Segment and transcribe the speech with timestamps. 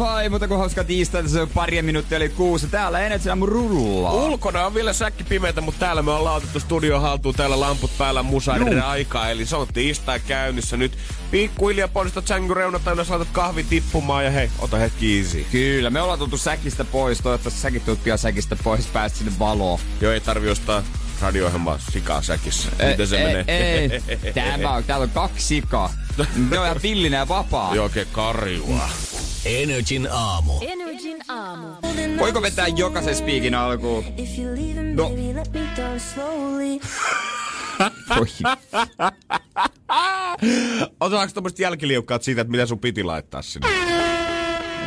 [0.00, 2.66] Vai, mutta kun hauska tiistaita, se on pari minuuttia eli kuusi.
[2.66, 4.12] Täällä Energy aamu rullaa.
[4.12, 7.34] Ulkona on vielä säkki pimeätä, mutta täällä me ollaan otettu studio haltuun.
[7.34, 9.30] Täällä lamput päällä musaiden aikaa.
[9.30, 10.92] Eli se on tiistai käynnissä nyt.
[11.30, 15.46] Pikkuhiljaa poistat sängyn reunat aina laitat kahvi tippumaan ja hei, ota hetki easy.
[15.52, 17.18] Kyllä, me ollaan tultu säkistä pois.
[17.18, 19.78] Toivottavasti säkin tulet pian säkistä pois, pääst sinne valoon.
[20.00, 20.82] Joo, ei tarvi ostaa
[21.20, 22.68] radio-ohjelmaa sikaa säkissä.
[22.90, 23.44] Miten se ei, menee?
[23.48, 25.94] Ei, Tää on, täällä on kaksi sikaa.
[26.50, 27.74] Ne on ihan villinen ja vapaa.
[27.74, 28.88] Joo, oikein karjua.
[29.44, 30.52] Energin aamu.
[30.60, 31.66] Energin aamu.
[32.18, 34.04] Voiko vetää jokaisen spiikin alkuun?
[34.94, 35.10] No.
[41.00, 43.68] Otetaanko tommoset jälkiliukkaat siitä, että mitä sun piti laittaa sinne?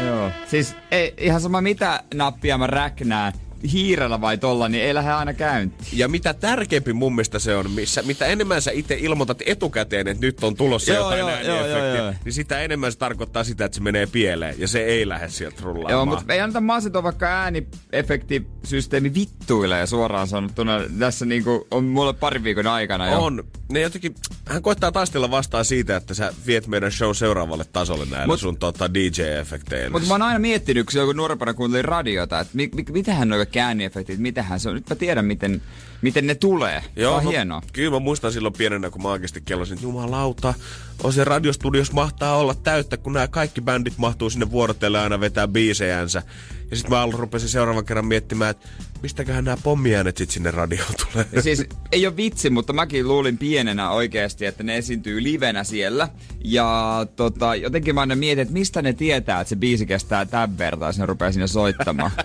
[0.06, 0.32] Joo.
[0.48, 3.34] Siis ei, ihan sama mitä nappia mä räknään,
[3.72, 5.88] hiirellä vai tolla, niin ei lähde aina käyntiin.
[5.94, 10.26] Ja mitä tärkeämpi mun mielestä se on, missä, mitä enemmän sä itse ilmoitat etukäteen, että
[10.26, 12.14] nyt on tulossa Joo, jotain joo, ääniefektiä, joo, joo, joo.
[12.26, 15.62] niin sitä enemmän se tarkoittaa sitä, että se menee pieleen ja se ei lähde sieltä
[15.62, 15.92] rullaamaan.
[15.92, 20.80] Joo, mutta ei anneta masita, vaikka ääniefektisysteemi vittuilee suoraan sanottuna.
[21.00, 23.22] Tässä niinku on mulle pari viikon aikana jo.
[23.22, 23.44] On.
[23.72, 28.34] Ne jotenkin, hän koittaa taistella vastaan siitä, että sä viet meidän show seuraavalle tasolle näillä
[28.34, 29.90] Mut- sun tota, DJ-efekteillä.
[29.90, 33.46] Mutta mä oon aina miettinyt, kun kun nuorempana kuuntelin radiota, että mi, mi, mitähän nuo
[33.54, 34.76] kaikki ääniefektit, mitähän se on.
[34.76, 35.62] Nyt mä tiedän, miten,
[36.02, 36.84] miten ne tulee.
[36.96, 37.62] Joo, on no, hienoa.
[37.74, 40.54] Kyllä mä muistan silloin pienenä, kun mä oikeasti kellosin, että jumalauta,
[41.04, 45.48] on se radiostudios mahtaa olla täyttä, kun nämä kaikki bändit mahtuu sinne vuorotelle aina vetää
[45.48, 46.24] biisejänsä.
[46.72, 48.68] Ja sitten mä rupesin seuraavan kerran miettimään, että
[49.04, 51.26] mistäköhän nämä pommiäänet sit sinne radioon tulee.
[51.32, 56.10] Ja siis ei ole vitsi, mutta mäkin luulin pienenä oikeasti, että ne esiintyy livenä siellä.
[56.44, 60.58] Ja tota, jotenkin mä aina mietin, että mistä ne tietää, että se biisi kestää tämän
[60.58, 62.12] verran, jos ne rupeaa sinne soittamaan.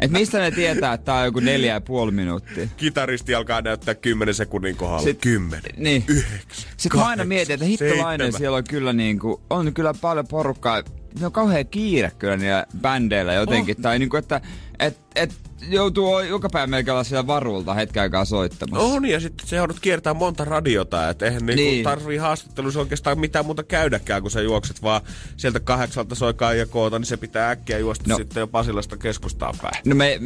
[0.00, 2.68] Et mistä ne tietää, että tää on joku neljä ja puoli minuuttia.
[2.76, 5.02] Kitaristi alkaa näyttää 10 sekunnin kohdalla.
[5.02, 5.72] Sit- Kymmenen.
[5.76, 6.04] Niin.
[6.08, 6.70] Yhdeksän.
[6.76, 8.38] Sitten mä aina mietin, että hittolainen seitsemän.
[8.38, 10.82] siellä on kyllä niinku, on kyllä paljon porukkaa.
[11.20, 13.76] Ne on kauhean kiire kyllä niillä bändeillä jotenkin.
[13.76, 13.82] Oh.
[13.82, 14.40] Tai niinku, että
[14.78, 15.34] et, et
[15.68, 18.86] joutuu joka päivä melkein olla siellä varulta hetken aikaa soittamassa.
[18.86, 21.84] On, ja sitten se joudut kiertää monta radiota, että eihän niinku Niin.
[21.84, 25.00] tarvii haastattelussa oikeastaan mitään muuta käydäkään, kun sä juokset vaan
[25.36, 28.16] sieltä kahdeksalta soikaa ja koota, niin se pitää äkkiä juosta No.
[28.16, 29.74] sitten jo Pasilasta keskustaan päin.
[29.86, 30.18] No me,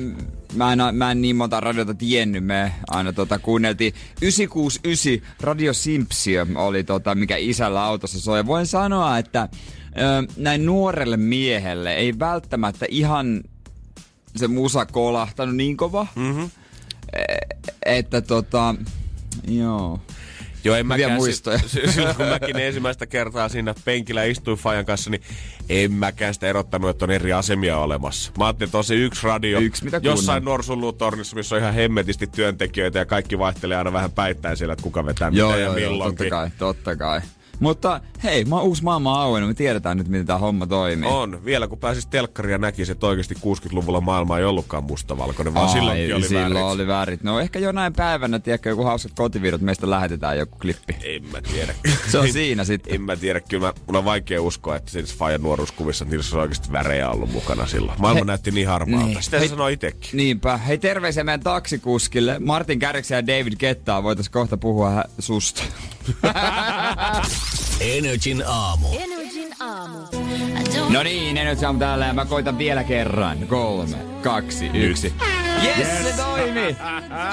[0.54, 6.46] mä en, mä en niin monta radiota tiennyt, me aina tota, kuunneltiin 969 Radio Simpsia
[6.54, 8.46] oli tota, mikä isällä autossa soi.
[8.46, 9.48] Voin sanoa, että
[10.36, 13.40] näin nuorelle miehelle ei välttämättä ihan
[14.36, 16.50] se musa kolahtanut niin kova, mm-hmm.
[17.86, 18.74] että tota,
[19.48, 20.00] joo.
[20.64, 21.58] Joo, en Hyviä mäkään muistoja.
[21.66, 25.22] si- Silloin kun mäkin ensimmäistä kertaa siinä penkillä istuin Fajan kanssa, niin
[25.68, 28.32] en mäkään sitä erottanut, että on eri asemia olemassa.
[28.38, 30.44] Mä ajattelin, että on se yksi radio Yksi, mitä jossain.
[30.44, 35.06] Norsunluutornissa, missä on ihan hemmetisti työntekijöitä ja kaikki vaihtelee aina vähän päittäin siellä, että kuka
[35.06, 36.18] vetää mitä Joo, ja joo, joo, milloinkin.
[36.18, 37.20] totta kai, totta kai.
[37.60, 41.10] Mutta hei, mä uusi maailma on auennut, me tiedetään nyt, miten tämä homma toimii.
[41.10, 41.44] On.
[41.44, 45.72] Vielä kun pääsis telkkariin ja näkisi, että oikeasti 60-luvulla maailma ei ollutkaan mustavalkoinen, vaan Ai,
[45.72, 46.66] silloinkin oli silloin värit.
[46.68, 47.22] oli värit.
[47.22, 50.96] No ehkä jonain päivänä, tiedätkö, joku hauskat kotiviidot, meistä lähetetään joku klippi.
[51.04, 51.74] En mä tiedä.
[52.10, 52.94] Se on siinä sitten.
[52.94, 53.40] En mä tiedä.
[53.40, 57.32] Kyllä mä, mun on vaikea uskoa, että siinä Fajan nuoruuskuvissa, niissä on oikeasti värejä ollut
[57.32, 58.00] mukana silloin.
[58.00, 59.06] Maailma He- näytti niin harmaalta.
[59.06, 59.22] Niin.
[59.22, 60.10] Sitä se Hei- sanoi itsekin.
[60.12, 60.56] Niinpä.
[60.56, 62.38] Hei terveisiä meidän taksikuskille.
[62.38, 65.62] Martin Kärksen ja David Kettaa voitais kohta puhua susta.
[67.80, 68.88] Energin aamu.
[68.98, 69.98] Energin aamu.
[70.88, 73.38] No niin, ne nyt on täällä ja mä koitan vielä kerran.
[73.38, 75.12] Kolme, kaksi, yksi.
[75.64, 75.88] Yes, yes.
[75.88, 76.76] se toimi!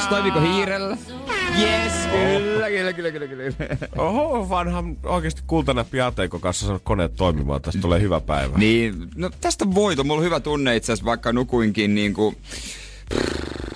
[0.03, 0.97] Se toimiko hiirellä?
[1.61, 3.77] Yes, kyllä, kyllä, kyllä, kyllä, kyllä.
[3.97, 7.61] Oho, vanhan oikeasti kultanäppi Ateiko kanssa saanut koneet toimimaan.
[7.61, 8.57] Tästä tulee hyvä päivä.
[8.57, 10.03] Niin, no tästä on voito.
[10.03, 12.35] Mulla on hyvä tunne itse asiassa, vaikka nukuinkin niinku...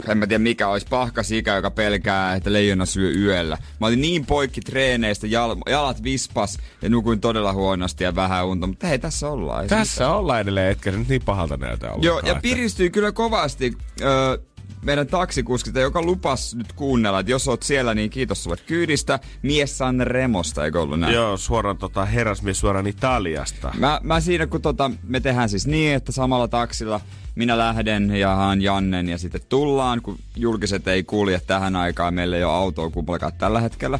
[0.08, 3.58] En mä tiedä mikä olisi pahkasika, joka pelkää, että leijona syö yöllä.
[3.80, 8.68] Mä olin niin poikki treeneistä, jal- jalat vispas ja nukuin todella huonosti ja vähän unta.
[8.68, 9.68] Mutta hei, tässä ollaan.
[9.68, 13.74] Tässä ollaan edelleen, etkä se nyt niin pahalta näytä Joo, ja että- piristyy kyllä kovasti
[14.02, 14.38] öö,
[14.82, 19.20] meidän taksikuskista, joka lupas nyt kuunnella, että jos oot siellä, niin kiitos sulle kyydistä.
[19.42, 21.14] Mies San Remosta, eikö ollut näin?
[21.14, 23.74] Joo, suoraan tota, herrasmies suoraan Italiasta.
[23.78, 27.02] Mä, mä siinä, kun tota, me tehdään siis niin, että samalla taksilla
[27.36, 32.38] minä lähden ja haan Jannen ja sitten tullaan, kun julkiset ei kulje tähän aikaan, meillä
[32.38, 34.00] ei ole autoa kummallakaan tällä hetkellä.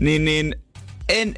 [0.00, 0.54] Niin, niin
[1.08, 1.34] en,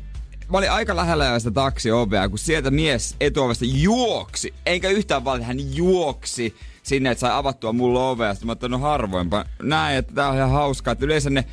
[0.51, 5.47] mä olin aika lähellä jo sitä taksiovea, kun sieltä mies etuovesta juoksi, enkä yhtään valita,
[5.47, 8.35] hän juoksi sinne, että sai avattua mulle ovea.
[8.35, 9.45] Sitten mä no harvoinpa.
[9.63, 11.45] Näin, että tää on ihan hauskaa, että yleensä ne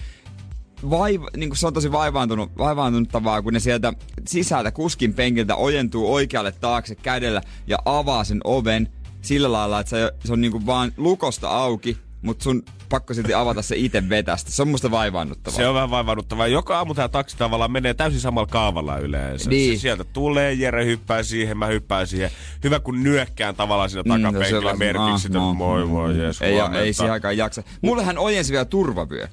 [0.89, 3.93] vaiva, niin kuin se on tosi vaivaantunut, vaivaantunuttavaa, kun ne sieltä
[4.27, 8.89] sisältä kuskin penkiltä ojentuu oikealle taakse kädellä ja avaa sen oven
[9.21, 13.33] sillä lailla, että se, se on niin kuin vaan lukosta auki, mutta sun pakko silti
[13.33, 14.51] avata se itse vetästä.
[14.51, 15.57] Se on musta vaivaannuttavaa.
[15.57, 16.47] Se on vähän vaivannuttavaa.
[16.47, 19.49] Joka aamu tämä taksi tavallaan menee täysin samalla kaavalla yleensä.
[19.49, 19.77] Niin.
[19.77, 22.31] Se sieltä tulee, Jere hyppää siihen, mä hyppään siihen.
[22.63, 26.41] Hyvä kun nyökkään tavallaan siinä Mm, no takapenkillä on merkiksi ah, no, moi moi, jes,
[26.41, 26.93] Ei, ei huomenta.
[26.93, 27.63] siihen aikaan jaksa.
[27.81, 29.27] Mulle hän ojensi vielä turvavyö.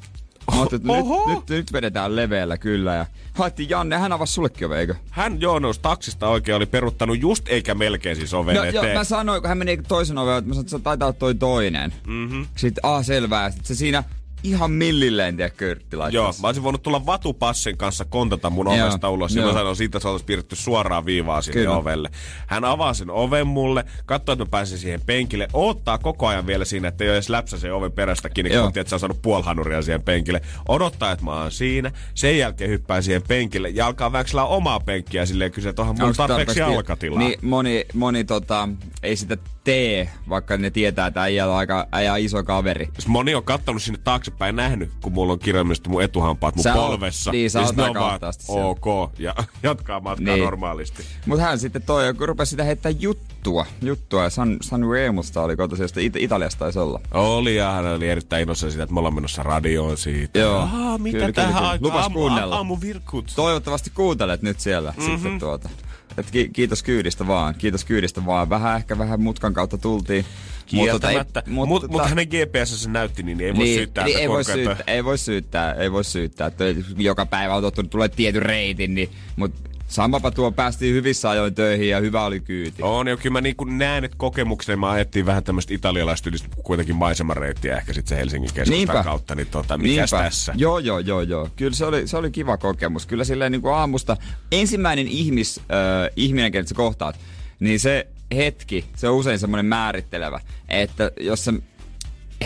[0.52, 1.26] Mä ajattelin, että Oho.
[1.30, 2.94] nyt, nyt, nyt, vedetään leveällä kyllä.
[2.94, 4.94] Ja haettiin Janne, hän avasi sullekin ove, eikö?
[5.10, 8.98] Hän joo nousi taksista oikein, oli peruttanut just eikä melkein siis oven No, joo, eteen.
[8.98, 11.34] mä sanoin, kun hän meni toisen oven, että mä sanoin, että se taitaa olla toi
[11.34, 11.94] toinen.
[12.06, 12.46] Mm-hmm.
[12.56, 13.50] Sitten, ah selvää.
[13.50, 14.04] Sitten se siinä
[14.44, 15.96] ihan millilleen, tiedä, körtti.
[16.10, 19.34] Joo, mä olisin voinut tulla vatupassin kanssa kontata mun Joo, ovesta ulos.
[19.36, 19.52] Ja joo.
[19.52, 21.76] mä sanoin, siitä se olisi piirretty suoraan viivaa sinne Kyllä.
[21.76, 22.10] ovelle.
[22.46, 25.48] Hän avaa sen oven mulle, katsoo, että mä pääsen siihen penkille.
[25.52, 28.72] Odottaa koko ajan vielä siinä, että ei ole edes läpsä sen oven perästä kiinni, kun
[28.80, 30.40] että on saanut puolhanuria siihen penkille.
[30.68, 31.92] Odottaa, että mä oon siinä.
[32.14, 36.12] Sen jälkeen hyppää siihen penkille ja alkaa väksellä omaa penkkiä silleen kysyä, että onhan mulla
[36.12, 37.18] tarpeeksi- jalkatilaa.
[37.18, 38.68] Niin moni, moni tota,
[39.02, 42.88] ei sitä tee, vaikka ne tietää, että äijä on aika äijä on iso kaveri.
[43.06, 46.76] Moni on kattonut sinne taaksepäin nähnyt, kun mulla on kirjaimellisesti mun etuhampaat mun Sä oot-
[46.76, 47.30] polvessa.
[47.30, 50.44] niin, sä ja oot vaan, ok, ja jatkaa matkaa Niin.
[50.44, 51.02] normaalisti.
[51.26, 53.66] Mutta hän sitten toi, kun rupesi sitä heittää juttua.
[53.82, 57.00] Juttua ja San, San Remusta oli kotoisin, josta It- Italiasta taisi olla.
[57.12, 60.38] Oli ja hän oli erittäin innossa siitä, että me ollaan menossa radioon siitä.
[60.38, 60.68] Joo.
[60.72, 61.70] Aa, mitä Kyllä, tähän kyllä, kyllä.
[61.70, 61.78] aikaan?
[61.92, 62.56] Lupas Aamu- kuunnella.
[62.56, 63.32] Aamu virkut.
[63.36, 65.12] Toivottavasti kuuntelet nyt siellä mm-hmm.
[65.12, 65.68] sitten tuota.
[66.18, 68.48] Et ki- kiitos kyydistä vaan, kiitos kyydistä vaan.
[68.50, 70.24] Vähän ehkä vähän mutkan kautta tultiin.
[70.66, 71.42] Kieltämättä.
[71.46, 74.28] ei- Mutta mut, mut hänen GPS se näytti, niin ei voi niin, syyttää niin ei,
[74.28, 76.46] voi syyttää, ei voi syyttää, ei voi syyttää.
[76.46, 76.64] Että
[76.96, 81.88] joka päivä on tottunut tulee tietyn reitin, niin, mutta samapa tuo päästiin hyvissä ajoin töihin
[81.88, 82.82] ja hyvä oli kyyti.
[82.82, 87.76] On, ja kyllä mä niin näen, että kokemuksena me ajettiin vähän tämmöistä italialaistyylistä kuitenkin maisemareittiä
[87.76, 89.02] ehkä sitten se Helsingin keskustan Niinpä.
[89.04, 90.54] kautta, niin tota, mikäs tässä?
[90.56, 91.48] Joo, joo, joo, joo.
[91.56, 93.06] Kyllä se oli, se oli kiva kokemus.
[93.06, 94.16] Kyllä silleen niin kuin aamusta
[94.52, 97.16] ensimmäinen ihmis, äh, ihminen, kenet sä kohtaat,
[97.60, 101.52] niin se hetki, se on usein semmoinen määrittelevä, että jos sä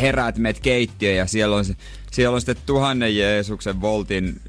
[0.01, 1.75] heräät, meet keittiöön ja siellä on, se,
[2.13, 4.41] siellä on sitten tuhannen Jeesuksen voltin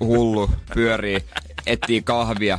[0.00, 1.18] hullu pyörii,
[1.66, 2.58] etsii kahvia.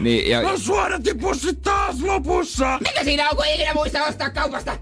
[0.00, 2.78] niin, ja, No suodatipussit taas lopussa!
[2.78, 4.78] mikä siinä on, kun ei ikinä muista ostaa kaupasta?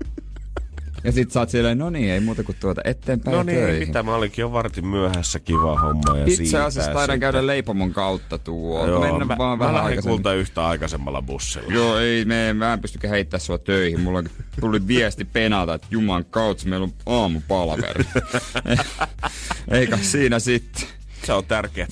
[1.04, 3.88] ja sit sä oot silleen, no niin, ei muuta kuin tuota eteenpäin No niin, töihin.
[3.88, 7.20] mitä mä olinkin jo vartin myöhässä, kiva homma ja Itse siitä asiassa taidan sitten.
[7.20, 8.86] käydä leipomon kautta tuo.
[8.86, 10.16] Joo, Mennä mä, vaan mä vähän lähden aikaisemmin.
[10.18, 11.72] kulta yhtä aikaisemmalla bussilla.
[11.72, 14.00] Joo, ei, me, mä en pystykään heittää sua töihin.
[14.00, 14.22] Mulla
[14.60, 18.04] tuli viesti penalta, että juman kautta meillä on aamupalveri.
[19.70, 20.88] Eikä siinä sitten.
[21.26, 21.88] Se on tärkeää.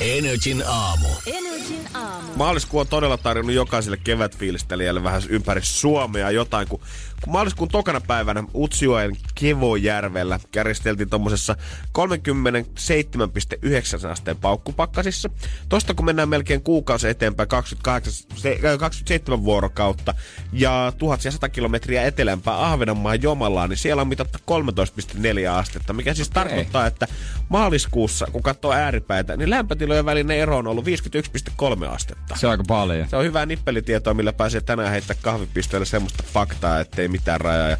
[0.00, 1.08] Energin aamu.
[1.26, 2.32] Energin aamu.
[2.36, 8.44] Maaliskuu on todella tarjonnut jokaiselle kevätfiilistelijälle vähän ympäri Suomea jotain, kun, kun maaliskuun tokana päivänä
[8.54, 11.56] Utsjoen Kevojärvellä käristeltiin tuommoisessa
[11.98, 15.30] 37,9 asteen paukkupakkasissa.
[15.68, 20.14] Tosta kun mennään melkein kuukausi eteenpäin, 28, se- äh, 27 vuorokautta
[20.52, 26.44] ja 1100 kilometriä etelämpää Ahvenanmaan Jomalaan, niin siellä on mitattu 13,4 astetta, mikä siis Okei.
[26.44, 27.06] tarkoittaa, että
[27.48, 32.36] maaliskuussa, kun katsoo ääripäitä, niin lämpötilojen välinen ero on ollut 51,3 astetta.
[32.36, 33.08] Se on aika paljon.
[33.08, 37.68] Se on hyvää nippelitietoa, millä pääsee tänään heittää kahvipistoille semmoista faktaa, ettei mitään rajaa.
[37.68, 37.76] Ja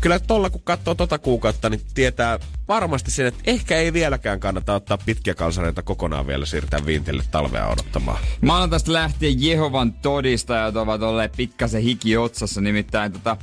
[0.00, 2.38] kyllä tolla, kun katsoo tota kuukautta, niin tietää
[2.68, 7.66] varmasti sen, että ehkä ei vieläkään kannata ottaa pitkiä kalsareita kokonaan vielä siirtää viintille talvea
[7.66, 8.18] odottamaan.
[8.40, 13.36] Maanantaista lähtien Jehovan todistajat ovat olleet pikkasen hiki otsassa, nimittäin tota,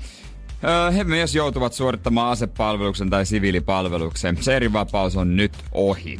[0.96, 4.38] he myös joutuvat suorittamaan asepalveluksen tai siviilipalveluksen.
[4.42, 6.20] Se eri vapaus on nyt ohi.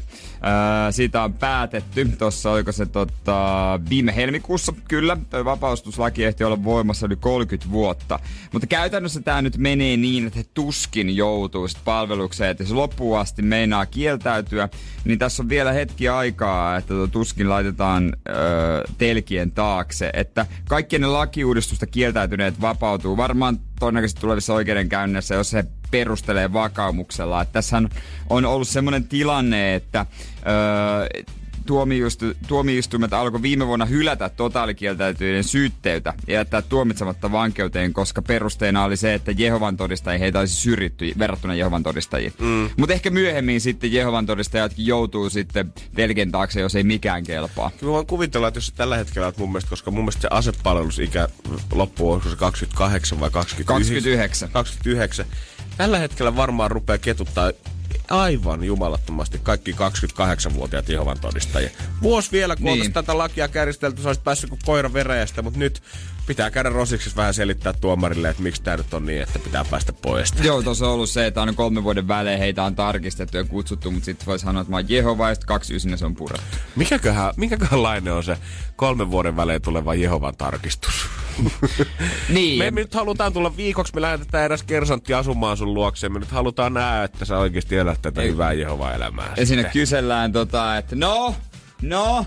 [0.92, 7.06] Siitä on päätetty, tuossa oliko se tota, viime helmikuussa, kyllä, toi vapaustuslaki ehti olla voimassa
[7.06, 8.20] yli 30 vuotta.
[8.54, 13.42] Mutta käytännössä tämä nyt menee niin, että he tuskin joutuu palvelukseen, että jos loppuun asti
[13.42, 14.70] meinaa kieltäytyä,
[15.06, 21.02] niin tässä on vielä hetki aikaa, että tuo tuskin laitetaan öö, telkien taakse, että kaikkien
[21.02, 27.42] ne lakiuudistusta kieltäytyneet vapautuu varmaan todennäköisesti tulevissa oikeudenkäynnissä, jos se perustelee vakaumuksella.
[27.42, 27.90] Että tässähän
[28.30, 30.06] on ollut semmoinen tilanne, että
[30.48, 31.24] öö,
[31.68, 38.98] tuomioistu, tuomioistuimet alkoi viime vuonna hylätä totaalikieltäytyneiden syytteitä ja jättää tuomitsematta vankeuteen, koska perusteena oli
[38.98, 42.34] se, että Jehovan todistajia heitä olisi syrjitty verrattuna Jehovan todistajiin.
[42.40, 42.70] Mm.
[42.78, 47.72] Mutta ehkä myöhemmin sitten Jehovan todistajatkin joutuu sitten telken taakse, jos ei mikään kelpaa.
[47.80, 50.28] Kyllä mä voin kuvitella, että jos tällä hetkellä oot mun mielestä, koska mun mielestä se
[50.32, 51.28] asepalvelusikä
[51.72, 54.50] loppuu, onko se 28 vai 29?
[54.50, 54.50] 29.
[54.50, 55.26] 29.
[55.78, 57.52] Tällä hetkellä varmaan rupeaa ketuttaa
[58.10, 61.70] aivan jumalattomasti kaikki 28-vuotiaat Jehovan todistajia.
[62.02, 62.94] Vuosi vielä, kun Niin.
[62.94, 65.82] tätä lakia käristelty, se olisi päässyt kuin koira veräjästä, mutta nyt
[66.28, 69.94] pitää käydä rosiksi vähän selittää tuomarille, että miksi tämä nyt on niin, että pitää päästä
[69.94, 70.34] pois.
[70.44, 73.92] Joo, tuossa on ollut se, että aina kolmen vuoden välein heitä on tarkistettu ja kutsuttu,
[73.92, 76.58] mutta sitten voi sanoa, että mä oon Jehova ja kaksi ysinä se on purettu.
[76.76, 78.38] Mikäköhän, mikäköhän lainen on se
[78.76, 80.94] kolmen vuoden välein tuleva Jehovan tarkistus?
[82.30, 82.60] Niin.
[82.60, 86.10] Me, nyt halutaan tulla viikoksi, me lähetetään eräs kersantti asumaan sun luokse.
[86.10, 88.30] Me nyt halutaan nähdä, että sä oikeasti elät tätä Ei.
[88.30, 89.34] hyvää Jehovaa elämää.
[89.38, 91.36] Ja sinne kysellään tota, että no,
[91.82, 92.26] no,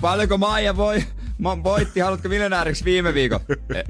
[0.00, 1.04] paljonko Maija voi,
[1.42, 3.40] ma, voitti, haluatko miljonääriksi viime viikon?
[3.74, 3.82] E,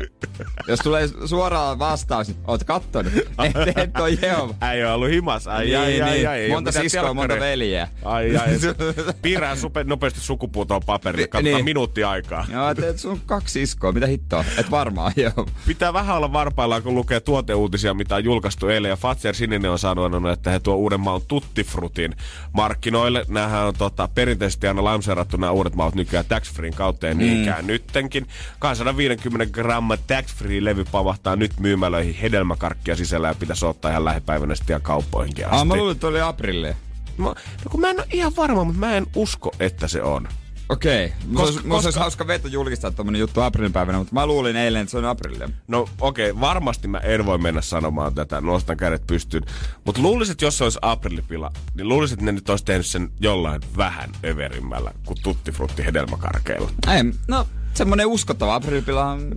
[0.68, 4.54] jos tulee suoraan vastaus, niin oot kattonut, et, et on Jehova.
[4.60, 5.46] Äijä on ollut himas.
[5.46, 6.28] Ai, ai, Niin, ai, niin.
[6.28, 7.88] ai, monta oo siskoa, monta veljeä.
[8.04, 8.48] Ai, ai.
[9.22, 11.28] Piirrää supe, nopeasti sukupuutoon paperille.
[11.28, 11.64] Katsotaan Niin.
[11.64, 12.46] minuutti aikaa.
[12.52, 14.44] Joo, et, et sun kaksi iskoa, mitä hittoa?
[14.58, 15.46] Et varmaan, joo.
[15.66, 18.88] Pitää vähän olla varpaillaan, kun lukee tuoteuutisia, mitä on julkaistu eilen.
[18.88, 22.14] Ja Fatser Sininen on sanonut, että he tuo uuden maun Tuttifrutin
[22.52, 23.24] markkinoille.
[23.28, 28.26] Nämähän on tota, perinteisesti aina lanseerattu nämä uudet maut nykyään tax kautta ja niinkään nyttenkin.
[28.58, 34.54] 250 gramman tax free levy pamahtaa nyt myymälöihin hedelmäkarkkia sisällä ja pitäisi ottaa ihan lähipäivänä
[34.54, 35.56] sitten ihan kauppoihinkin asti.
[35.56, 36.68] Ah, mä luulin, että oli aprilli.
[37.16, 37.34] Mä, no
[37.70, 40.28] kun mä en ole ihan varma, mutta mä en usko, että se on.
[40.72, 41.06] Okei.
[41.06, 41.18] Okay.
[41.34, 44.98] Koska- olisi- olisi hauska veto julkistaa tommonen juttu aprillipäivänä, mutta mä luulin eilen, että se
[44.98, 45.44] on aprilli.
[45.68, 49.42] No okei, okay, varmasti mä en voi mennä sanomaan tätä, nostan kädet pystyyn.
[49.84, 53.10] Mutta luulisin, että jos se olisi aprillipila, niin luulisin, että ne nyt olisi tehnyt sen
[53.20, 56.70] jollain vähän överimmällä kuin tuttifrutti hedelmäkarkeilla.
[56.94, 59.34] Ei, no semmonen uskottava aprillipila on.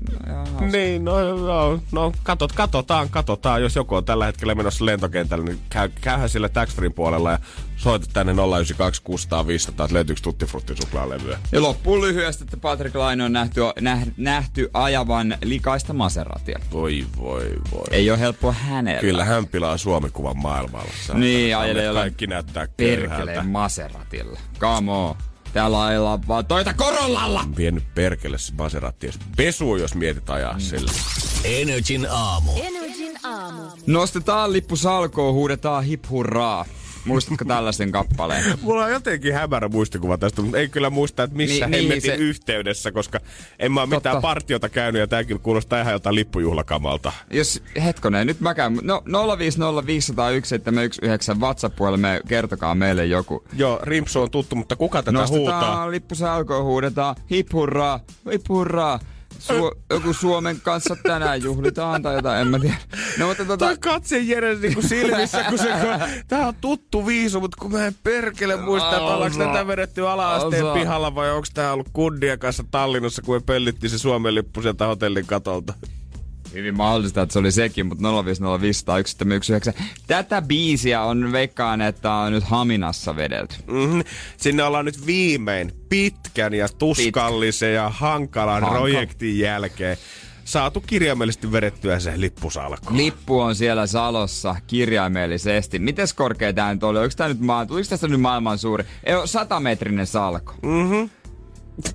[0.71, 3.61] Niin, no, no, no katot, katsotaan, katsotaan.
[3.61, 7.39] Jos joku on tällä hetkellä menossa lentokentälle, niin käy, käyhän sillä tax puolella ja
[7.75, 11.39] soita tänne 092 600 500, että löytyykö tuttifrutti suklaalevyä.
[11.51, 16.59] Ja loppuun lyhyesti, että Patrick Laine on nähty, näh, nähty ajavan likaista Maseratia.
[16.71, 17.85] Voi, voi, voi.
[17.91, 19.01] Ei ole helppoa hänellä.
[19.01, 20.91] Kyllä hän pilaa Suomikuvan maailmalla.
[21.13, 23.47] Niin, ajelee Kaikki näyttää Perkeleen.
[23.47, 24.39] Maseratilla.
[24.59, 25.15] Come on.
[25.55, 27.43] Täällä ajellaan vaan toita Korollalla.
[27.57, 30.91] vienyt perkele se Maserati pesuun, jos mietit ajaa sillä.
[31.43, 32.51] Energin aamu.
[32.55, 33.61] Energin aamu.
[33.87, 36.65] Nostetaan lippu salkoon, huudetaan hip hurraa.
[37.05, 38.43] Muistatko tällaisen kappaleen?
[38.61, 41.81] Mulla on jotenkin hämärä muistikuva tästä, mutta ei kyllä muista, että missä Niin, niin, niin,
[41.89, 43.19] hemmetin se- yhteydessä, koska
[43.59, 44.21] en mä ole mitään Totta.
[44.27, 47.11] partiota käynyt ja tää kyllä kuulostaa ihan jotain lippujuhlakamalta.
[47.31, 48.79] Jos, hetkonen, nyt mä käyn.
[48.83, 49.11] No 050501719
[51.39, 53.43] WhatsApp-puolelle, kertokaa meille joku.
[53.53, 55.59] Joo, Rimpsu on tuttu, mutta kuka tätä huutaa?
[55.59, 57.99] Nostetaan lippu salkoon, huudetaan hip hurraa,
[58.31, 58.99] hip hurraa.
[59.53, 62.75] Su- joku Suomen kanssa tänään juhlitaan tai jotain, en mä tiedä.
[63.19, 67.39] No mutta tota, Toi katse Jere niinku silmissä, kun se, kun, tää on tuttu viisu,
[67.39, 70.73] mutta kun mä en perkele muista, että ollaanko tätä vedetty ala-asteen Osa.
[70.73, 74.85] pihalla vai onko tää ollut kundien kanssa Tallinnassa, kun me pöllittiin se Suomen lippu sieltä
[74.87, 75.73] hotellin katolta.
[76.55, 78.03] Hyvin mahdollista, että se oli sekin, mutta
[79.77, 79.81] 050501719.
[80.07, 83.55] Tätä biisiä on veikkaan, että on nyt Haminassa vedelty.
[83.67, 84.03] Mm-hmm.
[84.37, 89.97] Sinne ollaan nyt viimein pitkän ja tuskallisen ja hankalan Hanka- projektin jälkeen
[90.45, 92.97] saatu kirjaimellisesti vedettyä se lippusalko.
[92.97, 95.79] Lippu on siellä Salossa kirjaimellisesti.
[95.79, 96.99] Mites korkea tää nyt oli?
[96.99, 97.65] Onko tää nyt maa...
[97.65, 98.83] Tuliko tästä nyt maailman suuri?
[99.03, 100.53] Ei ole satametrinen salko.
[100.63, 101.09] Mhm.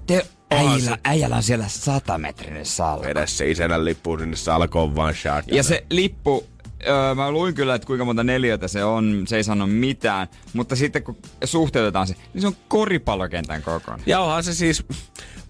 [0.07, 0.27] Te...
[0.51, 3.05] Äijällä, äijällä on siellä satametrinen salko.
[3.05, 5.45] Vedä se isänän lippuun sinne salkoon vaan shot.
[5.47, 6.47] Ja se lippu,
[6.87, 10.77] öö, mä luin kyllä, että kuinka monta neliötä se on, se ei sano mitään, mutta
[10.77, 14.05] sitten kun suhteutetaan se, niin se on koripallokentän kokoinen.
[14.07, 14.85] Ja onhan se siis,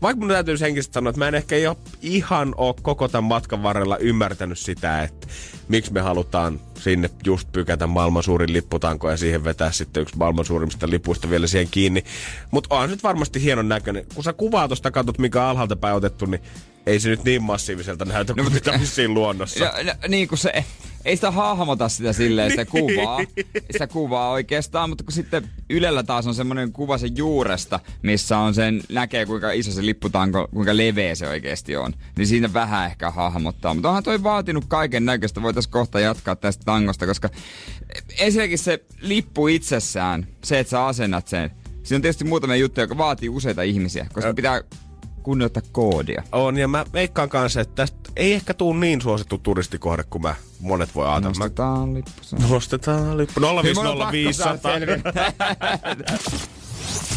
[0.03, 3.63] vaikka mun täytyy henkisesti sanoa, että mä en ehkä jo ihan ole koko tämän matkan
[3.63, 5.27] varrella ymmärtänyt sitä, että
[5.69, 10.45] miksi me halutaan sinne just pykätä maailman suurin lipputanko ja siihen vetää sitten yksi maailman
[10.45, 12.05] suurimmista lipuista vielä siihen kiinni.
[12.51, 14.07] Mutta se nyt varmasti hienon näköinen.
[14.15, 16.43] Kun sä kuvaa tuosta katsot, mikä on alhaalta päin otettu, niin
[16.87, 19.65] ei se nyt niin massiiviselta näytä no, mitä vissiin luonnossa.
[19.65, 20.65] Ja, no, niin kuin se,
[21.05, 23.21] ei sitä hahmota sitä silleen, sitä kuvaa,
[23.71, 28.55] sitä kuvaa oikeastaan, mutta kun sitten Ylellä taas on semmoinen kuva sen juuresta, missä on
[28.55, 33.11] sen, näkee kuinka iso se lipputanko, kuinka leveä se oikeasti on, niin siinä vähän ehkä
[33.11, 33.75] hahmottaa.
[33.75, 37.29] Mutta onhan toi vaatinut kaiken näköistä, voitaisiin kohta jatkaa tästä tangosta, koska
[38.19, 41.51] ensinnäkin se lippu itsessään, se, että sä asennat sen,
[41.83, 44.63] siinä on tietysti muutamia juttuja, jotka vaatii useita ihmisiä, koska pitää
[45.23, 46.23] kunnioittaa koodia.
[46.33, 50.35] On, ja mä veikkaan kanssa, että tästä ei ehkä tuu niin suosittu turistikohde, kuin mä
[50.61, 51.29] monet voi ajatella.
[51.29, 52.13] Nostetaan lippu.
[52.51, 53.41] Nostetaan lippu.
[53.41, 55.33] 05050.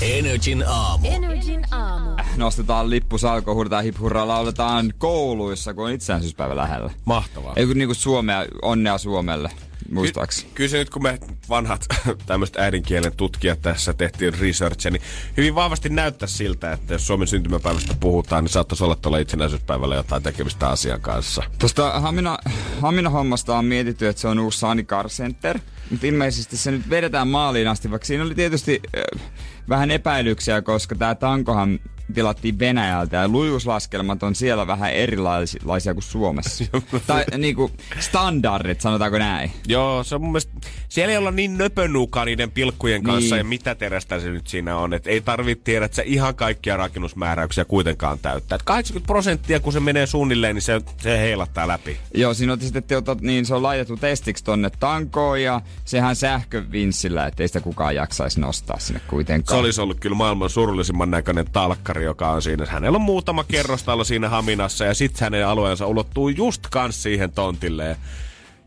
[0.02, 1.08] Energin aamu.
[1.08, 2.10] Energin aamu.
[2.38, 6.92] Nostetaan lippu salkoon, huudetaan hip hurraa, lauletaan kouluissa, kun on itsenäisyyspäivä lähellä.
[7.06, 7.54] Mahtavaa.
[7.56, 9.52] Ei kun niinku Suomea, onnea Suomelle.
[9.92, 10.52] Muistaakseni.
[10.54, 11.86] Kyllä se nyt, kun me vanhat
[12.26, 15.02] tämmöiset äidinkielen tutkijat tässä tehtiin researchia, niin
[15.38, 20.24] hyvin vahvasti näyttää siltä, että jos Suomen syntymäpäivästä puhutaan, niin saattaisi olla tuolla itsenäisyyspäivällä jotain
[20.24, 21.44] tekemistä asian kanssa.
[21.60, 22.38] Tuosta Hamina,
[22.82, 25.60] Hamina hommasta on mietitty, että se on uusi Sani Car Center.
[25.90, 29.22] Mutta ilmeisesti se nyt vedetään maaliin asti, vaikka siinä oli tietysti äh,
[29.70, 31.80] vähän epäilyksiä, koska tämä tankohan
[32.14, 36.64] tilattiin Venäjältä ja lujuuslaskelmat on siellä vähän erilaisia kuin Suomessa.
[37.08, 39.52] tai niinku standardit, sanotaanko näin.
[39.68, 40.52] Joo, se on mun mielestä,
[40.90, 43.38] siellä ei olla niin nöpönuukaa niiden pilkkujen kanssa Niin.
[43.38, 44.94] ja mitä terästä se nyt siinä on.
[44.94, 48.56] Et ei tarvitse tiedä, että se ihan kaikkia rakennusmääräyksiä kuitenkaan täyttää.
[48.56, 51.98] Et 80 prosenttia, kun se menee suunnilleen, niin se, se heilattaa läpi.
[52.14, 57.28] Joo, siinä on sitten teota, niin se on laitettu testiksi tonne tankoon ja sehän sähkövinssillä,
[57.28, 59.60] ettei sitä kukaan jaksaisi nostaa sinne Se kuitenkaan.
[59.60, 61.46] olisi ollut kyllä maailman surullisimman näköinen
[61.94, 62.66] talkkari, joka on siinä.
[62.66, 67.98] Hänellä on muutama kerrostalo siinä Haminassa ja sitten hänen alueensa ulottuu just kans siihen tontille.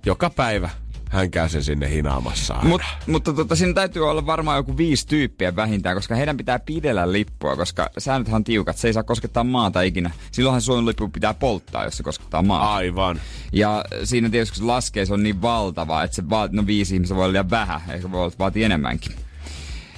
[0.06, 0.70] Joka päivä
[1.10, 2.54] hän käy sen sinne hinaamassa.
[2.54, 2.68] aina.
[2.68, 7.12] Mut, mutta tota, siinä täytyy olla varmaan joku viisi tyyppiä vähintään, koska heidän pitää pidellä
[7.12, 8.76] lippua, koska säännöthän on tiukat.
[8.76, 10.10] Se ei saa koskettaa maata ikinä.
[10.32, 12.74] Silloinhan Suomen lippu pitää polttaa, jos se koskettaa maata.
[12.74, 13.20] Aivan.
[13.52, 16.94] Ja siinä tietysti kun se laskee, se on niin valtava, että se vaat, no viisi
[16.94, 19.25] ihmistä voi olla liian vähän, ehkä voi olla, vaatii enemmänkin.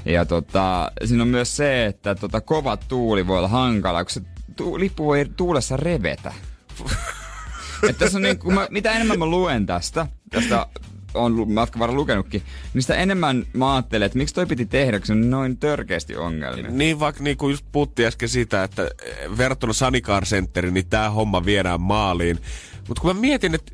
[0.08, 4.20] Ja tota, siinä on myös se, että tota, kova tuuli voi olla hankala, kun se
[4.56, 6.32] tu- lippu voi tuulessa revetä.
[7.88, 10.66] että tässä on niin, kun mä, mitä enemmän mä luen tästä, tästä
[11.14, 12.42] on matkan varrella lukenutkin,
[12.74, 16.16] niin sitä enemmän mä ajattelen, että miksi toi piti tehdä, kun se on noin törkeästi
[16.16, 16.70] ongelmia.
[16.70, 21.10] Niin vaikka niin kuin just puhuttiin äsken siitä, että eh, verrattuna Sanikar Centeriin, niin tämä
[21.10, 22.38] homma viedään maaliin.
[22.88, 23.72] Mutta kun mä mietin, että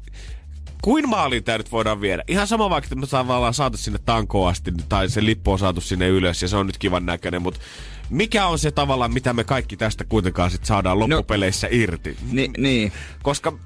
[0.85, 2.23] kuin maaliin tämä nyt voidaan viedä?
[2.29, 5.81] Ihan sama vaikka, että me tavallaan saatu sinne tankoon asti, tai se lippu on saatu
[5.81, 7.61] sinne ylös ja se on nyt kivan näköinen, mutta
[8.11, 12.17] mikä on se tavallaan, mitä me kaikki tästä kuitenkaan sit saadaan loppupeleissä irti?
[12.33, 12.93] Ni, niin.
[13.23, 13.59] Koska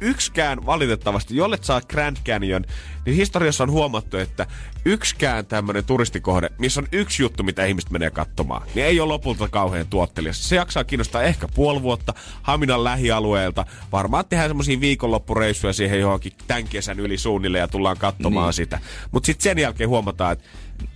[0.00, 2.64] yksikään valitettavasti, jollet saa Grand Canyon,
[3.06, 4.46] niin historiassa on huomattu, että
[4.84, 9.48] yksikään tämmöinen turistikohde, missä on yksi juttu, mitä ihmiset menee katsomaan, niin ei ole lopulta
[9.48, 10.48] kauhean tuottelias.
[10.48, 13.66] Se jaksaa kiinnostaa ehkä puoli vuotta Haminan lähialueelta.
[13.92, 18.52] Varmaan tehdään semmoisia viikonloppureissuja siihen johonkin tämän kesän yli suunnille ja tullaan katsomaan Niin.
[18.54, 18.78] sitä.
[19.10, 20.44] Mutta sitten sen jälkeen huomataan, että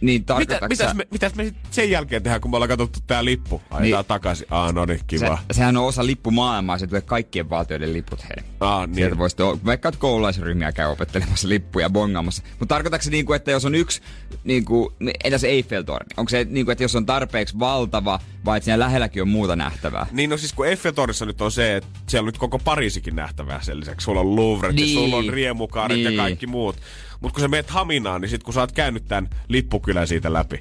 [0.01, 3.63] Niin mitä, mitäs, me, mitäs me sen jälkeen tehdään, kun me ollaan katsottu tää lippu?
[3.71, 4.05] Ajetaan Niin.
[4.09, 4.47] takaisin.
[4.51, 5.39] Aa, no niin, Se, kiva.
[5.51, 8.45] sehän on osa lippumaailmaa, se tulee kaikkien valtioiden liput hei.
[8.61, 8.95] Aa, niin.
[8.97, 12.43] Sieltä voisi vaikka koululaisryhmiä käy opettelemassa lippuja bongaamassa.
[12.59, 14.03] Mutta tarkoitatko se niinku, että jos on yksi,
[14.45, 14.93] niinku,
[15.25, 16.09] entäs Eiffeltorni?
[16.17, 20.07] Onko se niinku, että jos on tarpeeksi valtava, vai että siinä lähelläkin on muuta nähtävää?
[20.13, 23.63] Niin no siis kun Eiffeltornissa nyt on se, että siellä on nyt koko Pariisikin nähtävää
[23.63, 24.05] sen lisäksi.
[24.05, 24.89] Sulla on Louvret Niin.
[24.95, 26.15] ja sulla on riemukaaret Niin.
[26.17, 26.77] ja kaikki muut.
[27.25, 30.61] Mutta kun sä meet Haminaan, niin sit kun sä oot käynyt tämän lippukylän siitä läpi,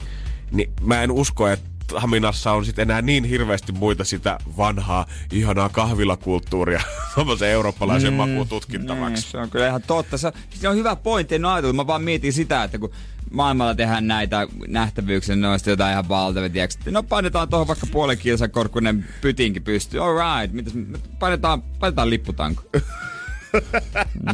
[0.52, 5.70] niin mä en usko, että Haminassa on sitten enää niin hirveästi muita sitä vanhaa, ihanaa
[5.70, 6.82] kahvilakulttuuria
[7.16, 9.14] tommosen eurooppalaisen mm, makuun tutkittavaksi.
[9.14, 10.18] Niin, se on kyllä ihan totta.
[10.18, 11.76] Se, se on hyvä pointti, en ole ajatellut.
[11.76, 12.92] Mä vaan mietin sitä, että kun
[13.32, 16.92] maailmalla tehdään näitä nähtävyyksiä, sitten jotain ihan valtavia, tiedätkö?
[16.92, 20.00] No painetaan tuohon vaikka puolen kilsan korkunen pytinkin pystyy.
[20.00, 20.74] All right, mitäs,
[21.20, 22.64] painetaan, painetaan lipputanko.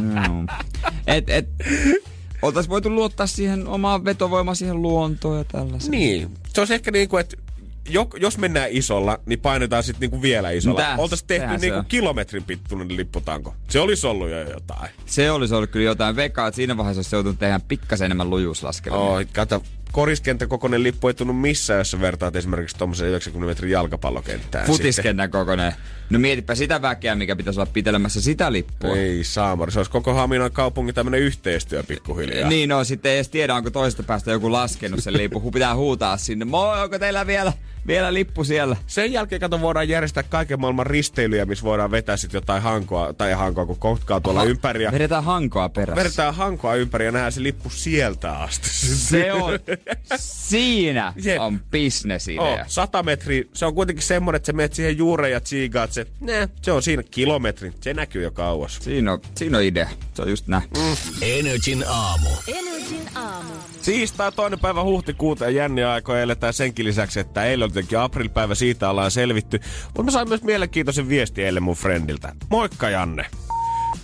[0.00, 0.46] no.
[1.06, 1.48] Et, et,
[2.42, 5.90] oltais voitu luottaa siihen omaan vetovoimaan, siihen luontoon ja tällaisen.
[5.90, 7.36] Niin, se olisi ehkä niin kuin, että
[7.88, 10.80] jo, jos mennään isolla, niin painetaan sitten niinku vielä isolla.
[10.80, 13.54] Tää- Oltaisiin tehty niinku kilometrin pittuinen lipputanko.
[13.68, 14.90] Se olisi ollut jo jotain.
[15.06, 19.00] Se olisi ollut kyllä jotain vekaa, että siinä vaiheessa olisi joutunut tehdä pikkasen enemmän lujuuslaskelmia.
[19.00, 23.70] Oh, kato, koriskenttä kokoinen lippu ei tunnu missään, jos sä vertaat esimerkiksi tuommoisen 90 metrin
[23.70, 24.66] jalkapallokenttään.
[24.66, 25.72] Futiskentän kokoinen.
[26.10, 28.96] No mietipä sitä väkeä, mikä pitäisi olla pitelemässä sitä lippua.
[28.96, 32.48] Ei saamari, se olisi koko Haminan kaupungin tämmöinen yhteistyö pikkuhiljaa.
[32.48, 35.50] Niin no, sitten ei edes tiedä, onko toisesta päästä joku laskenut sen lippu.
[35.50, 36.44] Pitää huutaa sinne.
[36.44, 37.52] Moi, onko teillä vielä,
[37.86, 38.76] vielä lippu siellä?
[38.86, 43.32] Sen jälkeen kato voidaan järjestää kaiken maailman risteilyjä, missä voidaan vetää sitten jotain hankoa, tai
[43.32, 44.84] hankoa, kun kohtaa tuolla ympäri.
[44.84, 46.00] Ja Vedetään hankoa perässä.
[46.04, 48.68] vedetään hankoa ympäri ja nähdään se lippu sieltä asti.
[48.70, 49.58] Se on,
[50.18, 51.40] siinä Jep.
[51.40, 52.42] on bisnesidea.
[52.42, 56.06] Oh, 100 metriä, se on kuitenkin semmonen, että sä menet siihen juureen ja tsiigaat se,
[56.20, 58.78] nää, se on siinä kilometrin, se näkyy jo kauas.
[58.82, 59.88] Siinä on, siinä on idea.
[60.14, 60.62] Se on just näin.
[61.22, 62.28] Energin aamu.
[62.48, 63.52] Energin aamu.
[63.82, 68.54] Siistaa toinen päivä huhtikuuta ja jänniä aikoja eletään senkin lisäksi, että eilen on tietenkin aprilipäivä,
[68.54, 69.60] siitä ollaan selvitty.
[69.84, 72.32] Mutta mä sain myös mielenkiintoisen viesti eilen mun friendiltä.
[72.50, 73.26] Moikka Janne!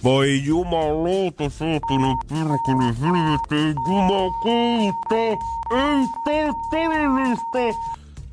[0.04, 7.78] Voi jumalauta, saatana pyrkuli helvetti, jumalauta, ei tää todellista!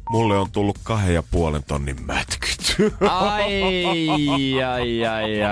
[0.09, 2.75] Mulle on tullut kahden ja puolen tonnin mätkyt.
[3.01, 5.43] Ai, ai, ai,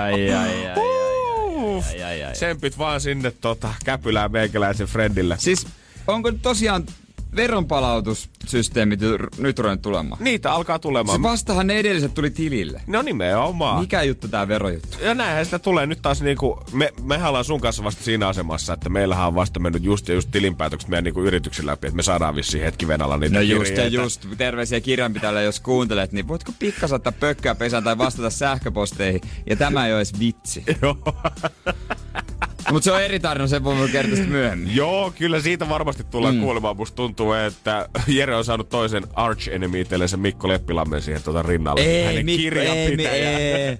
[2.78, 5.36] vaan sinne tota, käpylään meikäläisen friendille.
[5.38, 5.66] Siis
[6.06, 6.84] onko tosiaan
[7.36, 9.00] veronpalautussysteemit
[9.38, 10.24] nyt ruvennut tulemaan.
[10.24, 11.18] Niitä alkaa tulemaan.
[11.18, 12.82] Se vastahan ne edelliset tuli tilille.
[12.86, 13.80] No nimenomaan.
[13.80, 14.98] Mikä juttu tää verojuttu?
[15.00, 18.72] Ja näinhän sitä tulee nyt taas niinku, me, mehän ollaan sun kanssa vasta siinä asemassa,
[18.72, 22.02] että meillähän on vasta mennyt just ja just tilinpäätökset meidän niinku yrityksen läpi, että me
[22.02, 23.96] saadaan vissiin hetki venalla niitä No just ja kirjeitä.
[23.96, 29.20] just, terveisiä kirjanpitäjälle, jos kuuntelet, niin voitko pikkas ottaa pökköä pesään tai vastata sähköposteihin?
[29.46, 30.64] Ja tämä ei ole edes vitsi.
[30.82, 30.96] Joo.
[32.70, 34.76] Mutta se on eri tarina, sen voimme kertoa myöhemmin.
[34.76, 36.40] Joo, kyllä siitä varmasti tullaan mm.
[36.40, 36.76] kuulemaan.
[36.76, 41.80] Musta tuntuu, että Jere on saanut toisen arch enemy itsellensä Mikko Leppilammen siihen tuota rinnalle.
[41.80, 43.38] Ei, Hänen Mikko, ei, mi- kirjanpitäjä.
[43.38, 43.76] ei.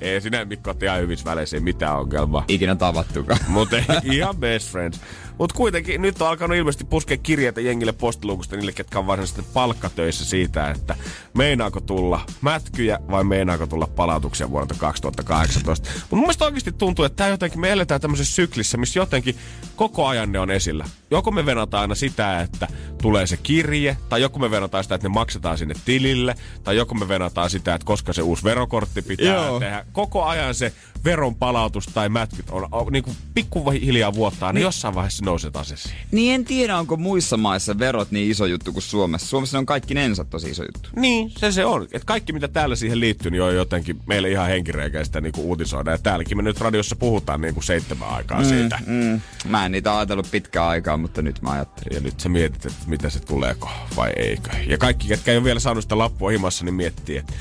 [0.12, 2.44] ei, sinä Mikko oot ihan hyvissä väleissä, ei mitään ongelmaa.
[2.48, 3.40] Ikinä tavattukaan.
[3.48, 5.00] Mutta ihan best friends.
[5.38, 10.24] Mutta kuitenkin nyt on alkanut ilmeisesti puskea kirjeitä jengille postiluukusta niille, ketkä on varsinaisesti palkkatöissä
[10.24, 10.96] siitä, että
[11.34, 15.88] meinaako tulla mätkyjä vai meinaako tulla palautuksia vuodelta 2018.
[15.94, 19.36] Mutta mun mielestä oikeasti tuntuu, että tää jotenkin, me eletään tämmöisessä syklissä, missä jotenkin
[19.76, 20.84] koko ajan ne on esillä.
[21.10, 22.68] Joko me venataan aina sitä, että
[23.02, 26.94] tulee se kirje, tai joku me venataan sitä, että ne maksetaan sinne tilille, tai joku
[26.94, 29.60] me venataan sitä, että koska se uusi verokortti pitää Joo.
[29.60, 29.84] tehdä.
[29.92, 30.72] Koko ajan se
[31.04, 35.72] veron palautus tai mätkyt on, on niin kuin pikkuhiljaa vuottaa, niin jossain vaiheessa nousee taas
[35.72, 35.94] esiin.
[36.10, 39.28] Niin en tiedä, onko muissa maissa verot niin iso juttu kuin Suomessa.
[39.28, 40.88] Suomessa on kaikki nensat tosi iso juttu.
[40.96, 41.88] Niin, se se on.
[41.92, 45.90] Et kaikki mitä täällä siihen liittyy, niin on jotenkin meille ihan henkireikäistä niin kuin uutisoida.
[45.90, 48.44] Ja täälläkin me nyt radiossa puhutaan niin kuin seitsemän aikaa mm.
[48.44, 48.78] siitä.
[48.86, 49.20] Mm.
[49.48, 51.94] Mä en niitä ajatellut pitkään aikaa, mutta nyt mä ajattelin.
[51.94, 54.50] Ja nyt sä mietit, että mitä se tuleeko vai eikö.
[54.66, 57.32] Ja kaikki, ketkä ei ole vielä saanut sitä lappua himassa, niin miettii, että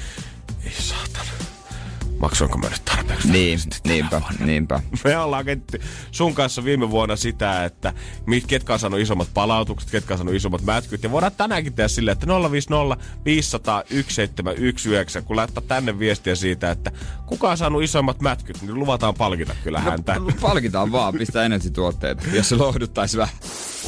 [0.65, 1.50] ei saatana.
[2.21, 3.31] Maksoinko mä nyt tarpeeksi?
[3.31, 4.45] Niin, niinpä, vuonna?
[4.45, 4.79] niinpä.
[5.03, 5.81] Me ollaan ketty
[6.11, 7.93] sun kanssa viime vuonna sitä, että
[8.25, 11.03] mit, ketkä on saanut isommat palautukset, ketkä on saanut isommat mätkyt.
[11.03, 16.91] Ja voidaan tänäänkin tehdä silleen, että 050 500 1719, kun laittaa tänne viestiä siitä, että
[17.25, 20.15] kuka on saanut isommat mätkyt, niin luvataan palkita kyllä häntä.
[20.15, 23.35] No, palkitaan vaan, pistää energituotteita, jos se lohduttaisi vähän.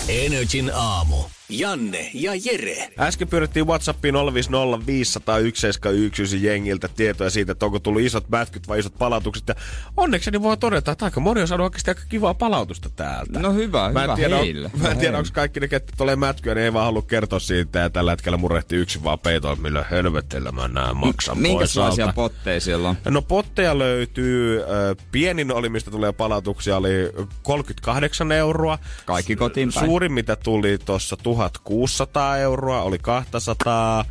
[0.08, 1.16] Energin aamu.
[1.60, 2.90] Janne ja Jere.
[3.00, 8.80] Äsken pyydettiin Whatsappiin 050 500 1719 jengiltä tietoja siitä, että onko tullut isot mätkyt vai
[8.80, 9.48] isot palautukset.
[9.48, 9.56] Ja
[9.98, 13.40] onnekseni voi todeta, että aika moni on saanut oikeasti aika kivaa palautusta täältä.
[13.40, 14.68] No hyvä, Mä en hyvä tiedä, heille.
[14.74, 15.18] Mä Hyvä en tiedä, heille.
[15.18, 17.80] onko kaikki ne, ketkä tulee mätkyä, niin ei vaan halua kertoa siitä.
[17.80, 22.14] Ja tällä hetkellä murehtii yksin vaan peitoon, millä helvetillä mä näen maksan pois Minkälaisia alta.
[22.16, 22.96] potteja siellä on?
[23.10, 24.68] No potteja löytyy, äh,
[25.12, 26.90] pienin oli, mistä tulee palautuksia, oli
[27.44, 28.80] 38 euroa.
[29.06, 29.86] Kaikki kotiin päin.
[29.86, 31.18] Suurin, mitä tuli tuossa
[31.50, 34.04] 1600 euroa, oli 200, ö,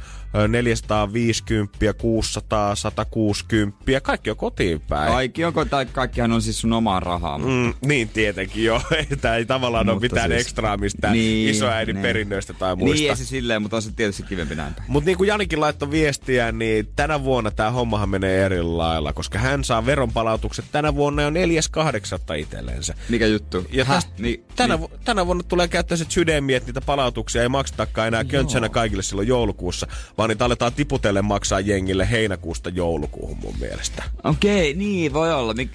[0.49, 4.01] 450, 600, 160.
[4.03, 5.13] Kaikki on kotiin päin.
[5.13, 7.39] Kaikki onko, tai kaikkihan on siis sun omaa rahaa.
[7.39, 7.45] Mm.
[7.45, 8.81] Mm, niin tietenkin joo.
[9.21, 12.03] Tämä ei tavallaan ole Mutta mitään siis- ekstraa mistään Niin, isoäidin niin.
[12.03, 12.95] perinnöistä tai muista.
[13.01, 14.91] Niin, ei se silleen, mutta on se tietysti kivempi näin päin.
[14.93, 19.39] Mutta niin kuin Janikin laittoi viestiä, niin tänä vuonna tämä hommahan menee eri lailla, koska
[19.39, 22.35] hän saa veronpalautukset tänä vuonna jo 4.8.
[22.39, 22.95] itsellensä.
[23.09, 23.67] Mikä juttu?
[23.73, 23.95] Ja Häh?
[23.97, 24.81] tästä, Niin, tänä, niin.
[24.81, 29.29] vu- tänä vuonna tulee käyttäiset sydämiä, että niitä palautuksia ei maksetakaan enää köntsänä kaikille silloin
[29.29, 29.87] joulukuussa,
[30.23, 34.03] vaan niitä aletaan tiputellen maksaa jengille heinäkuusta joulukuuhun mun mielestä.
[34.25, 35.55] Okei, niin voi olla.
[35.55, 35.71] Mik...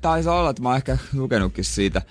[0.00, 2.02] Taisi olla, että mä oon ehkä lukenutkin siitä.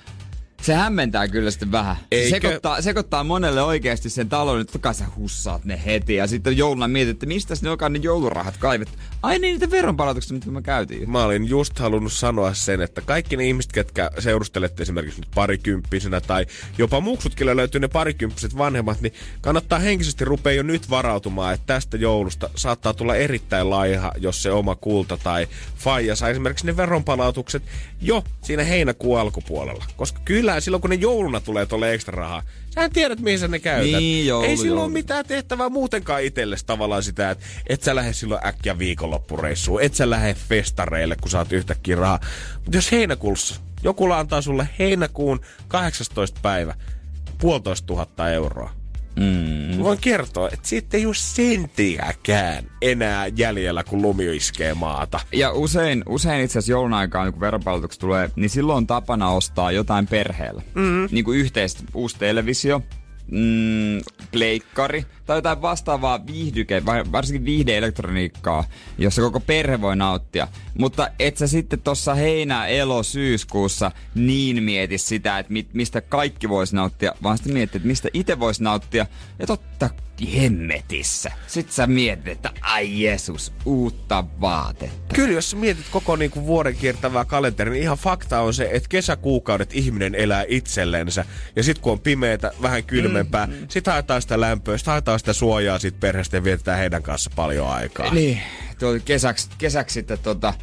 [0.64, 1.96] Se hämmentää kyllä sitten vähän.
[2.12, 2.26] Eikö?
[2.26, 6.16] Se sekoittaa, sekoittaa monelle oikeasti sen talouden, että kai sä hussaat ne heti.
[6.16, 8.98] Ja sitten jouluna mietit, että mistä ne onkaan ne joulurahat kaivettu.
[9.22, 11.10] Ai niin, niitä veronpalautuksia, mitä me käytiin.
[11.10, 16.22] Mä olin just halunnut sanoa sen, että kaikki ne ihmiset, ketkä seurustelette esimerkiksi nyt parikymppisenä
[16.22, 16.46] tai
[16.78, 21.98] jopa muksutkin löytyy ne parikymppiset vanhemmat, niin kannattaa henkisesti rupea jo nyt varautumaan, että tästä
[21.98, 27.64] joulusta saattaa tulla erittäin laiha, jos se oma kulta tai faija saa esimerkiksi ne veronpalautukset
[28.02, 29.86] jo siinä heinäkuun alkupuolella.
[29.98, 32.44] Koska kyllä silloin, kun ne jouluna tulee tuolle ekstra rahaa,
[32.76, 34.00] Sähän tiedät, mihin sä ne käytät.
[34.00, 34.82] Niin, joulu, Ei silloin joulu.
[34.84, 39.96] ole mitään tehtävää muutenkaan itsellesi tavallaan sitä, että et sä lähde silloin äkkiä viikonloppureissuun, et
[39.96, 42.20] sä lähde festareille, kun saat yhtäkkiä rahaa.
[42.56, 46.40] Mutta jos heinäkuussa joku antaa sulle heinäkuun 18.
[46.42, 46.76] päivä
[47.38, 48.72] puolitoista tuhatta euroa,
[49.16, 49.84] Mm.
[49.84, 55.20] Voin kertoa, että siitä ei ole senttiäkään enää jäljellä, kun lumi iskee maata.
[55.34, 59.72] Ja usein, usein itse asiassa joulun aikaan, kun veronpalautukset tulee, niin silloin on tapana ostaa
[59.72, 60.62] jotain perheellä.
[60.76, 61.08] Mm-hmm.
[61.12, 62.82] Niin kuin yhteistä uusi televisio,
[63.32, 68.64] mm, pleikkari tai jotain vastaavaa viihdyke, varsinkin viihdeelektroniikkaa,
[68.98, 70.48] jossa koko perhe voi nauttia.
[70.78, 76.74] Mutta et sä sitten tuossa heinä, elo, syyskuussa niin mieti sitä, että mistä kaikki vois
[76.74, 79.06] nauttia, vaan sitten mieti, että mistä itse vois nauttia.
[79.40, 79.90] Ja totta
[80.28, 81.32] hemmetissä.
[81.48, 85.16] Sitten sä mietit, että ai Jeesus, uutta vaatetta.
[85.16, 89.74] Kyllä, jos mietit koko niinku vuoden kiertävää kalenteria, niin ihan fakta on se, että kesäkuukaudet
[89.74, 91.26] ihminen elää itsellensä.
[91.56, 95.34] Ja sit kun on pimeätä, vähän kylmempää, mm, sit haetaan sitä lämpöä, sit haetaan sitä
[95.34, 98.14] suojaa siitä perheestä ja vietetään heidän kanssa paljon aikaa.
[98.14, 98.40] Niin,
[98.80, 100.54] tuo kesäksi, kesäksi sitten tota,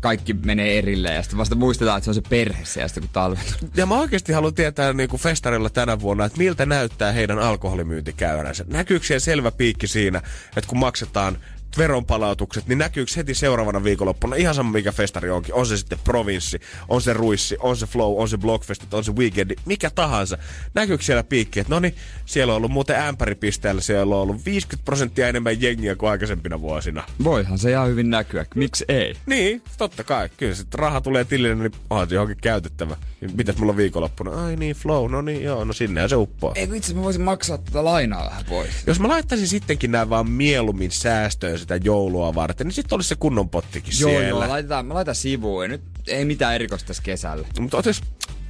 [0.00, 3.40] kaikki menee erilleen ja sitten vasta muistetaan, että se on se perhe sitten kun talvi.
[3.76, 8.64] Ja mä oikeasti haluan tietää niin kuin festarilla tänä vuonna, että miltä näyttää heidän alkoholimyyntikäyränsä.
[8.68, 10.18] Näkyykö siellä selvä piikki siinä,
[10.56, 11.38] että kun maksetaan
[11.78, 15.54] veronpalautukset, niin näkyykö heti seuraavana viikonloppuna ihan sama mikä festari onkin.
[15.54, 19.12] On se sitten provinssi, on se ruissi, on se flow, on se blockfest, on se
[19.12, 20.38] weekendi, mikä tahansa.
[20.74, 21.94] Näkyykö siellä piikki, että no niin,
[22.26, 27.04] siellä on ollut muuten ämpäripisteellä, siellä on ollut 50 prosenttia enemmän jengiä kuin aikaisempina vuosina.
[27.24, 28.46] Voihan se ihan hyvin näkyä.
[28.54, 29.14] Miksi ei?
[29.26, 30.28] Niin, totta kai.
[30.36, 32.96] Kyllä se raha tulee tilille, niin onhan se johonkin käytettävä.
[33.36, 34.44] Mitäs mulla on viikonloppuna?
[34.44, 36.52] Ai niin, flow, no niin, joo, no sinnehän se uppoo.
[36.54, 38.70] Ei itse mä voisin maksaa tätä lainaa vähän pois.
[38.86, 43.14] Jos mä laittaisin sittenkin nämä vaan mieluummin säästöön sitä joulua varten, niin sitten olisi se
[43.14, 44.28] kunnon pottikin Joo, siellä.
[44.28, 45.68] joo, laitetaan, mä laitan sivuun.
[45.68, 47.46] Nyt ei mitään erikoista tässä kesällä.
[47.60, 48.00] Mutta otais,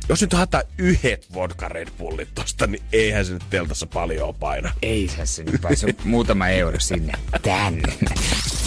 [0.08, 4.72] jos nyt haetaan yhdet vodka Red Bullit tosta, niin eihän se nyt teltassa paljon paina.
[4.82, 7.92] Ei se se nyt pääse muutama euro sinne tänne.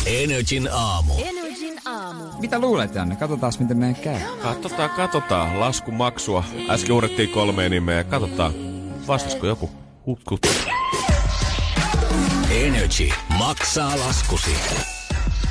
[0.05, 1.13] Energin aamu.
[1.17, 2.23] Energin aamu.
[2.39, 3.15] Mitä luulet, Janne?
[3.15, 4.19] Katsotaan, miten meidän käy.
[4.41, 5.59] Katsotaan, katsotaan.
[5.59, 6.43] Laskumaksua.
[6.69, 8.03] Äsken uudettiin kolmeen nimeä.
[8.03, 8.53] Katsotaan,
[9.07, 9.69] vastasko joku.
[10.05, 10.47] Hutkut.
[12.59, 14.55] Energy maksaa laskusi.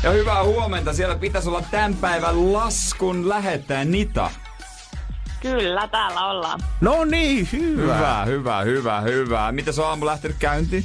[0.02, 0.92] Ja hyvää huomenta.
[0.92, 4.30] Siellä pitäisi olla tämän päivän laskun lähettäjä Nita.
[5.40, 6.60] Kyllä, täällä ollaan.
[6.80, 7.94] No niin, hyvä.
[7.94, 9.52] Hyvä, hyvä, hyvä, hyvä.
[9.52, 10.84] Mitä se on aamu lähtenyt käyntiin?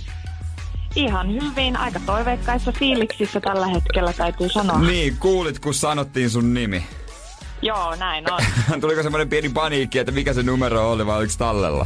[0.96, 4.80] Ihan hyvin, aika toiveikkaissa fiiliksissä tällä hetkellä täytyy sanoa.
[4.80, 6.86] Niin, kuulit kun sanottiin sun nimi.
[7.62, 8.40] Joo, näin on.
[8.82, 11.86] Tuliko semmoinen pieni paniikki, että mikä se numero oli vai oliko tallella?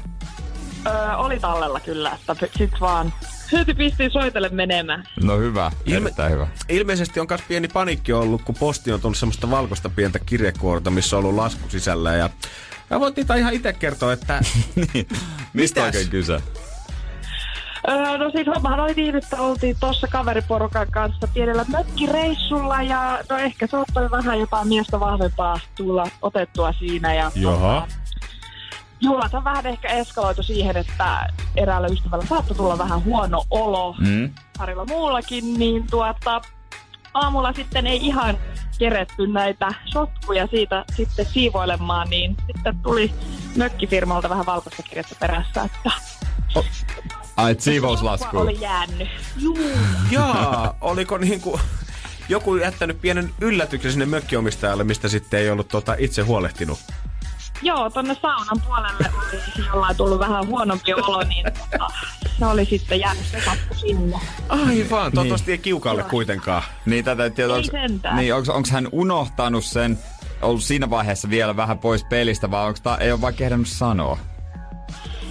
[0.88, 3.14] öö, oli tallella kyllä, että sit vaan
[3.52, 5.04] heti pistiin soitelle menemään.
[5.24, 6.48] No hyvä, Ilme- erittäin hyvä.
[6.70, 11.18] Ilmeisesti on myös pieni panikki ollut, kun posti on tullut semmoista valkoista pientä kirjekuorta, missä
[11.18, 12.14] on ollut lasku sisällä.
[12.16, 12.30] Ja
[12.90, 14.40] mä voin Tita ihan itse kertoa, että
[14.94, 15.08] niin.
[15.54, 15.96] Mistä Mitäs?
[15.96, 16.42] oikein kyse?
[17.90, 23.38] Öö, no siis hommahan oli niin, että oltiin tuossa kaveriporukan kanssa pienellä mökkireissulla ja no
[23.38, 27.14] ehkä saattoi vähän jotain miestä vahvempaa tulla otettua siinä.
[27.14, 27.88] Ja, Jaha.
[29.02, 33.96] Juhlat on vähän ehkä eskaloitu siihen, että eräällä ystävällä saattoi tulla vähän huono olo.
[34.00, 34.34] Mm.
[34.58, 36.42] parilla muullakin, niin tuota,
[37.14, 38.38] aamulla sitten ei ihan
[38.78, 43.14] keretty näitä sotkuja siitä sitten siivoilemaan, niin sitten tuli
[43.56, 45.92] mökkifirmalta vähän valkoista kirjettä perässä, että
[47.38, 48.38] Ai, et siivouslasku.
[48.38, 49.10] oli jäänyt.
[49.38, 49.58] Juu.
[50.12, 51.60] Jaa, oliko niinku
[52.30, 56.80] joku jättänyt pienen yllätyksen sinne mökkiomistajalle, mistä sitten ei ollut tota itse huolehtinut?
[57.62, 61.88] Joo, tonne saunan puolelle oli jollain tullut vähän huonompi olo, niin tota,
[62.40, 64.20] se oli sitten jäänyt se sappu sinne.
[64.50, 66.64] Aivan, toivottavasti ei kiukaalle kuitenkaan.
[66.86, 67.70] Niin, tätä ei tiedä, onks,
[68.16, 70.00] niin, onks, onks hän unohtanut sen,
[70.42, 74.18] ollut siinä vaiheessa vielä vähän pois pelistä, vai onks ta, ei ole vaan kehdannut sanoa?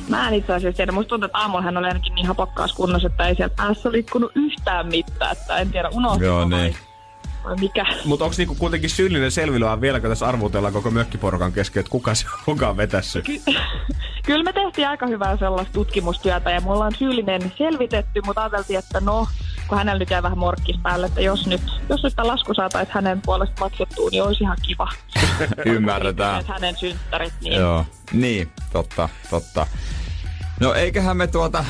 [0.08, 0.92] Mä en itse asiassa tiedä.
[0.92, 4.32] Musta tuntuu, että aamulla hän oli ainakin niin hapokkaassa kunnossa, että ei sieltä päässä liikkunut
[4.34, 5.32] yhtään mitään.
[5.32, 6.76] Että en tiedä, unohtiko Joo, vai, niin.
[7.46, 7.86] Vai mikä.
[8.04, 12.26] Mutta onko niinku kuitenkin syyllinen selvilyä vieläkö tässä arvutellaan koko mökkiporukan kesken, että kuka se
[12.46, 13.24] onkaan vetässyt?
[14.26, 19.00] Kyllä me tehtiin aika hyvää sellaista tutkimustyötä ja me ollaan syyllinen selvitetty, mutta ajateltiin, että
[19.00, 19.26] no,
[19.68, 22.94] kun hänellä nyt jäi vähän morkkis päälle, että jos nyt, jos nyt tämä lasku saataisiin
[22.94, 24.88] hänen puolesta maksettua, niin olisi ihan kiva.
[25.64, 26.40] Ymmärretään.
[26.40, 27.84] Että hänen synttärit, niin Joo.
[28.12, 29.66] Niin, totta, totta.
[30.60, 31.64] No eiköhän me tuota,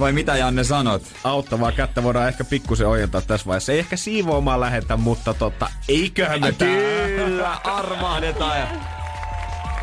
[0.00, 1.02] vai mitä Janne sanot?
[1.24, 3.72] Auttavaa kättä voidaan ehkä pikkusen ojentaa tässä vaiheessa.
[3.72, 6.52] Ei ehkä siivoamaan lähetä, mutta tota, eiköhän me.
[6.52, 8.58] Kyllä, armahdetaan.
[8.58, 8.66] ja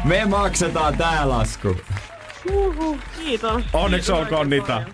[0.03, 1.75] Me maksetaan tää lasku.
[2.51, 3.63] Uhuh, kiitos.
[3.73, 4.86] Onneksi olkoon paljon.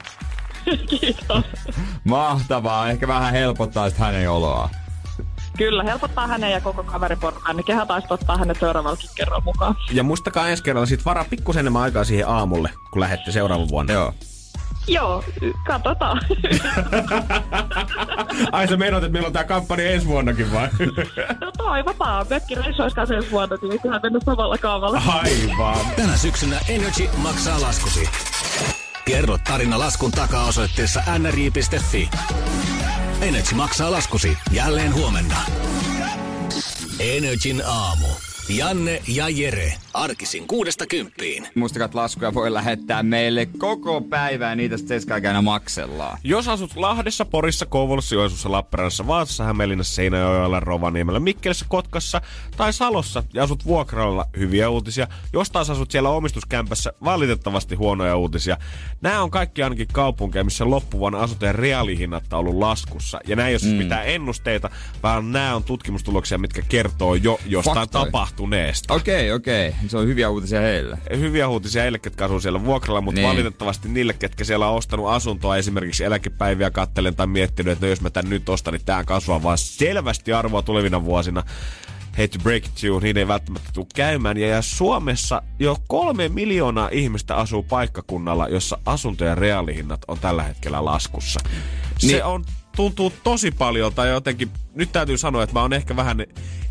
[0.90, 1.46] kiitos.
[2.04, 4.70] Mahtavaa, ehkä vähän helpottaa sit hänen oloa.
[5.58, 9.76] Kyllä, helpottaa hänen ja koko kaveriporukkaan, niin kehän taisi ottaa hänet seuraavallakin kerran mukaan.
[9.92, 13.94] Ja muistakaa ensi kerralla sit varaa pikkusen enemmän aikaa siihen aamulle, kun lähette seuraavan vuonna.
[13.94, 14.14] Joo.
[14.88, 15.24] Joo,
[15.68, 16.22] katsotaan.
[18.52, 20.70] Ai sä meinaat, että meillä on tää kampanja ensi vuonnakin vai?
[21.42, 25.02] no toivotaan, mökkireissu olisi kanssa ensi vuonna, niin eiköhän mennä samalla kaavalla.
[25.08, 25.86] Aivan.
[25.96, 28.10] Tänä syksynä Energy maksaa laskusi.
[29.06, 32.10] Kerro tarina laskun takaa osoitteessa nri.fi.
[33.22, 35.36] Energy maksaa laskusi jälleen huomenna.
[37.00, 38.08] Energin aamu.
[38.50, 39.74] Janne ja Jere.
[39.94, 41.48] Arkisin kuudesta kymppiin.
[41.56, 46.18] Muistakaa, että laskuja voi lähettää meille koko päivä ja niitä sitten seskaaikana maksellaan.
[46.24, 52.22] Jos asut Lahdessa, Porissa, Kouvolassa, Joensuussa, Lappeenrannassa, Vaasassa, Hämeenlinnassa, Seinäjoella, Rovaniemellä, Mikkelissä, Kotkassa
[52.58, 55.08] tai Salossa ja asut vuokralla, hyviä uutisia.
[55.34, 58.58] Jos taas asut siellä omistuskämpässä, valitettavasti huonoja uutisia.
[59.02, 63.20] Nämä on kaikki ainakin kaupunkeja, missä loppuvuonna asuntojen reaalihinnat on ollut laskussa.
[63.28, 64.70] Ja ei ole siis mitään ennusteita,
[65.04, 68.06] vaan nämä on tutkimustuloksia, mitkä kertoo jo jostain Faktoja.
[68.06, 68.94] tapahtuneesta.
[68.94, 69.76] Okei, okei.
[69.88, 70.98] Se on hyviä uutisia heille.
[71.18, 73.30] hyviä uutisia heille, ketkä asuu siellä vuokralla, mutta Niin.
[73.30, 78.02] valitettavasti niille, ketkä siellä on ostanut asuntoa esimerkiksi eläkepäiviä kattelen tai miettinyt, että no jos
[78.02, 81.44] mä tän nyt ostan, niin tää kasvaa vaan selvästi arvoa tulevina vuosina.
[82.12, 84.38] hate to break it you, niin ei välttämättä tule käymään.
[84.38, 90.44] Ja, ja Suomessa jo kolme miljoonaa ihmistä asuu paikkakunnalla, jossa asunto- ja reaalihinnat on tällä
[90.44, 91.40] hetkellä laskussa.
[91.98, 95.96] Se Niin- on, tuntuu tosi paljon, tai jotenkin, nyt täytyy sanoa, että mä oon ehkä
[95.96, 96.18] vähän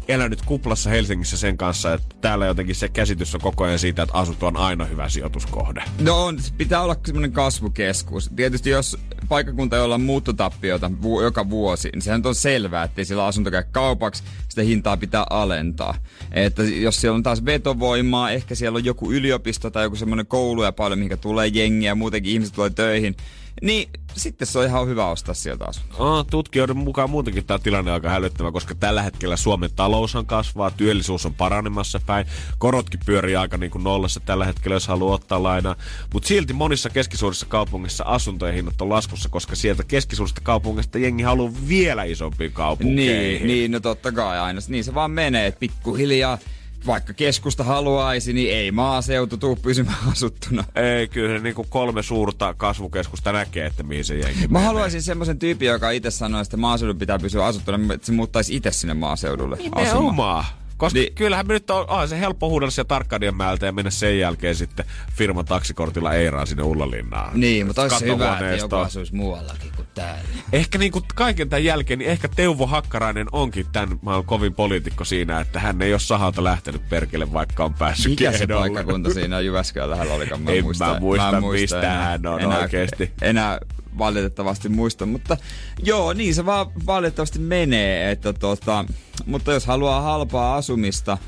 [0.08, 4.18] elänyt kuplassa Helsingissä sen kanssa, että täällä jotenkin se käsitys on koko ajan siitä, että
[4.18, 5.84] asunto on aina hyvä sijoituskohde.
[6.00, 8.30] No on, pitää olla semmoinen kasvukeskus.
[8.36, 13.26] Tietysti jos paikkakunta, jolla on muuttotappiota vu- joka vuosi, niin sehän on selvää, että sillä
[13.26, 15.94] asunto käy kaupaksi, sitä hintaa pitää alentaa.
[16.32, 20.62] Että jos siellä on taas vetovoimaa, ehkä siellä on joku yliopisto tai joku semmoinen koulu
[20.62, 23.16] ja paljon, mihinkä tulee jengiä ja muutenkin ihmiset tulee töihin,
[23.62, 25.96] niin sitten se on ihan hyvä ostaa sieltä asunto.
[25.98, 30.70] Oh, tutkijoiden mukaan muutenkin tämä tilanne on aika hälyttävä, koska tällä hetkellä Suomen taloushan kasvaa,
[30.70, 32.26] työllisyys on paranemassa päin,
[32.58, 35.76] korotkin pyörii aika niin kuin nollassa tällä hetkellä, jos haluaa ottaa lainaa.
[36.12, 41.52] Mutta silti monissa keskisuurissa kaupungeissa asuntojen hinnat on laskussa, koska sieltä keskisuurista kaupungeista jengi haluaa
[41.68, 43.46] vielä isompiin kaupunkeihin.
[43.46, 44.60] Niin, niin, no totta kai aina.
[44.68, 46.38] Niin se vaan menee, että pikkuhiljaa
[46.86, 50.64] vaikka keskusta haluaisi, niin ei maaseutu tuu pysymään asuttuna.
[50.74, 54.66] Ei, kyllä se niin kuin kolme suurta kasvukeskusta näkee, että mihin se jengi Mä menee.
[54.66, 58.70] haluaisin semmoisen tyypin, joka itse sanoo, että maaseudun pitää pysyä asuttuna, että se muuttaisi itse
[58.70, 60.44] sinne maaseudulle asumaan.
[60.82, 61.04] Koska Niin.
[61.04, 61.14] niin.
[61.14, 64.84] kyllähän me nyt on, on se helppo huudella siellä Tarkkadianmäeltä ja mennä sen jälkeen sitten
[65.12, 67.40] firman taksikortilla Eiraan sinne Ullalinnaan.
[67.40, 70.22] Niin, mutta olisi se hyvä, että joku asuisi muuallakin kuin täällä.
[70.52, 75.40] Ehkä niinku kaiken tämän jälkeen, niin ehkä Teuvo Hakkarainen onkin tämän maan kovin poliitikko siinä,
[75.40, 78.60] että hän ei ole sahalta lähtenyt perkele, vaikka on päässyt Mikä se ehdolle.
[78.60, 80.40] paikkakunta siinä Jyväskylän lähellä olikaan?
[80.48, 83.10] En mä muista, mistä hän on enää, oikeesti.
[83.22, 83.58] Enää
[83.98, 85.36] valitettavasti muista, mutta
[85.82, 88.84] joo, niin se vaan valitettavasti menee, että tota,
[89.26, 91.18] mutta jos haluaa halpaa asumista,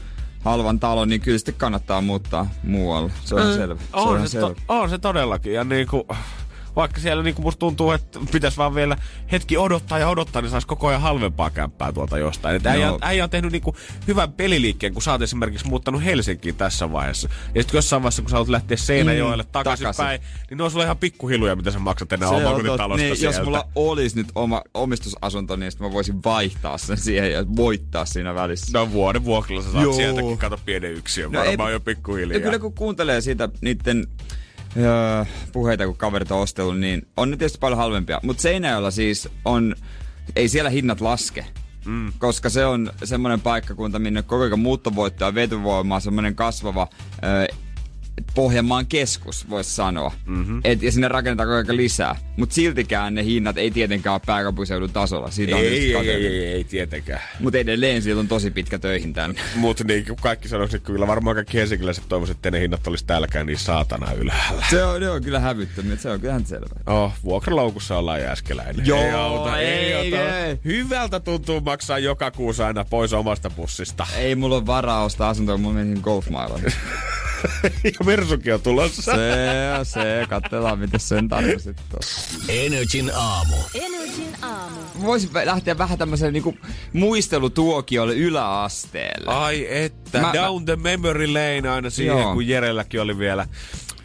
[0.41, 3.13] halvan talon, niin kyllä sitten kannattaa muuttaa muualle.
[3.25, 3.81] Se on ihan selvä.
[3.81, 4.49] Se on, On se, selvä.
[4.49, 5.53] to, on se todellakin.
[5.53, 6.07] Ja niinku,
[6.77, 8.97] vaikka siellä niinku musta tuntuu, että pitäisi vaan vielä
[9.33, 12.57] hetki odottaa ja odottaa, niin saisi koko ajan halvempaa kämppää tuolta jostain.
[12.57, 13.77] Et äijä, äijä on tehnyt niinku
[14.09, 17.29] hyvän peliliikkeen, kun sä oot esimerkiksi muuttanut Helsinkiin tässä vaiheessa.
[17.55, 20.05] Ja sitten jossain vaiheessa, kun sä haluat lähteä Seinäjoelle Mm, takaisin, takaisin.
[20.05, 23.37] päin, niin ne on sulla ihan pikkuhiluja, mitä sä maksat enää omakotitalosta tot- niin, sieltä.
[23.39, 28.05] jos mulla olisi nyt oma omistusasunto, niin sitten mä voisin vaihtaa sen siihen ja voittaa
[28.05, 28.79] siinä välissä.
[28.79, 29.93] No vuoden vuokralla sä saat Joo.
[29.93, 32.37] sieltäkin, kato pienen yksiön, no varmaan jo pikkuhiljaa.
[32.39, 34.07] Ja kyllä kun kuuntelee siitä niiden
[34.77, 38.21] öö, puheita, kun kaverit on ostellut, niin on ne tietysti paljon halvempia.
[38.23, 39.75] Mutta Seinäjoella siis on,
[40.37, 41.47] ei siellä hinnat laske.
[41.85, 42.13] Mm.
[42.19, 46.89] Koska se on semmoinen paikkakunta, minne koko ajan muuttovoittoa ja vetovoimaa, semmoinen kasvava
[47.25, 47.47] öö,
[48.35, 50.13] Pohjanmaan keskus, voisi sanoa.
[50.27, 50.61] Mm-hmm.
[50.65, 52.17] Et, ja sinne rakennetaan koko ajan lisää.
[52.37, 55.31] Mutta siltikään ne hinnat ei tietenkään ole pääkaupunkiseudun tasolla.
[55.31, 56.33] Siitä ei, ei, ei, kateellinen.
[56.33, 57.21] ei, ei, tietenkään.
[57.41, 59.41] Mutta edelleen siellä on tosi pitkä töihin tänne.
[59.57, 63.47] Mutta niin kuin kaikki sanoisivat, kyllä varmaan kaikki helsinkiläiset toivoisivat, että ne hinnat olisi täälläkään
[63.47, 64.65] niin saatana ylhäällä.
[64.71, 66.81] Se on, ne on kyllä hävyttömiä, se on kyllähän selvä.
[66.87, 68.87] Oh, vuokralaukussa ollaan jääskeläinen.
[68.87, 70.39] Joo, ei auta, ei, ei, auta.
[70.39, 70.59] ei.
[70.65, 74.07] Hyvältä tuntuu maksaa joka kuussa aina pois omasta pussista.
[74.17, 76.73] Ei mulla ole varaa ostaa asuntoa, mulla meni golfmailoihin.
[77.85, 79.03] ja Mersukin on tulossa.
[79.03, 79.13] Se
[79.79, 82.39] on se, katsellaan miten sen tarvitsit tuossa.
[82.49, 83.57] Energin aamu.
[83.75, 84.77] Energin aamu.
[85.03, 86.55] Voisin lähteä vähän tämmöiselle niinku
[86.93, 89.33] muistelutuokiolle yläasteelle.
[89.33, 92.33] Ai että, Mä- mä, down the memory lane aina siihen, Joo.
[92.35, 93.47] kun Jerelläkin oli vielä.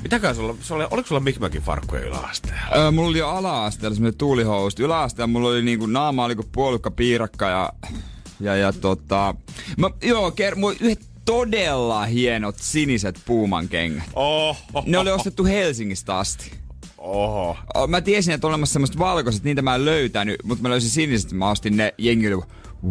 [0.03, 2.75] Mitäkään sulla, sulla oliko sulla Mikmäkin farkkuja yläasteella?
[2.75, 4.79] Öö, mulla oli jo ala-asteella semmoinen tuulihousut.
[4.79, 7.73] Yläasteella mulla oli niinku naama oli kuin puolukka piirakka ja,
[8.39, 9.35] ja, ja tota...
[9.77, 14.03] Mä, joo, ker- oli yhdet todella hienot siniset puuman kengät.
[14.85, 16.51] Ne oli ostettu Helsingistä asti.
[16.97, 17.57] oho.
[17.75, 20.89] Oh, Mä tiesin, että on olemassa semmoista valkoiset, niitä mä en löytänyt, mutta mä löysin
[20.89, 22.45] siniset, mä ostin ne jengille.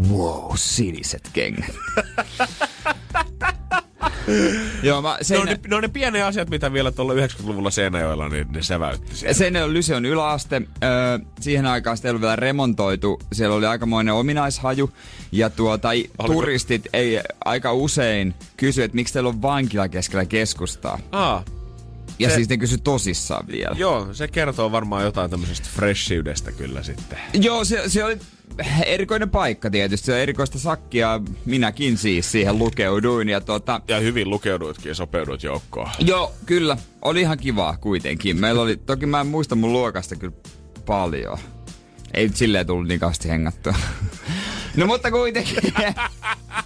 [0.09, 1.75] Wow, siniset kengät.
[4.83, 7.71] Joo, mä Ne sen, on, ne, ne on ne pieniä asiat, mitä vielä tuolla 90-luvulla
[7.71, 9.35] Seinäjoella, niin ne säväytti siellä.
[9.35, 10.63] sen on Lyseon yläaste.
[10.85, 13.21] Öö, siihen aikaan sitä ei ollut vielä remontoitu.
[13.33, 14.91] Siellä oli aikamoinen ominaishaju.
[15.33, 20.99] Ja tuota, Oliko- turistit ei aika usein kysy, että miksi teillä on vankila keskellä keskustaa.
[21.13, 21.45] Aa,
[22.19, 23.75] Ja Se- siis ne kysy tosissaan vielä.
[23.79, 27.19] joo, se kertoo varmaan jotain tämmöisestä freshiydestä kyllä sitten.
[27.33, 28.19] Joo, se, se oli
[28.85, 30.07] erikoinen paikka tietysti.
[30.07, 31.21] Se on erikoista sakkia.
[31.45, 33.29] Minäkin siis siihen lukeuduin.
[33.29, 35.91] Ja tota, Ja hyvin lukeuduitkin ja sopeuduit joukkoon.
[35.99, 36.77] joo, kyllä.
[37.03, 38.41] Oli ihan kivaa kuitenkin.
[38.41, 40.35] Meillä oli, toki mä en muista mun luokasta kyllä
[40.87, 41.39] paljon.
[42.15, 43.75] Ei silleen tullut niin kauheasti hengattua.
[44.79, 45.57] No mutta kuitenkin.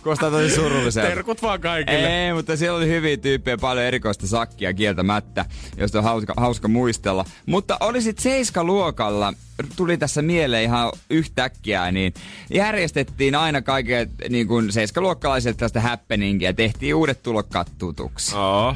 [0.02, 1.08] Kuulostaa tosi surulliselta.
[1.08, 2.26] Terkut vaan kaikille.
[2.26, 5.44] Ei, mutta siellä oli hyviä tyyppejä, paljon erikoista sakkia kieltämättä,
[5.76, 7.24] josta on hauska, hauska muistella.
[7.46, 9.34] Mutta oli sit Seiska-luokalla,
[9.76, 12.14] tuli tässä mieleen ihan yhtäkkiä, niin
[12.50, 18.36] järjestettiin aina kaiken niin kuin Seiska-luokkalaiset tästä happeningia, tehtiin uudet tulokkaat tutuksi.
[18.36, 18.74] Oo.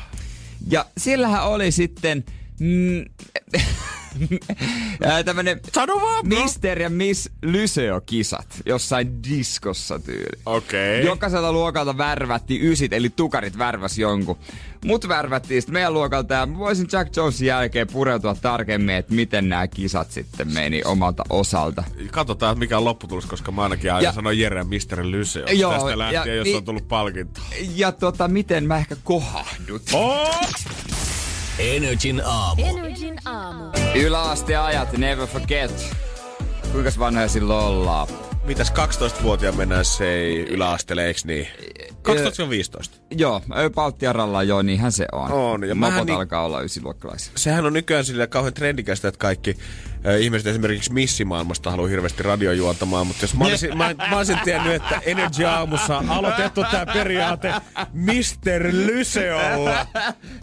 [0.71, 2.25] Ja siellähän oli sitten
[2.61, 3.05] mm,
[5.25, 6.43] tämmönen Sano vaan, bro.
[6.43, 10.41] Mister ja Miss Lyseo-kisat jossain diskossa tyyli.
[10.47, 11.05] Okei.
[11.05, 14.39] Jokaiselta luokalta värvättiin ysit, eli tukarit värväs jonkun.
[14.85, 19.49] Mut värvättiin sitten meidän luokalta ja mä voisin Jack Jonesin jälkeen pureutua tarkemmin, että miten
[19.49, 21.85] nämä kisat sitten meni omalta osalta.
[22.11, 24.99] Katsotaan, mikä on lopputulos, koska mä ainakin aina Ja- sanon Jere Mr.
[25.03, 27.41] Lyseo Joo, tästä lähtien, ja jos on tullut palkinto.
[27.75, 29.83] Ja tota, miten mä ehkä kohahdut.
[29.93, 30.41] Oh!
[31.59, 32.63] Energin aamu.
[32.67, 33.65] Energin aamu.
[33.95, 35.95] Yläasteajat, never forget.
[36.73, 38.09] Kuinka vanhoja silloin ollaan?
[38.45, 41.49] Mitäs 12-vuotiaan mennään se yläasteelle, eiks niin?
[41.93, 43.01] 12-15.
[43.11, 43.43] Joo,
[43.75, 45.33] Baltiaralla joo, niinhän se on.
[45.33, 47.33] On, ja Mopot niin- alkaa olla ysiluokkalaisia.
[47.37, 49.57] Sehän on nykyään sillä kauhean trendikästä, että kaikki
[50.15, 55.01] ihmiset esimerkiksi missimaailmasta haluaa hirveästi radiojuontamaan, mutta jos mä olisin, mä, mä olisin tiennyt, että
[55.07, 57.55] Energy Aamussa on aloitettu tää periaate
[57.93, 58.71] Mr.
[58.73, 59.87] Lyseolla,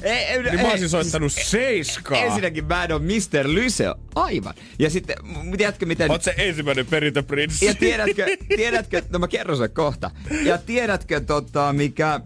[0.02, 2.18] Ei, ei, niin mä olisin soittanut seiskaa.
[2.18, 3.48] Ensinnäkin mä en ole Mr.
[3.54, 3.96] Lyseo.
[4.16, 4.54] Aivan.
[4.80, 5.16] Ja sitten,
[5.58, 6.12] tiedätkö miten...
[6.12, 7.66] Oot se ensimmäinen perintöprinssi.
[7.66, 10.12] Ja tiedätkö, tiedätkö, no mä kerron sen kohta.
[10.44, 12.20] Ja tiedätkö tota, mikä,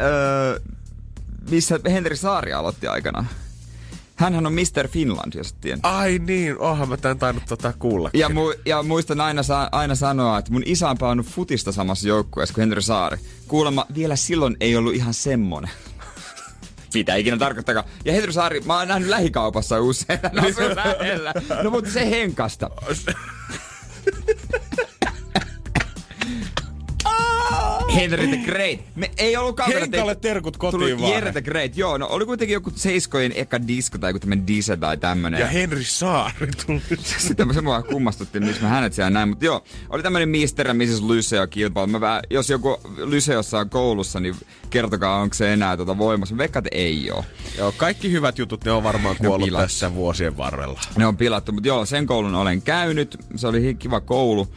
[0.00, 0.60] öö,
[1.50, 3.28] missä Henri Saari aloitti aikanaan?
[4.18, 4.88] Hänhän on Mr.
[4.88, 5.80] Finland, jos tiedä.
[5.82, 8.20] Ai niin, oonhan mä tän tainnut tota kuullakin.
[8.20, 12.08] Ja, mu, ja muistan aina, sa, aina sanoa, että mun isä on pelannut futista samassa
[12.08, 13.16] joukkueessa kuin Henri Saari.
[13.48, 15.70] Kuulemma vielä silloin ei ollut ihan semmonen.
[16.94, 17.86] Mitä ikinä tarkoittakaan.
[18.04, 20.20] Ja Henri Saari, mä oon nähnyt lähikaupassa usein.
[20.34, 21.34] hän asuu lähellä.
[21.62, 22.70] No mutta se henkasta.
[28.00, 28.80] Henry the Great.
[28.94, 29.80] Me ei ollut kaukana.
[29.80, 31.12] Henkalle terkut kotiin vaan.
[31.12, 31.76] Jere the Great.
[31.76, 35.40] Joo, no oli kuitenkin joku seiskojen eka disko tai joku tämmönen dise tai tämmönen.
[35.40, 36.80] Ja Henri Saari tuli.
[37.18, 39.28] Sitten se mua kummastutti, miksi mä hänet siellä näin.
[39.28, 41.02] Mutta joo, oli tämmönen ja Mrs.
[41.02, 41.86] Lyseo kilpailu.
[41.86, 44.34] Mä vähän, jos joku Lyseossa on koulussa, niin
[44.70, 46.34] kertokaa, onko se enää tuota voimassa.
[46.44, 47.24] Että ei oo.
[47.58, 49.64] Joo, kaikki hyvät jutut, ne on varmaan on kuollut pilattu.
[49.64, 50.80] tässä vuosien varrella.
[50.96, 53.18] Ne on pilattu, mutta joo, sen koulun olen käynyt.
[53.36, 54.48] Se oli kiva koulu.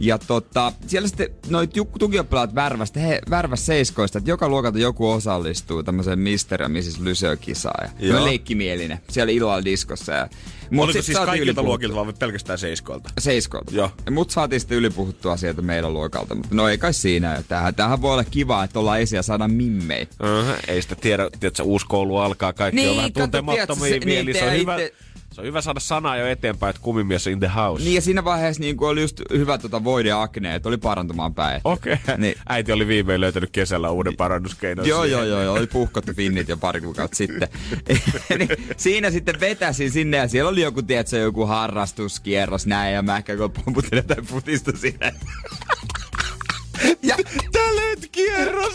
[0.00, 5.82] Ja tota, siellä sitten noit tukioppilaat värvästä, he värväs seiskoista, että joka luokalta joku osallistuu
[5.82, 7.00] tämmöiseen Mister ja Mrs.
[7.00, 7.90] Lyseo-kisaan.
[7.98, 10.12] Ja leikkimielinen siellä illalla diskossa.
[10.12, 10.28] Ja,
[10.70, 13.10] mut Oliko siis kaikilta luokilta vai pelkästään seiskoilta?
[13.20, 13.74] Seiskoilta.
[13.74, 13.90] Joo.
[14.10, 16.34] Mut saatiin sitten ylipuhuttua sieltä meidän luokalta.
[16.34, 17.42] Mutta no ei kai siinä.
[17.48, 20.08] Tämähän, tämähän voi olla kiva, että ollaan esiä saada mimmei.
[20.22, 20.54] Uh-huh.
[20.68, 24.24] Ei sitä tiedä, että uusi koulu alkaa, kaikki Niin, on vähän tuntemattomia mieli.
[24.24, 24.94] niin, se, on hyvä, itse-
[25.34, 27.84] se on hyvä saada sanaa jo eteenpäin, että kumimies in the house.
[27.84, 31.60] Niin ja siinä vaiheessa niin oli just hyvä tota voide akne, että oli parantumaan päin.
[31.64, 31.92] Okei.
[31.92, 32.16] Okay.
[32.24, 32.34] Niin.
[32.48, 34.86] Äiti oli viimein löytänyt kesällä uuden parannuskeinon.
[34.86, 35.18] Joo, siihen.
[35.18, 37.48] joo, joo, joo, oli puhkottu finnit jo pari kuukautta sitten.
[38.38, 43.16] niin, siinä sitten vetäsin sinne ja siellä oli joku, tiedätkö, joku harrastuskierros näin ja mä
[43.16, 45.12] ehkä kun pomputin jotain futista siinä.
[47.08, 47.16] ja,
[47.52, 48.74] Tälet kierros!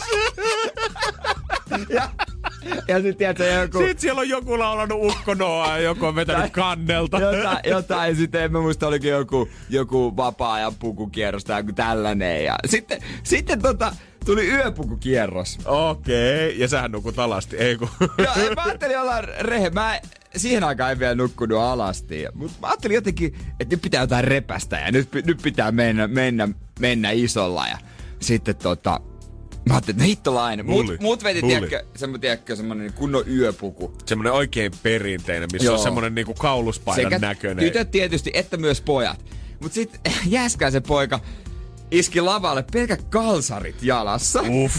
[1.89, 2.09] ja,
[2.87, 3.77] ja sitten tiedätkö, joku...
[3.77, 7.19] Sitten siellä on joku laulanut ukkonoa ja joku on vetänyt Tai- kannelta.
[7.19, 12.45] jotain, jotain, sitten en mä muista, olikin joku, joku vapaa-ajan pukukierros tai joku tällainen.
[12.45, 13.95] Ja sitten, sitten tota,
[14.25, 15.59] tuli yöpukukierros.
[15.65, 16.61] Okei, okay.
[16.61, 17.89] ja sähän nukut alasti, ei kun...
[18.17, 19.69] Ja mä ajattelin olla rehe.
[19.69, 19.99] Mä
[20.35, 22.25] siihen aikaan en vielä nukkunut alasti.
[22.33, 26.47] Mutta mä ajattelin jotenkin, että nyt pitää jotain repästä ja nyt, nyt pitää mennä, mennä,
[26.79, 27.67] mennä isolla.
[27.67, 27.77] Ja
[28.19, 29.01] sitten tota,
[29.69, 30.65] mä ajattelin, että no hittolainen.
[30.65, 33.93] Mut, mut veti, tiedätkö, semmoinen, tiedätkö, semmoinen kunnon yöpuku.
[34.05, 35.77] Semmonen oikein perinteinen, missä Joo.
[35.77, 37.65] on semmonen niinku kauluspaidan näköinen.
[37.65, 39.25] tytöt tietysti, että myös pojat.
[39.59, 41.19] Mut sit Jääskäisen poika
[41.91, 44.41] iski lavalle pelkät kalsarit jalassa.
[44.63, 44.75] Uff.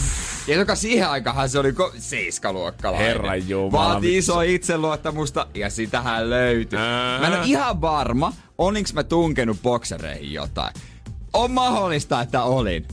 [0.49, 3.07] Ja joka siihen aikaan se oli ko- seiskaluokkalainen.
[3.09, 6.79] Herran jumala, Vaati iso itseluottamusta ja sitähän löytyi.
[6.79, 7.21] Ää.
[7.21, 10.75] Mä en ole ihan varma, olinks mä tunkenut boksereihin jotain.
[11.33, 12.87] On mahdollista, että olin.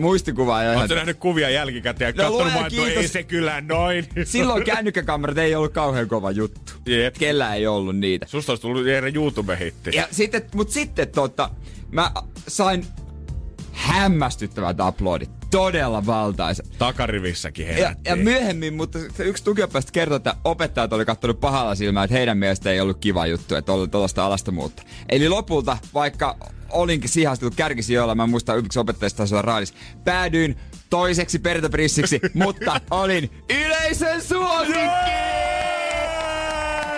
[0.00, 0.80] Muistikuva ei ole ihan...
[0.82, 4.06] Oletko nähnyt kuvia jälkikäteen ja No, katsonut vaan, että no ei se kyllä noin.
[4.24, 6.72] Silloin kännykkäkamerat ei ollut kauhean kova juttu.
[6.86, 7.14] Jep.
[7.18, 8.26] Kellä ei ollut niitä.
[8.28, 9.90] Susta olisi tullut Jere YouTube-hitti.
[9.96, 11.50] Ja sitten, mut sitten tota,
[11.90, 12.12] mä
[12.48, 12.86] sain
[13.72, 15.30] hämmästyttävät uploadit.
[15.50, 16.62] Todella valtaisa.
[16.78, 18.10] Takarivissäkin Ja, herättiin.
[18.10, 22.38] ja myöhemmin, mutta se yksi tukioppilaista kertoi, että opettajat oli kattonut pahalla silmällä, että heidän
[22.38, 24.82] mielestä ei ollut kiva juttu, että oli tuollaista alastomuutta.
[25.08, 26.36] Eli lopulta, vaikka
[26.72, 30.56] olinkin sihastunut kärkisijoilla, mä en muista yksi opettajista taisi olla raadis, päädyin
[30.90, 34.78] toiseksi perintöprissiksi, mutta olin yleisön suosikki!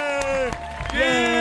[0.05, 0.51] Jere,
[0.95, 1.34] Jere,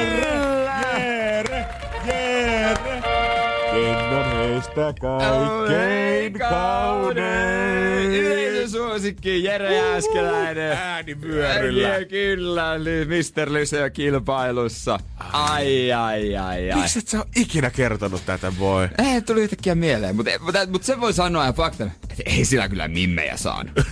[4.63, 8.11] Heistä kaikkein kaunein?
[8.11, 10.71] Yleisön suosikki Jere Jääskeläinen.
[10.71, 11.87] Ääni vyöryllä.
[11.87, 12.63] Ja kyllä,
[13.07, 13.53] Mr.
[13.53, 14.99] Lyseo kilpailussa.
[15.33, 16.81] Ai, ai, ai, ai.
[16.81, 18.89] Miksi et sä oo ikinä kertonut tätä, boy?
[18.97, 22.69] Ei, tuli yhtäkkiä mieleen, mutta, mutta, mutta se voi sanoa ja fakta, että ei sillä
[22.69, 23.79] kyllä mimmejä saanut.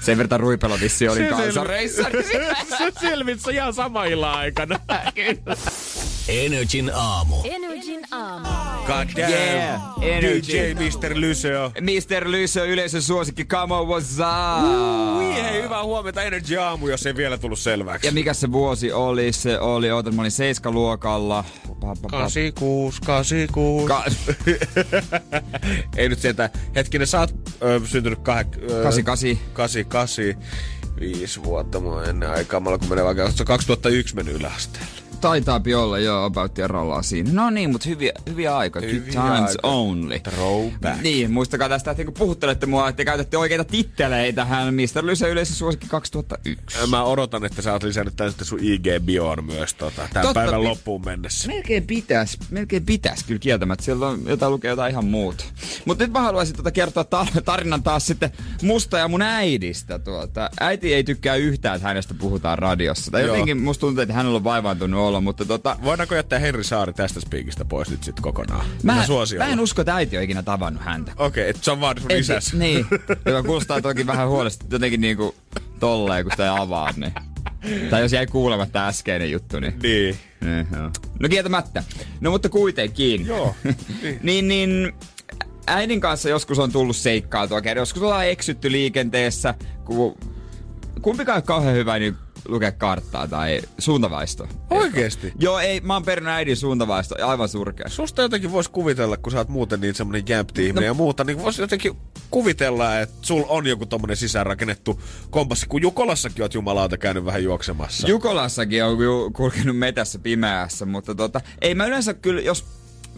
[0.00, 2.02] Sen verran ruipelo vissi oli Se kalsareissa.
[2.78, 4.80] Se selvisi ihan sama illan aikana.
[6.28, 7.36] Energin aamu.
[7.44, 8.48] Energin aamu.
[8.86, 9.30] God damn.
[9.32, 10.52] Yeah, energy.
[10.52, 11.12] DJ Mr.
[11.20, 11.72] Lyseo.
[11.80, 12.30] Mr.
[12.30, 15.34] Lysö yleisön suosikki, come on, what's Ui, up?
[15.44, 18.06] hei, hyvää huomenta Energy Aamu, jos ei vielä tullut selväksi.
[18.06, 19.32] Ja mikä se vuosi oli?
[19.32, 21.44] Se oli, ootan, mä olin seiskaluokalla.
[21.68, 22.08] Pa, pa, pa.
[22.08, 23.86] 86, 86.
[23.86, 24.04] Ka-
[25.96, 26.50] ei nyt sieltä.
[26.76, 28.46] Hetkinen, sä oot ö, syntynyt kahek...
[28.70, 29.44] Ö, 88.
[29.52, 30.24] 88.
[31.00, 35.05] Viisi vuotta mua ennen aikaa, mä kun menee vaikka 2001 mennyt yläasteelle.
[35.20, 37.30] Taitaa olla, joo, about ja rollaa siinä.
[37.32, 38.82] No niin, mutta hyviä, hyviä aikoja.
[38.82, 39.58] Good Hyviä times aikoja.
[39.62, 40.18] only.
[40.18, 41.02] Throwback.
[41.02, 45.06] Niin, muistakaa tästä, että kun puhuttelette mua, että te käytätte oikeita titteleitä hän Mr.
[45.06, 46.78] Lysä yleisö suosikki 2001.
[46.90, 50.64] Mä odotan, että sä oot lisännyt tän sitten sun IG-bioon myös tota, tämän Totta, päivän
[50.64, 51.48] loppuun mennessä.
[51.48, 53.84] Melkein pitäis, melkein pitäis kyllä kieltämättä.
[53.84, 55.44] Siellä on jotain lukee jotain ihan muuta.
[55.84, 58.30] Mutta nyt mä haluaisin tota kertoa ta- tarinan taas sitten
[58.62, 59.98] musta ja mun äidistä.
[59.98, 60.50] Tuota.
[60.60, 63.10] Äiti ei tykkää yhtään, että hänestä puhutaan radiossa.
[63.10, 63.28] Tai Joo.
[63.28, 67.20] jotenkin musta tuntuu, että hänellä on vaivaantunut olo, mutta tota, Voidaanko jättää Henri Saari tästä
[67.20, 68.66] spiikistä pois nyt sitten kokonaan?
[68.82, 69.04] mä,
[69.38, 71.12] mä en usko, että äiti on ikinä tavannut häntä.
[71.16, 72.52] Okei, okay, että se on vaan sun isäs.
[72.52, 72.86] Niin,
[73.26, 75.34] joka kuulostaa toki vähän huolesta jotenkin niinku
[75.80, 76.92] tolleen, kun sitä ei avaa.
[76.96, 77.12] Niin.
[77.90, 79.78] Tai jos jäi kuulematta äskeinen juttu, niin...
[79.82, 80.18] Niin.
[80.40, 80.90] niin joo.
[81.20, 81.84] No kieltämättä.
[82.20, 83.26] No mutta kuitenkin.
[83.26, 83.56] Joo.
[84.22, 84.92] niin, niin
[85.66, 87.60] äidin kanssa joskus on tullut seikkailtua.
[87.76, 89.54] Joskus ollaan eksytty liikenteessä,
[89.84, 90.18] kun
[91.02, 92.16] kumpikaan ei kauhean hyvä niin
[92.48, 94.48] lukea karttaa tai suuntavaisto.
[94.70, 95.32] Oikeesti?
[95.38, 97.88] Joo, ei, mä oon perinyt äidin suuntavaisto, aivan surkea.
[97.88, 100.90] Susta jotenkin voisi kuvitella, kun sä oot muuten niin semmonen jämpti ihminen No.
[100.90, 101.96] ja muuta, niin voisi jotenkin
[102.30, 108.08] kuvitella, että sul on joku tommonen sisäänrakennettu kompassi, kun Jukolassakin oot jumalauta käynyt vähän juoksemassa.
[108.08, 108.98] Jukolassakin on
[109.32, 112.64] kulkenut metässä pimeässä, mutta tota, ei mä yleensä kyllä, jos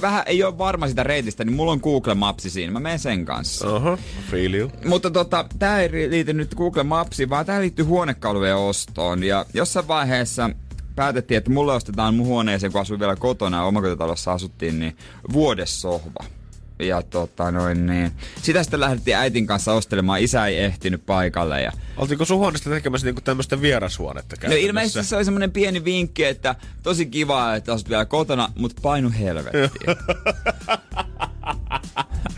[0.01, 3.25] vähän ei ole varma sitä reitistä, niin mulla on Google Mapsi siinä, mä menen sen
[3.25, 3.69] kanssa.
[3.69, 3.99] Oho,
[4.31, 4.71] feel you.
[4.85, 9.25] Mutta tota, tää ei liity nyt Google Mapsiin, vaan tää liittyy huonekalujen ostoon.
[9.25, 10.51] Ja jossain vaiheessa
[10.97, 14.97] päätettiin, että mulle ostetaan mun huoneeseen, kun asuin vielä kotona ja omakotitalossa asuttiin, niin
[15.33, 16.38] vuodessohva.
[16.79, 18.13] Ja tota noin niin.
[18.43, 23.07] Sitä sitten lähdettiin äitin kanssa ostelemaan, isä ei ehtinyt paikalle ja Oltiinko sun huoneesta tekemässä
[23.07, 27.89] niinku tämmöistä vierashuonetta No ilmeisesti se oli semmonen pieni vinkki, että tosi kiva, että asut
[27.89, 29.71] vielä kotona, mutta painu helvettiin.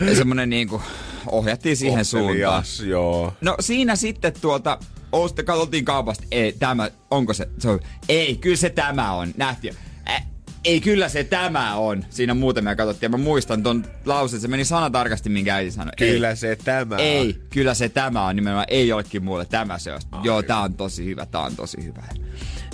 [0.09, 0.83] ja semmonen niinku,
[1.27, 2.37] ohjattiin siihen suuntaan.
[2.37, 3.33] Kohtelias, joo.
[3.41, 4.79] No siinä sitten tuota,
[5.13, 9.75] osta, katsottiin kaupasta, ei, tämä, onko se, se on, ei, kyllä se tämä on, nähtiin.
[10.09, 10.23] Ä,
[10.65, 12.05] ei, kyllä se tämä on.
[12.11, 15.93] Siinä muutamia katsottiin ja mä muistan ton lauseen, se meni sanatarkasti, minkä äiti sanoi.
[15.97, 17.01] Kyllä ei, se tämä on.
[17.01, 20.01] ei, kyllä se tämä on nimenomaan, ei jollekin muulle, tämä se on.
[20.23, 22.03] Joo, tää on tosi hyvä, tää on tosi hyvä.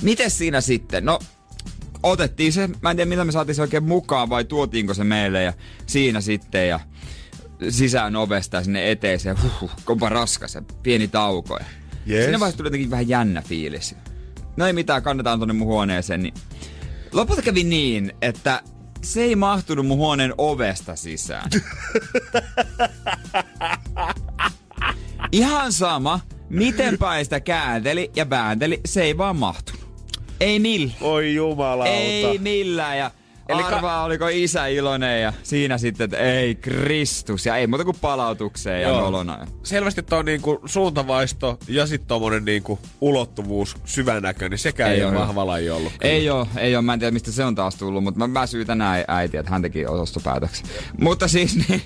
[0.02, 1.04] Mites siinä sitten?
[1.04, 1.18] No,
[2.02, 5.42] otettiin se, mä en tiedä millä me saatiin se oikein mukaan vai tuotiinko se meille
[5.42, 5.52] ja
[5.86, 6.80] siinä sitten ja
[7.68, 11.56] sisään ovesta sinne eteeseen, huhhuh, kompa raskas ja pieni tauko.
[11.56, 11.64] Ja
[12.10, 12.24] Yes.
[12.24, 13.94] Siinä vaiheessa tuli jotenkin vähän jännä fiilis.
[14.56, 16.34] No ei mitään, kannetaan tonne mun huoneeseen, niin
[17.16, 18.62] lopulta kävi niin, että
[19.02, 21.50] se ei mahtunut mun huoneen ovesta sisään.
[25.32, 29.86] Ihan sama, miten päin sitä käänteli ja väänteli, se ei vaan mahtunut.
[30.40, 30.96] Ei millään.
[31.00, 31.90] Oi jumalauta.
[31.92, 32.98] Ei millään.
[32.98, 33.10] Ja
[33.48, 37.46] Eli ka- arvaa, oliko isä iloinen ja siinä sitten, että ei Kristus.
[37.46, 39.46] Ja ei muuta kuin palautukseen ja nolona.
[39.62, 45.14] Selvästi tuo niinku suuntavaisto ja sitten tommonen niinku ulottuvuus, syvänäkö, niin sekään ei, Ei ole
[45.14, 45.92] vahva laji ollut.
[45.98, 46.14] kyllä.
[46.14, 46.82] Ei oo, ei oo.
[46.82, 49.52] Mä en tiedä, mistä se on taas tullut, mutta mä, mä syytän näin äitiä, että
[49.52, 50.66] hän teki ostopäätöksen.
[51.00, 51.82] Mutta siis, niin,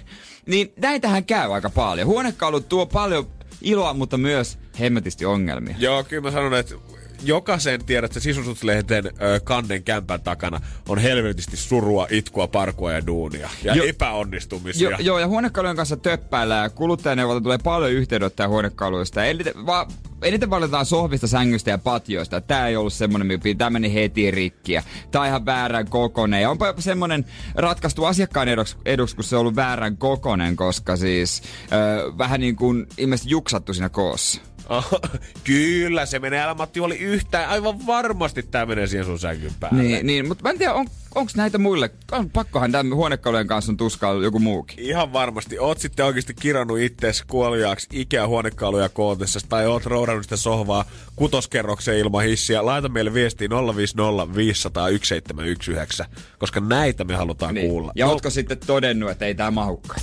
[0.47, 2.07] niin näitähän käy aika paljon.
[2.09, 3.27] Huonekalut tuo paljon
[3.63, 5.75] iloa, mutta myös hemmetisti ongelmia.
[5.79, 6.75] Joo, kyllä mä sanon, että
[7.23, 13.51] jokaisen tiedät, että sisustuslehden ö, kannen kämpän takana on helvetisti surua, itkua, parkua ja duunia.
[13.63, 14.91] Ja Jo- epäonnistumisia.
[14.91, 19.25] Jo, joo, ja huonekalujen kanssa töppäillään ja kuluttajaneuvolta tulee paljon yhteydenottoja huonekaluista.
[19.25, 19.87] Eniten, va,
[20.23, 22.41] eniten valitaan sohvista, sängystä ja patioista.
[22.41, 24.83] Tää ei ollut semmonen, mikä tää meni heti rikkiä.
[25.17, 26.43] On ihan väärän kokonen.
[26.43, 31.43] Ja onpa semmonen ratkaistu asiakkaan eduksi, eduksi kun se on ollut väärän kokonen, koska siis
[31.73, 34.41] ö, vähän niin kuin ilmeisesti juksattu siinä koossa.
[35.45, 36.41] Kyllä, se menee.
[36.41, 37.49] Älä Matti oli yhtään.
[37.49, 39.83] Aivan varmasti tää menee siihen sun sängyn päälle.
[39.83, 43.73] Niin, niin mutta mä en tiedä, on, onko näitä muille, on, pakkohan tämän huonekalujen kanssa
[43.73, 44.79] on tuskaa joku muukin.
[44.79, 45.59] Ihan varmasti.
[45.59, 50.85] Oot sitten oikeasti kirannut ittees kuoliaaksi Ikea-huonekaluja kootessa tai oot roudannut sitä sohvaa
[51.17, 52.67] kutoskerrokseen ilman hissiä.
[52.67, 56.05] Laita meille viestiin 050 500 1719,
[56.39, 57.69] koska näitä me halutaan Niin.
[57.69, 57.93] kuulla.
[57.95, 59.95] Ja No, ootko sitten todennut, että ei tää mahukka?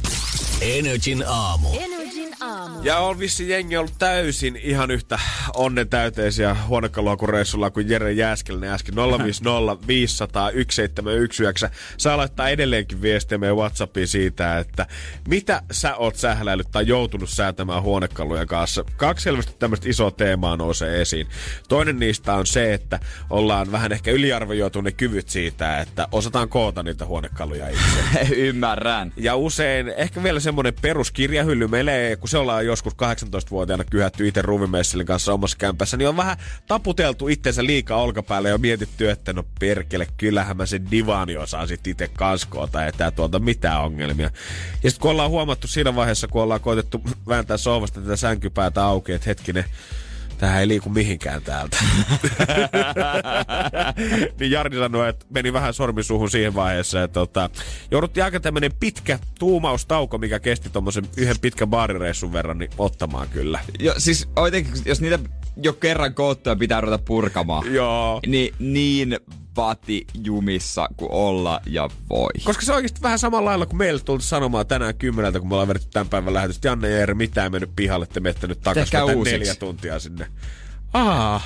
[0.61, 1.69] Energin aamu.
[1.73, 2.06] Energin
[2.41, 2.79] aamu.
[2.83, 5.19] Ja on vissi jengi ollut täysin ihan yhtä
[5.53, 8.95] onnen täyteisiä huonekaluhakureissulla kuin Jere Jääskelinen äsken.
[8.95, 11.69] 050 500 1719.
[11.97, 14.85] Saa laittaa edelleenkin viestiä meidän Whatsappiin siitä, että
[15.27, 18.83] mitä sä oot sähläillyt tai joutunut säätämään huonekaluja kanssa.
[18.97, 21.27] Kaksi selvästi tämmöistä isoa teemaa nousee esiin.
[21.69, 26.83] Toinen niistä on se, että ollaan vähän ehkä yliarvioitu ne kyvyt siitä, että osataan koota
[26.83, 28.35] niitä huonekaluja itse.
[28.47, 29.13] Ymmärrän.
[29.17, 35.05] Ja usein ehkä vielä semmoinen peruskirjahylly melee, kun se ollaan joskus 18-vuotiaana kyhätty itse ruuvimessilin
[35.05, 40.07] kanssa omassa kämpässä, niin on vähän taputeltu itsensä liikaa olkapäälle ja mietitty, että no perkele,
[40.17, 44.29] kyllähän mä sen divani osaan sit itse kaskoota, ja tää tuolta mitään ongelmia.
[44.83, 49.11] Ja sitten kun ollaan huomattu siinä vaiheessa, kun ollaan koitettu vääntää sohvasta tätä sänkypäätä auki,
[49.11, 49.65] että hetkinen,
[50.37, 51.77] Tähän ei liiku mihinkään täältä.
[54.39, 57.49] niin Jarni sanoi, että meni vähän sormi suuhun siihen vaiheessa, että tota,
[57.91, 63.59] jouduttiin aika tämmönen pitkä tuumaustauko, mikä kesti tuommoisen yhden pitkän baarireissun verran, niin ottamaan kyllä.
[63.79, 65.19] Jo, siis oikein, jos niitä
[65.63, 68.19] jo kerran koottuja pitää ruveta purkamaan, Joo.
[68.27, 69.17] niin niin
[69.57, 72.29] vati jumissa kuin olla ja voi.
[72.43, 75.55] Koska se on oikeasti vähän samalla lailla kuin meille tullut sanomaan tänään kymmeneltä, kun me
[75.55, 76.67] ollaan vedetty tämän päivän lähetystä.
[76.67, 80.27] Janne ja Eero, mitään ei mennyt pihalle, te menette nyt takaisin neljä tuntia sinne.
[80.93, 81.41] Aa.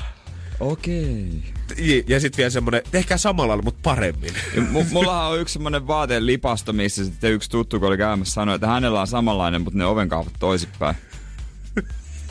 [0.60, 1.44] Okei.
[1.78, 4.34] Ja, ja sitten vielä semmonen, tehkää samalla lailla, mutta paremmin.
[4.56, 8.34] Ja mu- mullahan on yksi semmonen vaateen lipasto, missä sitten yksi tuttu, kun oli käymässä,
[8.34, 10.96] sanoi, että hänellä on samanlainen, mutta ne ovenkahvat toisinpäin.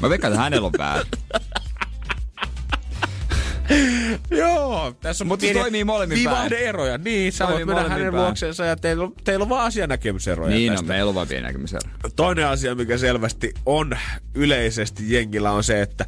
[0.00, 1.10] Mä veikkaan, että hänellä on väärin.
[4.30, 6.36] Joo, tässä on Mut pieniä toimii molemmin päin.
[6.36, 6.98] vivahde-eroja.
[6.98, 8.24] Niin, sä voit mennä hänen päin.
[8.24, 10.82] luokseensa ja teillä, on- teillä on vaan asianäkemyseroja Niin tästä.
[10.84, 11.90] on, meillä on vaan pieni näkymisero.
[12.16, 13.96] Toinen asia, mikä selvästi on
[14.34, 16.04] yleisesti jengillä on se, että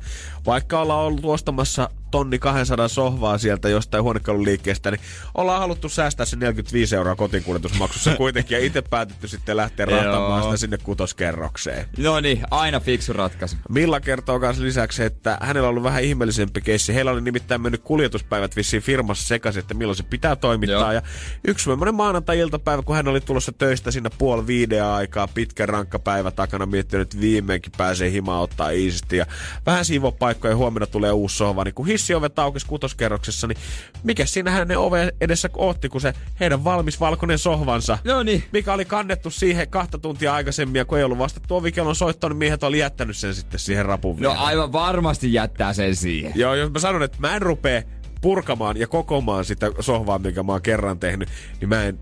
[0.46, 5.00] vaikka ollaan ollut ostamassa tonni 200 sohvaa sieltä jostain huonekaluliikkeestä, niin
[5.34, 10.42] ollaan haluttu säästää se 45 euroa kotikuljetusmaksussa kuitenkin ja itse päätetty sitten lähteä rahtamaan Joo.
[10.42, 11.86] sitä sinne kutoskerrokseen.
[11.98, 13.56] No niin, aina fiksu ratkaisu.
[13.68, 16.94] Milla kertoo myös lisäksi, että hänellä on ollut vähän ihmeellisempi keissi.
[16.94, 20.78] Heillä oli nimittäin mennyt kuljetuspäivät vissiin firmassa sekaisin, että milloin se pitää toimittaa.
[20.78, 20.92] Joo.
[20.92, 21.02] Ja
[21.48, 26.30] yksi semmoinen maanantai-iltapäivä, kun hän oli tulossa töistä siinä puoli viiden aikaa, pitkä rankka päivä
[26.30, 29.16] takana, miettinyt, että viimeinkin pääsee himaa ottaa iisisti.
[29.16, 29.26] Ja
[29.66, 29.84] vähän
[30.32, 31.64] siivopaikkoja ja huomenna tulee uusi sohva.
[31.64, 33.58] Niin kun hissiovet aukesi kutoskerroksessa, niin
[34.02, 38.44] mikä siinä hänen oven edessä otti, kun se heidän valmis valkoinen sohvansa No niin.
[38.52, 42.38] mikä oli kannettu siihen kahta tuntia aikaisemmin, ja kun ei ollut vastattu ovikellon soittanut, niin
[42.38, 44.38] miehet oli jättänyt sen sitten siihen rapun No viereen.
[44.40, 46.32] aivan varmasti jättää sen siihen.
[46.34, 47.84] Joo, jos mä sanon, että mä en rupee
[48.20, 51.28] purkamaan ja kokomaan sitä sohvaa, minkä mä oon kerran tehnyt,
[51.60, 51.98] niin mä en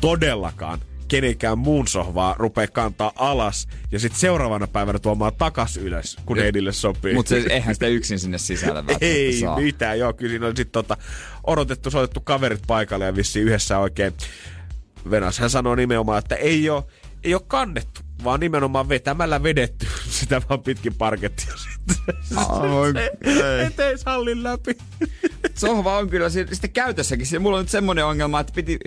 [0.00, 0.78] todellakaan
[1.12, 6.72] kenenkään muun sohvaa rupee kantaa alas ja sitten seuraavana päivänä tuomaan takas ylös, kun Heidille
[6.72, 7.14] sopii.
[7.14, 9.60] Mutta eihän sitä yksin sinne sisälle Ei saa.
[9.60, 10.96] mitään, joo, kyllä siinä oli sitten tota,
[11.44, 14.12] odotettu, soitettu kaverit paikalle ja vissiin yhdessä oikein
[15.10, 15.38] Venas.
[15.38, 16.82] Hän sanoi nimenomaan, että ei ole,
[17.24, 19.86] ei ole kannettu, vaan nimenomaan vetämällä vedetty
[20.20, 22.14] sitä vaan pitkin parkettia sitten.
[23.24, 23.64] Ei.
[23.66, 24.76] Eteishallin läpi.
[25.54, 27.42] Sohva on kyllä si- sitten käytössäkin.
[27.42, 28.78] Mulla on nyt semmonen ongelma, että piti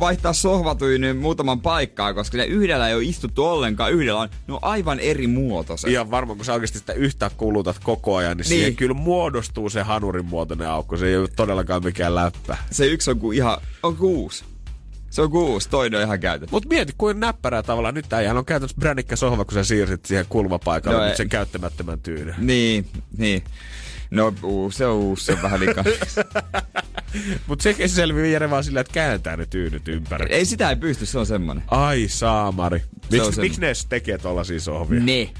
[0.00, 3.92] vaihtaa sohvatyynyt muutaman paikkaa, koska ne yhdellä ei ole istuttu ollenkaan.
[3.92, 5.90] Yhdellä on, ne on aivan eri muotoiset.
[5.90, 8.48] Ihan varmaan, kun sä oikeasti sitä yhtä kulutat koko ajan, niin, niin.
[8.48, 10.96] Siihen kyllä muodostuu se hanurin muotoinen aukko.
[10.96, 12.56] Se ei ole todellakaan mikään läppä.
[12.70, 14.44] Se yksi on kuin ihan, on kuusi.
[15.10, 16.52] Se on kuusi, toinen on ihan käytetty.
[16.52, 17.94] Mutta mieti, kuin näppärää tavallaan.
[17.94, 22.00] Nyt äijällä on käytännössä brännikkä sohva, kun sä siirsit siihen kulmapaikalle No nyt sen käyttämättömän
[22.00, 22.34] tyynyn.
[22.38, 22.86] Niin,
[23.18, 23.44] niin.
[24.10, 25.84] No uusi, se on uusi, se on vähän liikaa.
[27.46, 30.32] Mutta se, se selviää Jere vaan sillä, että kääntää ne tyynyt ympäri.
[30.34, 31.64] ei sitä ei pysty, se on semmonen.
[31.68, 32.76] Ai saamari.
[32.76, 33.40] on Miks, semmonen.
[33.40, 35.00] miksi ne tekee tollasia sohvia?
[35.00, 35.30] Ne.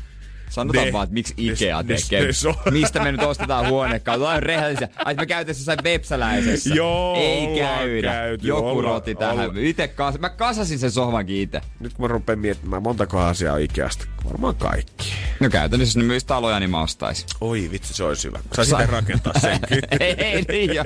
[0.51, 0.93] Sanotaan Ne.
[0.93, 2.27] vaan, että miksi Ikea Ne- ne- tekee.
[2.27, 4.21] ne so- Mistä me nyt ostetaan huonekalut?
[4.21, 4.89] Ollaan rehellisiä.
[5.05, 6.75] Ai me käytiin jossain Vepsäläisessä.
[6.75, 8.13] Joo, Ei käydä.
[8.13, 9.35] käyty, Joku ollaan- roti tähän.
[9.35, 9.57] ollaan.
[9.59, 10.19] Itse kas...
[10.19, 11.61] Mä kasasin sen sohvankin itse.
[11.81, 14.05] Nyt kun mä rupean miettimään, montako asiaa on Ikeasta.
[14.25, 15.13] Varmaan kaikki.
[15.41, 17.27] No käytännössä ne myös taloja, niin mä ostaisin.
[17.41, 18.39] Oi vitsi, se olisi hyvä.
[18.57, 19.79] Sä sitä rakentaa senkin.
[20.01, 20.85] ei, ei, niin jo.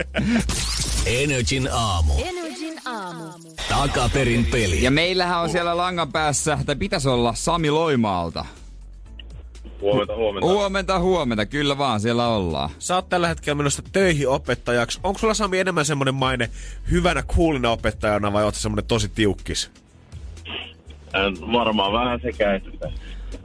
[1.07, 2.13] Energin aamu.
[2.25, 3.25] Energin aamu.
[3.69, 4.83] Takaperin peli.
[4.83, 8.45] Ja meillähän on siellä langan päässä, tai pitäisi olla Sami Loimaalta.
[9.85, 10.47] Huomenta, huomenta.
[10.47, 12.71] Huomenta, huomenta, kyllä vaan, siellä ollaan.
[12.79, 15.01] Sä oot tällä hetkellä menossa töihin opettajaksi.
[15.03, 16.51] Onko sulla Sami enemmän semmonen maine
[16.91, 19.71] hyvänä kuulina opettajana vai oot sä semmonen tosi tiukkis?
[21.15, 22.93] En, varmaan vähän sekä että.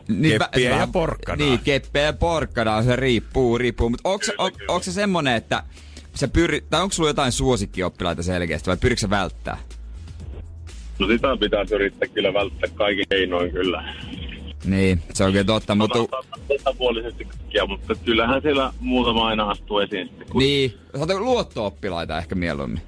[0.08, 1.48] Niin, Keppiä ja porkkanaa.
[1.48, 3.90] Niin, keppiä ja porkkanaa, se riippuu, riippuu.
[3.90, 5.64] Mutta onko, on, onko se semmonen, että
[6.14, 9.58] sä pyri, tai onko sulla jotain suosikkioppilaita selkeästi vai pyritkö sä välttää?
[11.00, 13.94] No sitä pitäisi yrittää kyllä välttää kaikin keinoin kyllä.
[14.66, 16.00] Niin, se on kyllä totta, mutta...
[16.58, 20.28] Tasapuolisesti kaikkia, mutta kyllähän siellä muutama aina astuu esiin sitten.
[20.28, 22.82] Kun Niin, saatko luotto-oppilaita ehkä mieluummin?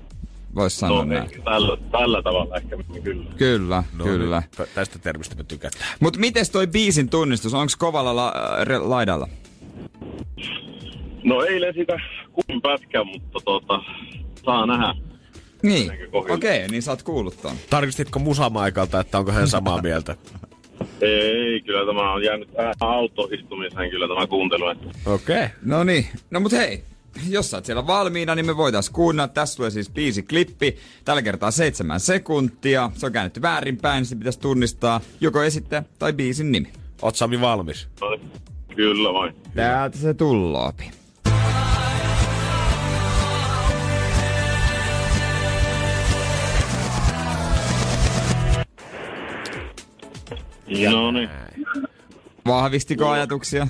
[0.56, 1.30] vois sanoa No, näin.
[1.44, 3.26] tällä, tällä tavalla ehkä kyllä.
[3.38, 4.44] Kyllä, No kyllä.
[4.58, 5.86] Niin, tästä termistä me tykätään.
[6.00, 9.28] Mut mites toi biisin tunnistus, onko kovalla la- äh, re- laidalla?
[11.24, 12.00] No eilen sitä
[12.32, 13.80] kuulin pätkän, mutta tota,
[14.46, 14.96] saa nähdä.
[15.64, 17.56] Niin, okei, okay, niin sä oot kuullut ton.
[17.70, 20.16] Tarkistitko musamaikalta, että onko hän samaa mieltä?
[21.02, 22.50] Ei, kyllä tämä on jäänyt
[22.80, 24.66] autoistumiseen kyllä tämä kuuntelu.
[24.66, 24.86] Okei.
[25.06, 25.48] Okay.
[25.62, 26.84] No niin, no mut hei,
[27.30, 29.28] jos sä oot siellä valmiina, niin me voitais kuunnella.
[29.28, 30.78] Tässä tulee siis biisi klippi.
[31.06, 32.92] Tällä kertaa seitsemän sekuntia.
[32.94, 36.72] Se on käännetty väärinpäin, niin se pitäisi tunnistaa joko esittäjä tai biisin nimi.
[37.02, 37.88] Oot Sami valmis?
[38.76, 39.36] kyllä vain.
[39.56, 41.01] Täältä se tulloopi.
[50.92, 51.30] No niin.
[52.46, 53.68] Vahvistiko ajatuksia?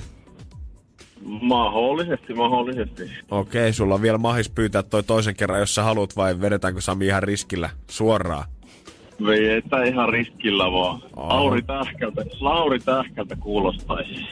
[1.24, 3.02] Mahdollisesti, mahdollisesti.
[3.02, 6.80] Okei, okay, sulla on vielä mahis pyytää toi toisen kerran, jos sä haluat, vai vedetäänkö
[6.80, 8.44] Sami ihan riskillä suoraan?
[9.26, 11.02] Veitä ihan riskillä vaan.
[11.16, 14.26] Lauri Tähkältä, Lauri Tähkältä kuulostaisi.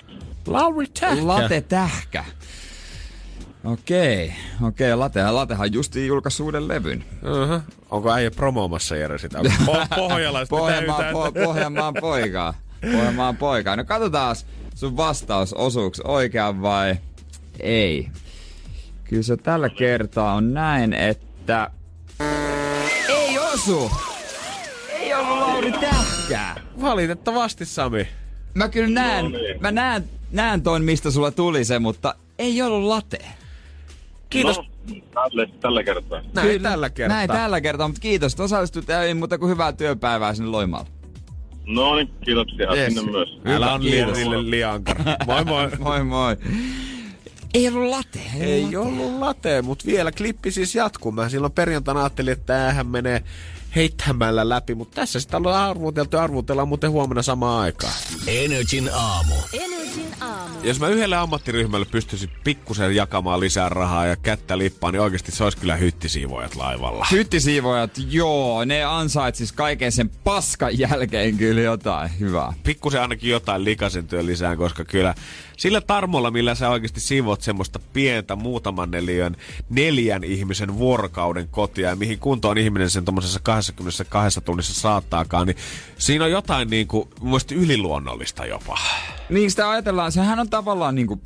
[0.46, 1.26] Lauri Tähkä.
[1.26, 2.24] Late tähkä.
[3.64, 4.32] Okei,
[4.62, 7.04] okei, Latehan, Latehan justiin julkaisi uuden levyn.
[7.22, 7.62] Uh-huh.
[7.90, 9.38] Onko äijä promoomassa Jere sitä?
[9.66, 12.54] Po- pohjalaista Pohjanmaan, po, Pohjanmaan poikaa.
[12.92, 13.76] Pohjanmaan poikaa.
[13.76, 14.36] No katsotaan
[14.74, 16.96] sun vastaus osuuks oikean vai
[17.60, 18.08] ei.
[19.04, 21.70] Kyllä se tällä kertaa on näin, että...
[23.08, 23.90] Ei osu!
[24.88, 26.60] Ei ollut Lauri Tähkää!
[26.80, 28.08] Valitettavasti Sami.
[28.54, 29.26] Mä kyllä näen,
[29.60, 33.18] mä näen, näen ton, mistä sulla tuli se, mutta ei ollut late.
[34.30, 34.56] Kiitos.
[34.56, 34.64] No,
[35.14, 36.20] tälle, tällä kertaa.
[36.34, 37.16] Näin tällä kertaa.
[37.16, 38.90] Näin tällä kertaa, mutta kiitos, että osallistut.
[38.90, 40.90] Ei muuta kuin hyvää työpäivää sinne Loimaalle.
[41.66, 42.94] No niin, kiitoksia Yes.
[42.94, 43.28] sinne myös.
[43.44, 45.04] Älä on liian, liian ankara.
[45.26, 45.68] Moi moi.
[45.78, 46.36] Moi moi.
[47.54, 48.20] Ei ollut late.
[48.40, 48.78] Ei late.
[48.78, 51.12] ollut late, mutta vielä klippi siis jatkuu.
[51.12, 53.22] Mä silloin perjantaina ajattelin, että tämähän menee
[53.76, 57.92] heittämällä läpi, mutta tässä sitä ollaan arvuteltu ja arvutellaan muuten huomenna samaan aikaan.
[58.26, 59.34] Energin aamu.
[59.52, 59.79] Energin
[60.20, 60.54] aamu.
[60.62, 65.44] Jos mä yhdelle ammattiryhmälle pystyisin pikkusen jakamaan lisää rahaa ja kättä lippaan, niin oikeasti se
[65.44, 67.06] olisi kyllä hyttisiivoajat laivalla.
[67.10, 72.52] Hyttisiivoajat, joo, ne ansaitsis kaiken sen paskan jälkeen kyllä jotain hyvää.
[72.62, 75.14] Pikkusen ainakin jotain likaisen työn lisää, koska kyllä
[75.56, 79.36] sillä tarmolla, millä sä oikeasti siivot semmoista pientä muutaman neliön
[79.70, 85.56] neljän ihmisen vuorokauden kotia ja mihin kuntoon ihminen sen tuommoisessa 22 tunnissa saattaakaan, niin
[85.98, 87.08] siinä on jotain niin kuin,
[87.54, 88.78] yliluonnollista jopa.
[89.30, 91.20] Niin sitä ajatellaan, sehän on tavallaan niinku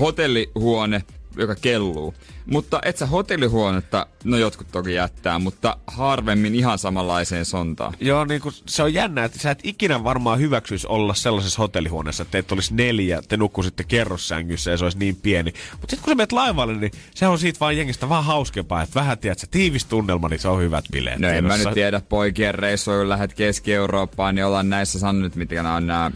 [0.00, 1.02] hotellihuone,
[1.36, 2.14] joka kelluu.
[2.46, 7.94] Mutta et sä hotellihuonetta, no jotkut toki jättää, mutta harvemmin ihan samanlaiseen sontaan.
[8.00, 12.22] Joo, niin kuin, se on jännä, että sä et ikinä varmaan hyväksyisi olla sellaisessa hotellihuoneessa,
[12.22, 15.52] että teitä olisi neljä, te nukkuisitte kerrossängyssä ja se olisi niin pieni.
[15.72, 19.00] Mutta sitten kun sä menet laivalle, niin se on siitä vaan jengistä vaan hauskempaa, että
[19.00, 21.18] vähän tiedät, sä tiivis tunnelma, niin se on hyvät bileet.
[21.18, 25.62] No en mä nyt tiedä poikien reissuja, kun lähdet Keski-Eurooppaan, niin ollaan näissä sanonut, mitkä
[25.62, 26.10] nämä on nämä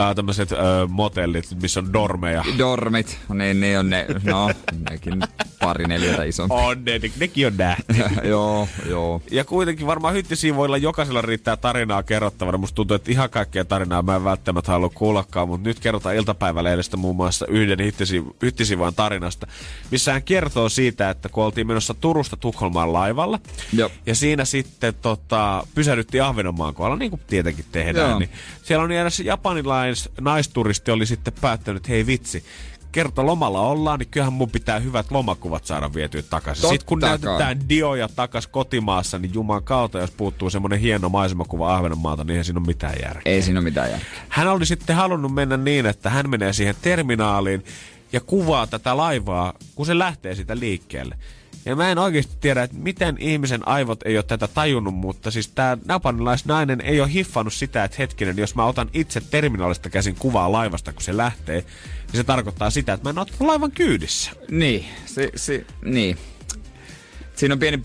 [0.00, 2.44] äh, tämmöiset äh, motellit, missä on dormeja.
[2.58, 3.18] dormit.
[3.34, 4.50] Niin, niin on ne, no,
[4.90, 5.22] nekin
[5.60, 6.54] pari neljätä isompi.
[6.54, 7.84] On ne, ne- nekin on nähty.
[8.28, 9.22] joo, joo.
[9.30, 12.58] Ja kuitenkin varmaan hyttisiivoilla jokaisella riittää tarinaa kerrottavana.
[12.58, 16.96] Musta tuntuu, että ihan kaikkea tarinaa mä en välttämättä halua kuullakaan, mutta nyt kerrotaan iltapäivälehdestä
[16.96, 19.46] muun muassa yhden hyttisi- hyttisiivoan tarinasta,
[19.90, 23.38] missä hän kertoo siitä, että kun oltiin menossa Turusta Tukholmaan laivalla,
[23.72, 23.90] Joo.
[24.06, 28.18] ja siinä sitten tota, pysähdyttiin Ahvenanmaan kohdalla, niin kuin tietenkin tehdään, Joo.
[28.18, 28.30] niin
[28.62, 29.20] siellä on eräs
[29.86, 32.44] japanilais naisturisti oli sitten päättänyt, hei vitsi,
[32.92, 36.62] kerta lomalla ollaan, niin kyllähän mun pitää hyvät lomakuvat saada vietyä takaisin.
[36.62, 37.10] Totta Sitten kun kai.
[37.10, 42.44] näytetään dioja takas kotimaassa, niin juman kautta, jos puuttuu semmonen hieno maisemakuva Ahvenanmaalta, niin ei
[42.44, 43.32] siinä ole mitään järkeä.
[43.32, 44.08] Ei siinä ole mitään järkeä.
[44.28, 47.64] Hän oli sitten halunnut mennä niin, että hän menee siihen terminaaliin
[48.12, 51.16] ja kuvaa tätä laivaa, kun se lähtee sitä liikkeelle.
[51.64, 55.48] Ja mä en oikeasti tiedä, että miten ihmisen aivot ei ole tätä tajunnut, mutta siis
[55.48, 60.52] tämä napanilaisnainen ei ole hiffannut sitä, että hetkinen, jos mä otan itse terminaalista käsin kuvaa
[60.52, 64.30] laivasta, kun se lähtee, niin se tarkoittaa sitä, että mä en ole laivan kyydissä.
[64.50, 66.18] Niin, si, si, niin.
[67.36, 67.82] Siinä on pieni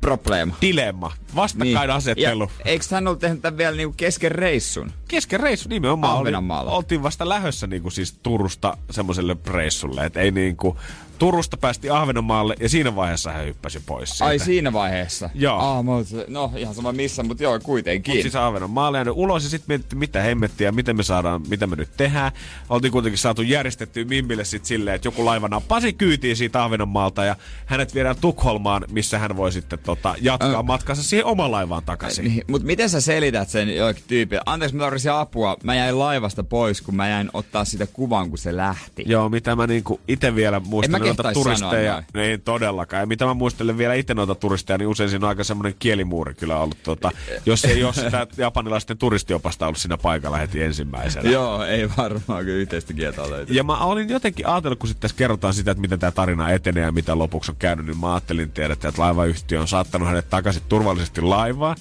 [0.00, 0.54] probleema.
[0.60, 2.50] Dilemma, vastakkainasettelu.
[2.58, 4.92] Ja eikö hän ollut tehnyt tämän vielä niinku kesken reissun?
[5.08, 6.30] kesken reissu nimenomaan oli,
[6.66, 10.78] oltiin vasta lähössä niinku siis Turusta semmoiselle reissulle, että ei niinku
[11.18, 14.24] Turusta päästi Ahvenanmaalle ja siinä vaiheessa hän hyppäsi pois siitä.
[14.24, 15.30] Ai siinä vaiheessa?
[15.34, 15.58] Joo.
[15.58, 15.84] Ah,
[16.28, 18.14] no ihan sama missä, mutta joo kuitenkin.
[18.14, 21.76] Mut siis Ahvenanmaalle ja ulos ja sitten mietittiin, mitä hemmettiä, miten me saadaan, mitä me
[21.76, 22.32] nyt tehdään.
[22.68, 27.36] Oltiin kuitenkin saatu järjestettyä Mimmille sitten silleen, että joku laiva nappasi kyytiin siitä Ahvenanmaalta ja
[27.66, 30.62] hänet viedään Tukholmaan, missä hän voi sitten tota, jatkaa Ö.
[30.62, 32.24] matkansa siihen omaan laivaan takaisin.
[32.24, 34.42] Niin, mutta miten sä selität sen joillekin tyypille?
[34.46, 35.56] Anteeksi, mä tarvitsin apua.
[35.62, 39.04] Mä jäin laivasta pois, kun mä jäin ottaa sitä kuvan, kun se lähti.
[39.06, 42.02] Joo, mitä mä niinku ite vielä muistelen noita turisteja.
[42.12, 43.00] sanoa Ei todellakaan.
[43.00, 46.34] Ja mitä mä muistelen vielä itse noita turisteja, niin usein siinä on aika semmoinen kielimuuri
[46.34, 46.82] kyllä ollut.
[46.82, 47.10] Tota,
[47.46, 51.30] jos ei ole sitä japanilaisten turistiopasta ollut siinä paikalla heti ensimmäisenä.
[51.30, 53.56] Joo, ei varmaan kyllä yhteistä kieltä löytyy.
[53.56, 56.82] Ja mä olin jotenkin ajatellut, kun sitten tässä kerrotaan sitä, että miten tämä tarina etenee
[56.82, 60.62] ja mitä lopuksi on käynyt, niin mä ajattelin, tiedätte, että laivayhtiö on saattanut hänet takaisin
[60.68, 61.76] turvallisesti laivaan.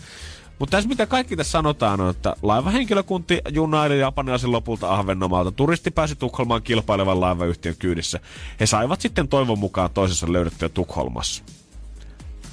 [0.59, 5.51] Mutta tässä mitä kaikki tässä sanotaan on, että laivahenkilökunti junaili japanilaisen lopulta Ahvennomalta.
[5.51, 8.19] Turisti pääsi Tukholmaan kilpailevan laivayhtiön kyydissä.
[8.59, 11.43] He saivat sitten toivon mukaan toisessa löydettyä Tukholmassa.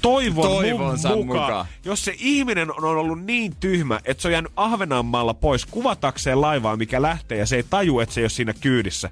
[0.01, 1.27] Toivon Toivonsa mukaan.
[1.27, 1.65] mukaan.
[1.85, 6.77] Jos se ihminen on ollut niin tyhmä, että se on jäänyt Ahvenanmaalla pois kuvatakseen laivaa,
[6.77, 9.09] mikä lähtee ja se ei taju, että se ei ole siinä kyydissä,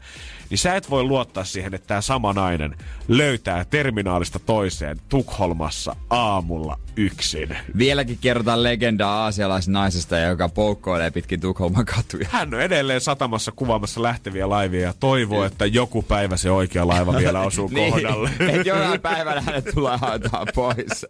[0.49, 2.75] niin sä et voi luottaa siihen, että tämä sama nainen
[3.07, 7.57] löytää terminaalista toiseen Tukholmassa aamulla yksin.
[7.77, 12.27] Vieläkin kerrotaan legendaa aasialaisnaisesta, joka poukkoilee pitkin Tukholman katuja.
[12.31, 17.13] Hän on edelleen satamassa kuvaamassa lähteviä laivia ja toivoo, että joku päivä se oikea laiva
[17.13, 18.29] vielä osuu kohdalle.
[18.39, 21.05] Niin, että jonain päivänä hänet tulee haetaan pois.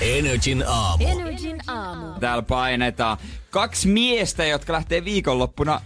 [0.00, 1.04] Energin aamu.
[1.08, 2.06] Energin aamu.
[2.20, 3.18] Täällä painetaan
[3.50, 5.80] kaksi miestä, jotka lähtee viikonloppuna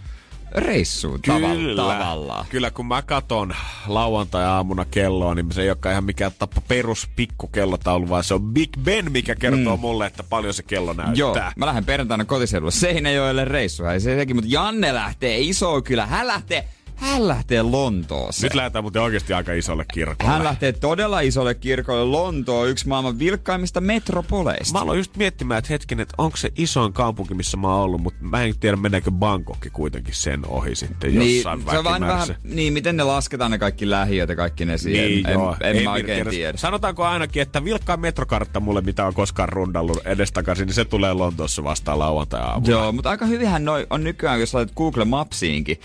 [0.55, 2.45] reissuun tavalla, tavallaan.
[2.49, 3.55] Kyllä, kun mä katon
[3.87, 8.69] lauantai-aamuna kelloa, niin se ei olekaan ihan mikään tappa perus pikkukellotaulu, vaan se on Big
[8.83, 9.81] Ben, mikä kertoo mm.
[9.81, 11.15] mulle, että paljon se kello näyttää.
[11.15, 13.89] Joo, mä lähden perjantaina kotiseudulla Seinäjoelle reissuun.
[13.89, 16.05] Ei se sekin, mutta Janne lähtee iso kyllä.
[16.05, 16.67] Hän lähtee,
[17.01, 18.43] hän lähtee Lontooseen.
[18.43, 20.31] Nyt lähdetään muuten oikeasti aika isolle kirkolle.
[20.31, 24.73] Hän lähtee todella isolle kirkolle Lontoon, yksi maailman vilkkaimmista metropoleista.
[24.73, 28.01] Mä aloin just miettimään, että hetken, että onko se isoin kaupunki, missä mä oon ollut,
[28.01, 32.01] mutta mä en tiedä, mennäänkö Bangkokki kuitenkin sen ohi sitten niin, jossain se on vähän,
[32.01, 35.07] vähän, niin, miten ne lasketaan ne kaikki lähiöt ja kaikki ne siihen.
[35.09, 35.55] Niin, en, joo.
[35.61, 36.31] en, Ei mä oikein virkkeellä.
[36.31, 36.57] tiedä.
[36.57, 41.63] Sanotaanko ainakin, että vilkkaan metrokartta mulle, mitä on koskaan rundallut edestakaisin, niin se tulee Lontoossa
[41.63, 42.71] vastaan lauantai-aamulla.
[42.71, 45.79] Joo, mutta aika hyvinhän noi on nykyään, jos laitat Google Mapsiinkin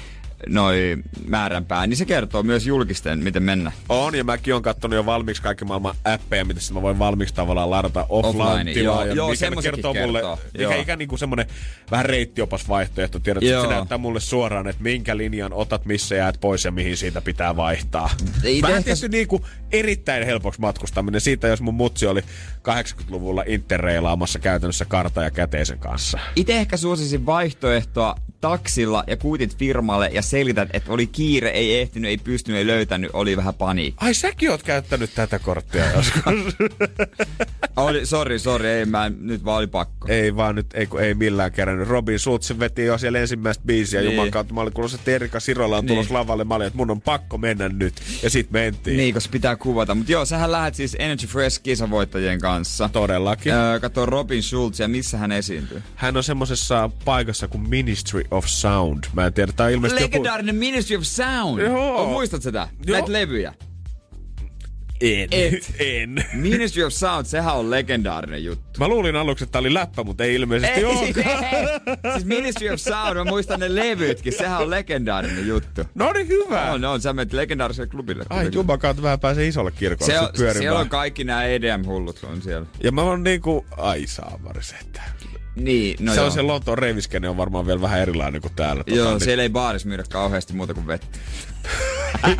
[0.48, 0.96] noi
[1.28, 3.72] määränpää, niin se kertoo myös julkisten, miten mennä.
[3.88, 7.70] On, ja mäkin on katsonut jo valmiiksi kaikki maailman appeja, mitä mä voin valmiiksi tavallaan
[7.70, 8.94] ladata Offline, offline-tilaa.
[8.94, 10.82] joo, ja joo, mikä semmoisetkin kertoo mulle, kertoo, mikä joo.
[10.82, 11.46] ikään niin kuin semmonen
[11.90, 13.18] vähän reittiopas vaihtoehto.
[13.18, 16.96] Tiedät, että se näyttää mulle suoraan, että minkä linjan otat, missä jäät pois ja mihin
[16.96, 18.10] siitä pitää vaihtaa.
[18.44, 19.42] Ei Vähän ehkä- tietysti niin kuin
[19.72, 22.22] erittäin helpoksi matkustaminen siitä, jos mun mutsi oli
[22.68, 26.18] 80-luvulla interreilaamassa käytännössä karta ja käteisen kanssa.
[26.36, 28.14] Itse ehkä suosisin vaihtoehtoa
[28.50, 33.10] taksilla ja kuitit firmalle ja selität, että oli kiire, ei ehtinyt, ei pystynyt, ei löytänyt,
[33.12, 34.04] oli vähän paniikki.
[34.04, 36.22] Ai säkin oot käyttänyt tätä korttia joskus.
[37.76, 40.08] Oli, sorry, sorry, ei mä, nyt vaan oli pakko.
[40.08, 41.88] ei vaan nyt, ei, kun ei millään kerännyt.
[41.88, 44.12] Robin Schultz veti jo siellä ensimmäistä biisiä Niin.
[44.14, 44.54] Juman kautta.
[44.54, 45.88] Mä olin kuulossa, että Erika Sirola on Niin.
[45.94, 46.44] tulossa lavalle.
[46.44, 47.94] Mä olin, että mun on pakko mennä nyt.
[48.22, 48.96] Ja sit mentiin.
[48.96, 49.94] Niin, koska pitää kuvata.
[49.94, 52.88] Mutta joo, sähän lähdet siis Energy Fresh kisavoittajien kanssa.
[52.92, 53.52] Todellakin.
[53.52, 55.82] Öö, kato Robin Schulz ja missä hän esiintyy.
[55.94, 59.04] Hän on semmosessa paikassa kuin Ministry of Sound.
[59.12, 61.60] Mä en tiedä, tää on ilmeisesti Legendaarinen Ministry of Sound.
[61.62, 61.96] Joo.
[61.96, 62.68] Oh, muistat sitä?
[62.86, 62.98] Joo.
[62.98, 63.54] Näitä levyjä.
[63.56, 63.76] joku...
[65.00, 65.28] En.
[65.30, 65.74] Et.
[65.78, 66.24] en.
[66.32, 68.80] Ministry of Sound, sehän on legendaarinen juttu.
[68.80, 71.44] Mä luulin aluksi, että tää oli läppä, mutta ei ilmeisesti olekaan.
[72.12, 75.82] siis Ministry of Sound, mä muistan ne levytkin, sehän on legendaarinen juttu.
[75.94, 76.72] No niin hyvä.
[76.72, 78.24] On, on, sä menet legendaariselle klubille.
[78.30, 80.62] Ai Juman kautta vähän pääsee isolle kirkolle se on, pyörimään.
[80.62, 82.66] siellä on kaikki nämä EDM-hullut on siellä.
[82.82, 84.04] Ja mä oon niinku, ai
[84.80, 85.02] että...
[85.56, 86.26] Niin, no se joo.
[86.26, 88.84] on se Lontoon reiviskene on varmaan vielä vähän erilainen kuin täällä.
[88.86, 91.18] Joo, niin- siellä ei baaris myydä kauheasti muuta kuin vettä.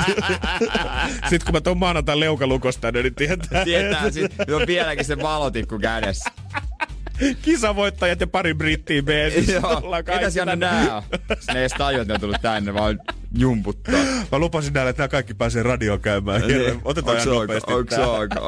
[1.31, 3.65] Sitten kun mä tuon maanantain leukalukosta niin tietää.
[3.65, 6.31] Tietää, sit, on vieläkin se valotikku kädessä.
[7.43, 9.53] Kisavoittajat ja pari brittiä beesissä.
[9.53, 9.83] Joo,
[10.35, 10.67] Janne tänne.
[10.67, 11.03] nää on?
[11.29, 13.01] Ne ei edes tajua, että ne on tullut tänne, vaan
[13.37, 13.95] jumputtaa.
[14.33, 16.43] Mä lupasin näille, että nämä kaikki pääsee radioon käymään.
[16.47, 16.81] Niin.
[16.85, 17.73] Otetaan ihan nopeasti.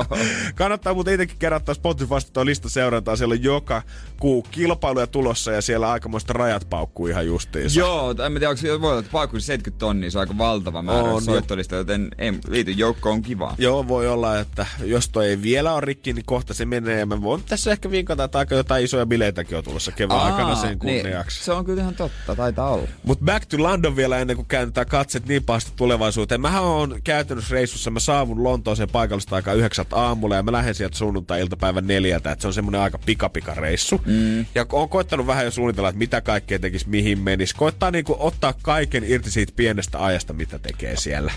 [0.55, 3.17] Kannattaa muuten itsekin kerätä Spotifysta tuo lista seurantaa.
[3.17, 3.83] Siellä on joka
[4.21, 7.81] kuu kilpailuja tulossa ja siellä aikamoista rajat paukkuu ihan justiinsa.
[7.81, 10.39] Joo, en mä tiedä, onko se voi olla, että paikku 70 tonnia, se on aika
[10.39, 13.55] valtava määrä On, soittolista, joten ei liity joukkoon on kivaa.
[13.59, 16.99] Joo, voi olla, että jos toi ei vielä ole rikki, niin kohta se menee.
[16.99, 20.55] Ja mä voin tässä ehkä vinkata, että aika jotain isoja bileitäkin on tulossa kevään aikana
[20.55, 21.39] sen kunniaksi.
[21.39, 22.89] Niin, se on kyllä ihan totta, taitaa olla.
[23.05, 26.41] Mutta back to London vielä ennen kuin käännetään katset niin pahasti tulevaisuuteen.
[26.41, 30.97] Mähän on käytännössä reissussa, mä saavun Lontooseen paikallista aikaa yhdeksältä aamulla ja mä lähden sieltä
[30.99, 34.01] sunnuntai-iltapäivän neljältä, että se on semmoinen aika pikapika reissu.
[34.07, 34.47] Mm.
[34.55, 37.55] Ja on koittanut vähän jo suunnitella, että mitä kaikkea tekisi, mihin menisi.
[37.57, 41.33] Koittaa niinku ottaa kaiken irti siitä pienestä ajasta, mitä tekee siellä.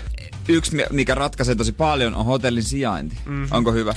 [0.48, 3.16] yksi, mi- mikä ratkaisee tosi paljon, on hotellin sijainti.
[3.26, 3.48] Mm-hmm.
[3.50, 3.94] Onko hyvä?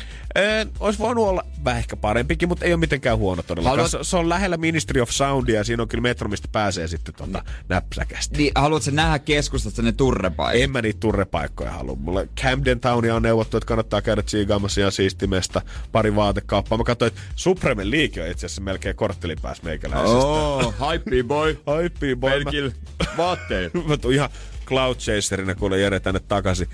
[0.80, 3.78] Olisi voinut olla vähän ehkä parempikin, mutta ei ole mitenkään huono todellakaan.
[3.80, 6.88] Haluat- Se, se on lähellä Ministry of Soundia ja siinä on kyllä metro, mistä pääsee
[6.88, 8.38] sitten tota näpsäkästi.
[8.38, 10.62] Niin, haluatko nähdä keskustasta ne turrepaikat?
[10.62, 11.96] En mä niitä turrepaikkoja halua.
[11.96, 15.62] Mulle Camden Townia on neuvottu, että kannattaa käydä tsiigaamassa ihan siistimestä
[15.92, 16.78] pari vaatekauppaa.
[16.78, 20.18] Mä katsoin, että Supreme League on itse asiassa melkein korttelin päässä meikäläisestä.
[20.18, 21.60] Oh, hype boy.
[21.82, 22.32] Hype boy.
[22.32, 22.72] Pelkil
[23.18, 23.74] vaatteet.
[23.88, 24.30] Mä, tuun ihan
[24.66, 26.68] cloud chaserina kuule Jere tänne takaisin.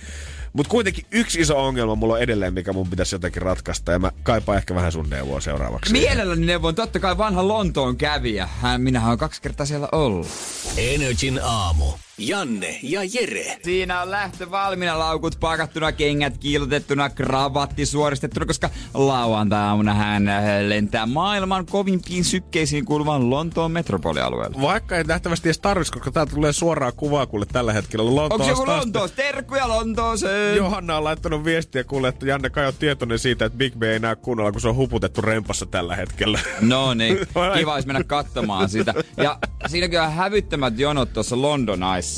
[0.53, 3.91] Mutta kuitenkin yksi iso ongelma mulla on edelleen, mikä mun pitäisi jotenkin ratkaista.
[3.91, 5.91] Ja mä kaipaan ehkä vähän sun neuvoa seuraavaksi.
[5.91, 8.49] Mielelläni neuvon totta kai vanha Lontoon kävijä.
[8.61, 10.27] Hän, minähän on kaksi kertaa siellä ollut.
[10.77, 11.85] Energin aamu.
[12.27, 13.57] Janne ja Jere.
[13.63, 21.05] Siinä on lähtö valmiina, laukut pakattuna, kengät kiilotettuna, kravatti suoristettuna, koska lauantai-aamuna hän äh, lentää
[21.05, 24.61] maailman kovimpiin sykkeisiin kuuluvan Lontoon metropolialueelle.
[24.61, 28.33] Vaikka ei nähtävästi edes tarvitsisi, koska täältä tulee suoraa kuvaa kuule tällä hetkellä Lontoosta.
[28.33, 28.85] Onko joku asti.
[28.85, 29.15] Lontoossa?
[29.15, 30.57] Terkkuja Lontooseen!
[30.57, 33.99] Johanna on laittanut viestiä kuule, että Janne kai on tietoinen siitä, että Big Ben ei
[33.99, 36.39] näe kunnolla, kun se on huputettu rempassa tällä hetkellä.
[36.61, 37.17] No niin,
[37.57, 38.93] kiva olisi mennä katsomaan sitä.
[39.17, 42.10] Ja siinäkin on hävyttömät jonot tuossa London Eyessa.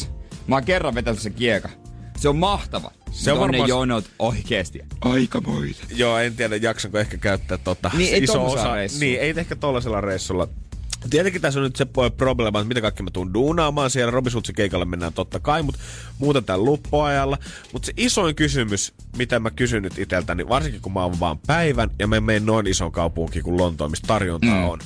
[0.47, 1.69] Mä oon kerran vetänyt sen kieka.
[2.17, 2.91] Se on mahtava.
[3.11, 5.79] Se on Mut ne varmaan- jonot oikeesti aikamoita.
[5.95, 8.73] Joo, en tiedä jaksanko ehkä käyttää tota Niin, ei iso osa.
[8.75, 8.99] reissulla.
[9.05, 10.47] Niin, ei ehkä tollasella reissulla.
[11.09, 11.85] Tietenkin tässä on nyt se
[12.17, 14.11] probleema, että mitä kaikki mä tuun duunaamaan siellä.
[14.11, 15.79] Robi Sultsi keikalle mennään totta kai, mutta
[16.17, 17.37] muuten tämän luppuajalla.
[17.73, 21.89] Mutta se isoin kysymys, mitä mä kysyn nyt iteltäni, varsinkin kun mä oon vaan päivän
[21.99, 24.69] ja mä menen noin isoon kaupunkiin kuin Lontoon, mistä tarjontaa mm.
[24.69, 24.79] on.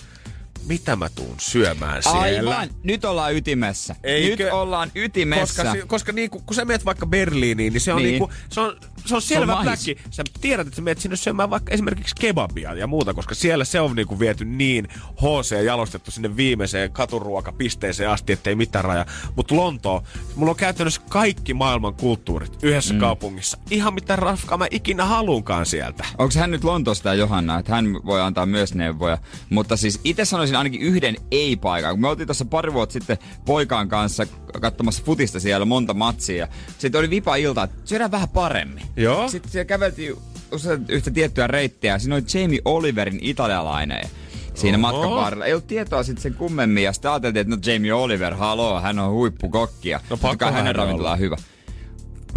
[0.68, 2.20] Mitä mä tuun syömään siellä?
[2.58, 3.96] Aivan, nyt ollaan ytimessä.
[4.04, 4.44] Eikö?
[4.44, 5.64] Nyt ollaan ytimessä.
[5.64, 8.10] Koska, koska niinku, kun sä menet vaikka Berliiniin, niin se on, Niin.
[8.10, 9.66] niinku, se on, se on selvä mahis.
[9.66, 9.98] pläkki.
[10.10, 13.80] Sä tiedät, että sä menet sinne syömään vaikka esimerkiksi kebabia ja muuta, koska siellä se
[13.80, 19.06] on niinku viety niin HC ja jalostettu sinne viimeiseen katuruokapisteeseen asti, ettei mitään raja.
[19.36, 20.04] Mutta Lontoo,
[20.36, 23.00] mulla on käytännössä kaikki maailman kulttuurit yhdessä mm.
[23.00, 23.58] kaupungissa.
[23.72, 26.06] Ihan mitä rafkaa mä ikinä haluunkaan sieltä.
[26.18, 29.18] Onko hän nyt Lontoosta tämä Johanna, että hän voi antaa myös neuvoja.
[29.50, 31.92] Mutta siis itse sanoisin ainakin yhden ei-paikan.
[31.92, 34.26] Kun me oltiin tuossa pari vuotta sitten poikaan kanssa
[34.62, 36.48] katsomassa futista siellä monta matsia.
[36.78, 38.87] Sitten oli vipa ilta, että syödään vähän paremmin.
[38.96, 39.30] Joo.
[39.30, 40.16] Sitten siellä käveltiin
[40.52, 42.00] usein yhtä tiettyä reittiä.
[42.00, 44.10] Siinä oli Jamie Oliverin italialainen.
[44.54, 44.82] Siinä Oho.
[44.82, 45.46] matkan varrella.
[45.46, 49.00] Ei ollut tietoa sitten sen kummemmin ja sitten ajateltiin, että no Jamie Oliver, haloo, hän
[49.00, 51.38] on huippukokki ja No pakkohan hänen ravintola on hyvä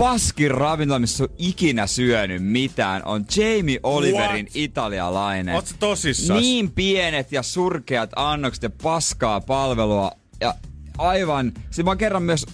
[0.01, 4.57] paskin ravintola, missä on ikinä syönyt mitään, on Jamie Oliverin What?
[4.57, 5.55] italialainen.
[5.55, 6.41] Oot sä tosissas?
[6.41, 10.13] Niin pienet ja surkeat annokset ja paskaa palvelua.
[10.41, 10.55] Ja
[10.99, 12.47] aivan, siis mä oon kerran myös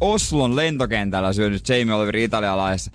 [0.00, 2.90] Oslon lentokentällä syönyt Jamie Oliverin italialaisessa.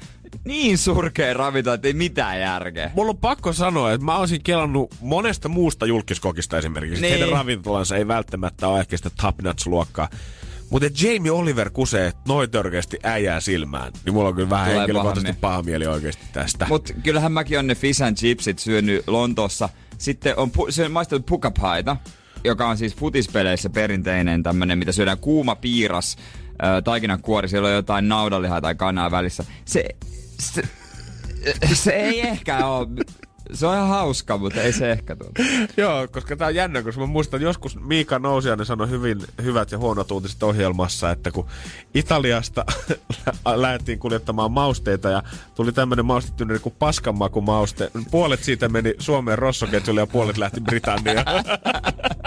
[0.45, 2.91] Niin surkea ravintola, että ei mitään järkeä.
[2.95, 7.01] Mulla on pakko sanoa, että mä olisin kelannut monesta muusta julkiskokista esimerkiksi.
[7.01, 7.11] Niin.
[7.11, 10.09] Heidän ravintolansa ei välttämättä ole ehkä sitä top notch-luokkaa.
[10.69, 15.38] Mutta Jamie Oliver kusee noin törkeästi äijää silmään, niin mulla on kyllä vähän Tulee henkilökohtaisesti
[15.41, 16.65] paha paha mieli oikeasti tästä.
[16.69, 19.69] Mut kyllähän mäkin on ne fish and chipsit syönyt Lontoossa.
[19.97, 21.97] Sitten on pu- syönyt maistanut pukapaita,
[22.43, 26.17] joka on siis futispeleissä perinteinen tämmönen, mitä syödään kuuma piiras,
[26.63, 29.43] äh, taikinan kuori, siellä on jotain naudalihaa tai kanaa välissä.
[29.65, 29.85] Se,
[30.39, 30.61] se,
[31.73, 32.88] se ei ehkä ole,
[33.53, 35.41] se on ihan hauska, mutta ei se ehkä tuota.
[35.77, 39.71] Joo, koska tää on jännä, koska mä muistan, että joskus Miika Nousiainen sanoi hyvin hyvät
[39.71, 41.47] ja huonot uutiset ohjelmassa, että kun
[41.93, 42.65] Italiasta
[43.55, 45.23] lähdettiin kuljettamaan mausteita ja
[45.55, 47.91] tuli tämmönen maustetynnyri kuin paskanmakumauste.
[48.11, 51.25] Puolet siitä meni Suomeen rossoketjulle ja puolet lähti Britanniaan.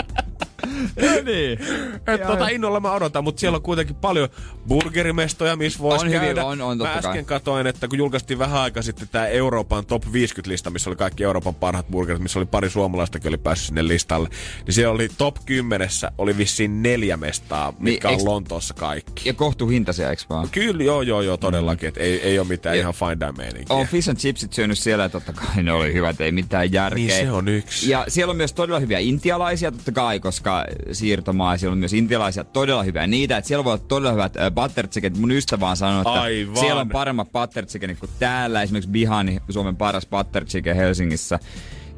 [1.25, 1.59] niin.
[2.07, 4.29] Et tota innolla mä odotan, mutta siellä on kuitenkin paljon
[4.69, 6.45] burgerimestoja, missä voisi On hyvin, käydä.
[6.45, 7.39] on- on totta mä äsken kai.
[7.39, 11.55] katoin, että kun julkaistiin vähän aikaa sitten tämä Euroopan top 50-lista, missä oli kaikki Euroopan
[11.55, 14.29] parhaat burgerit, missä oli pari suomalaistakin oli päässyt sinne listalle,
[14.67, 19.29] niin siellä oli top 10 oli vissiin neljä mestaa, mitkä Niin, on eiks- Lontoossa kaikki.
[19.29, 20.49] Ja kohtuuhintaisia, eikö vaan?
[20.51, 21.89] Kyllä, joo, joo, joo, todellakin.
[21.89, 23.77] Et ei, ei ole mitään Ja- ihan fine meininkiä.
[23.77, 26.97] Olen fish and chipsit syönyt siellä ja totta kai ne oli hyvät, ei mitään järkeä.
[27.07, 27.91] Niin se on yksi.
[27.91, 31.93] Ja siellä on myös todella hyviä intialaisia totta kai, koska siirtomaa, ja siellä on myös
[31.93, 35.19] intialaisia todella hyviä niitä, että siellä voi olla todella hyvät äh, butter chicken.
[35.19, 36.57] Mun ystävä on sanonut, että Aivan.
[36.57, 38.63] siellä on paremmat butter chickenit kuin täällä.
[38.63, 41.39] Esimerkiksi Bihani, Suomen paras butter chicken Helsingissä.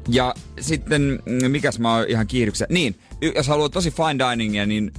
[0.07, 2.67] Ja sitten, mm, mikäs mä oon ihan kiihdyksessä.
[2.69, 2.95] Niin,
[3.35, 4.91] jos haluaa tosi fine diningia, niin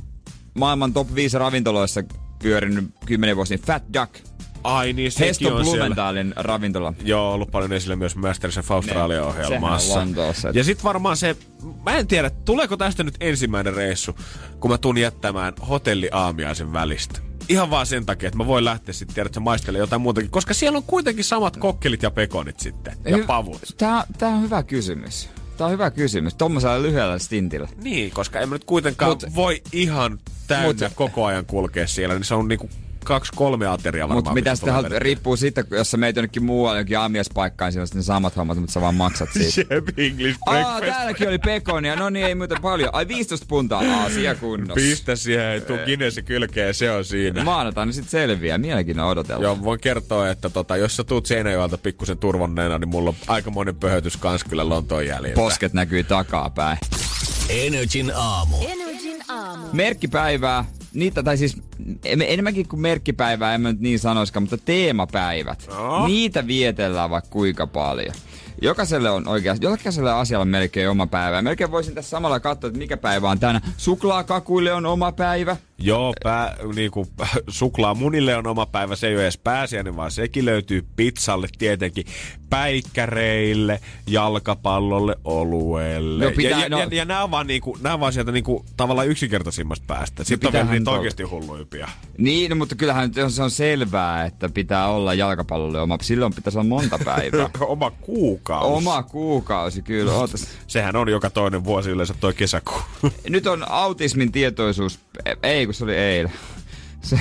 [0.54, 2.02] maailman top 5 ravintoloissa
[2.42, 4.34] pyörinyt 10 vuosia, niin Fat Duck.
[4.64, 5.78] Ai niin, sekin Hesto on siellä.
[5.78, 6.92] Blumenthalin ravintola.
[7.04, 9.94] Joo, ollut paljon esillä myös Masterchef Australia-ohjelmassa.
[9.94, 10.50] On Lontoossa.
[10.54, 11.36] Ja sit varmaan se,
[11.84, 14.16] mä en tiedä, tuleeko tästä nyt ensimmäinen reissu,
[14.60, 17.20] kun mä tuun jättämään hotelli aamiaisen välistä.
[17.48, 20.54] Ihan vaan sen takia, että mä voin lähteä sitten tiedät, että maistelemaan jotain muutakin, koska
[20.54, 23.62] siellä on kuitenkin samat kokkelit ja pekonit sitten, ja pavut.
[23.76, 25.28] Tää, tää on hyvä kysymys.
[25.56, 26.34] Tää on hyvä kysymys.
[26.34, 27.68] Tuommoisella lyhyellä stintillä.
[27.82, 32.14] Niin, koska en mä nyt kuitenkaan Mut- voi ihan täynnä Mut, koko ajan kulkea siellä,
[32.14, 32.70] niin se on niinku
[33.05, 34.18] kaksi, kolme ateriaa varmaan.
[34.18, 37.86] Mutta mitä sitten haluat, riippuu siitä, jos sä meet jonnekin muualle, jonkin aamiespaikkaan, siinä on
[37.86, 39.50] sitten ne samat hommat, mutta sä vaan maksat siitä.
[39.68, 40.86] Chef English Aa, breakfast.
[40.86, 41.96] täälläkin oli pekonia.
[41.96, 42.90] No niin, ei muuta paljon.
[42.92, 43.82] Ai 15 puntaa.
[44.00, 44.74] Aasia kunnossa.
[44.74, 47.44] Pistä siihen, tuu Guinness kylkeen, se on siinä.
[47.44, 48.59] Maanantaina sitten selviää.
[48.59, 49.42] Mielenkiinnolla odotella.
[49.44, 53.76] Joo, voin kertoa, että tota, jos sä tuut Seinäjoelta pikkusen turvonneena, niin mulla on aikamoinen
[53.76, 55.34] pöhötys kans kyllä Lontoon jäljiltä.
[55.40, 56.78] Posket näkyy takapäin.
[57.48, 58.57] Energin aamu.
[58.68, 59.66] Energin aamu.
[59.72, 60.64] Merkkipäivää,
[60.95, 61.57] niitä, tai siis
[62.05, 65.66] en- enemmänkin kuin merkkipäivää, en mä nyt niin sanoiskaan, mutta teemapäivät.
[65.68, 66.07] No.
[66.07, 68.14] Niitä vietellään vaikka kuinka paljon.
[68.62, 71.42] Jokaiselle on oikeasti, jokaiselle asialle on melkein oma päivä.
[71.42, 73.61] Melkein voisin tässä samalla katsoa, että mikä päivä on tänä.
[73.76, 75.57] Suklaakakuille on oma päivä.
[75.78, 77.06] Joo, pää, niinku,
[77.48, 82.04] suklaa munille on oma päivä, se ei ole edes pääsiäinen, vaan sekin löytyy pizzalle tietenkin,
[82.50, 86.24] päikkäreille, jalkapallolle, oluelle.
[86.24, 88.32] No pitää- ja, ja, no- ja, ja nämä on vaan, niinku, nämä on vaan sieltä
[88.32, 90.24] niinku, tavallaan yksinkertaisimmasta päästä.
[90.24, 90.98] Sitten on vielä pitäähän niitä olla.
[90.98, 91.88] oikeasti hulluimpia.
[92.18, 95.98] Niin, no, mutta kyllähän se on selvää, että pitää olla jalkapallolle oma.
[96.02, 97.50] Silloin pitäisi olla monta päivää.
[97.60, 98.76] Oma kuukausi.
[98.76, 100.12] Oma kuukausi, kyllä.
[100.18, 100.48] Ootas.
[100.66, 102.80] Sehän on joka toinen vuosi yleensä toi kesäkuu.
[103.28, 104.98] Nyt on autismin tietoisuus.
[105.42, 106.32] Ei, kun se oli eilen.
[107.00, 107.18] Se,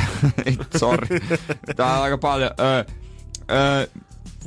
[0.78, 1.20] sorry.
[1.76, 2.52] Tää on aika paljon.
[2.60, 2.86] Ö,
[3.52, 3.88] ö,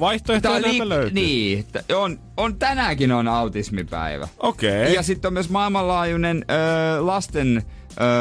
[0.01, 1.15] Vaihtoehtoja näitä löytyy.
[1.15, 1.67] Niin,
[1.97, 4.29] on, on, tänäänkin on autismipäivä.
[4.39, 4.95] Okei.
[4.95, 7.63] Ja sitten on myös maailmanlaajuinen ö, lasten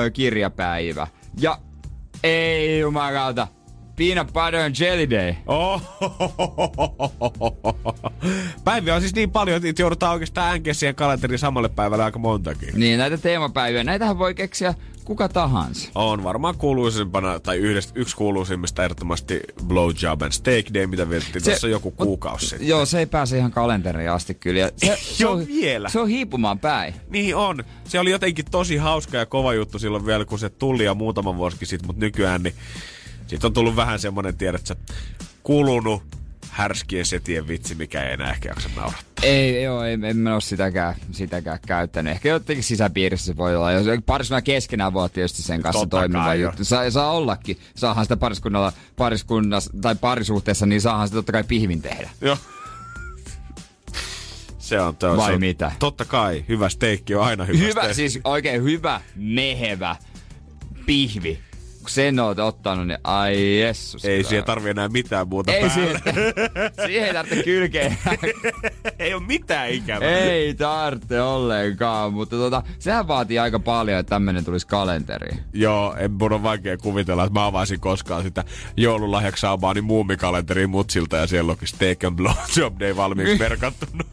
[0.05, 1.07] ö, kirjapäivä.
[1.39, 1.59] Ja
[2.23, 3.47] ei jumalauta,
[3.95, 5.33] peanut butter and jelly day.
[5.47, 5.81] Oh.
[8.63, 12.69] Päiviä on siis niin paljon, että joudutaan oikeastaan äänkeä siihen kalenteriin samalle päivälle aika montakin.
[12.73, 14.73] Niin, näitä teemapäiviä, näitähän voi keksiä
[15.05, 15.89] kuka tahansa.
[15.95, 21.67] On varmaan kuuluisimpana, tai yhdestä, yksi kuuluisimmista ehdottomasti Blowjob and Steak Day, mitä vietettiin tuossa
[21.67, 22.67] joku kuukausi sitten.
[22.67, 24.59] Joo, se ei pääse ihan kalenteriin asti kyllä.
[24.59, 25.89] Ja se, se, on, vielä.
[25.89, 26.93] se on hiipumaan päin.
[27.09, 27.63] Niin on.
[27.83, 31.37] Se oli jotenkin tosi hauska ja kova juttu silloin vielä, kun se tuli ja muutama
[31.37, 32.55] vuosikin sitten, mutta nykyään niin
[33.27, 34.75] siitä on tullut vähän semmonen, tiedätkö,
[35.43, 36.03] kulunut
[36.55, 39.23] härskien setien vitsi, mikä ei enää ehkä jaksa naurattaa.
[39.23, 42.11] Ei, joo, ei, en mä ole sitäkään, sitäkään käyttänyt.
[42.13, 43.71] Ehkä jotenkin sisäpiirissä se voi olla.
[43.71, 46.63] Jos pariskunnan keskenään voi tietysti sen kanssa Totta toimiva kai, juttu.
[46.65, 47.57] Saa, saa ollakin.
[47.75, 52.09] Saahan sitä pariskunnalla, pariskunnassa tai parisuhteessa, niin saahan sitä totta kai pihvin tehdä.
[52.21, 52.37] Joo.
[54.59, 55.17] Se on tuo.
[55.17, 55.71] Vai se on, mitä?
[55.79, 57.93] Totta kai, hyvä steikki on aina hyvä, Hyvä, steikki.
[57.95, 59.95] siis oikein hyvä, mehevä
[60.85, 61.39] pihvi.
[61.85, 64.05] Kun sen oot ottanut, niin ai jessus.
[64.05, 65.73] Ei siihen tarvi enää mitään muuta Ei päälle.
[65.73, 66.01] siihen,
[66.85, 67.95] siihen ei tarvitse kylkeä.
[68.99, 70.09] ei ole mitään ikävää.
[70.09, 75.39] ei tarvitse ollenkaan, mutta tota, sehän vaatii aika paljon, että tämmönen tulisi kalenteriin.
[75.53, 78.43] Joo, en mun on vaikea kuvitella, että mä avaisin koskaan sitä
[78.77, 84.03] joululahjaksi saamaani muumikalenteriin mutsilta ja siellä onkin Steak and Blowjob Day valmiiksi merkattuna.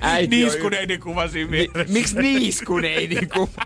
[0.00, 3.62] Äiti Niiskuneidin kuva siinä Mi- miksi niiskuneidin kuva?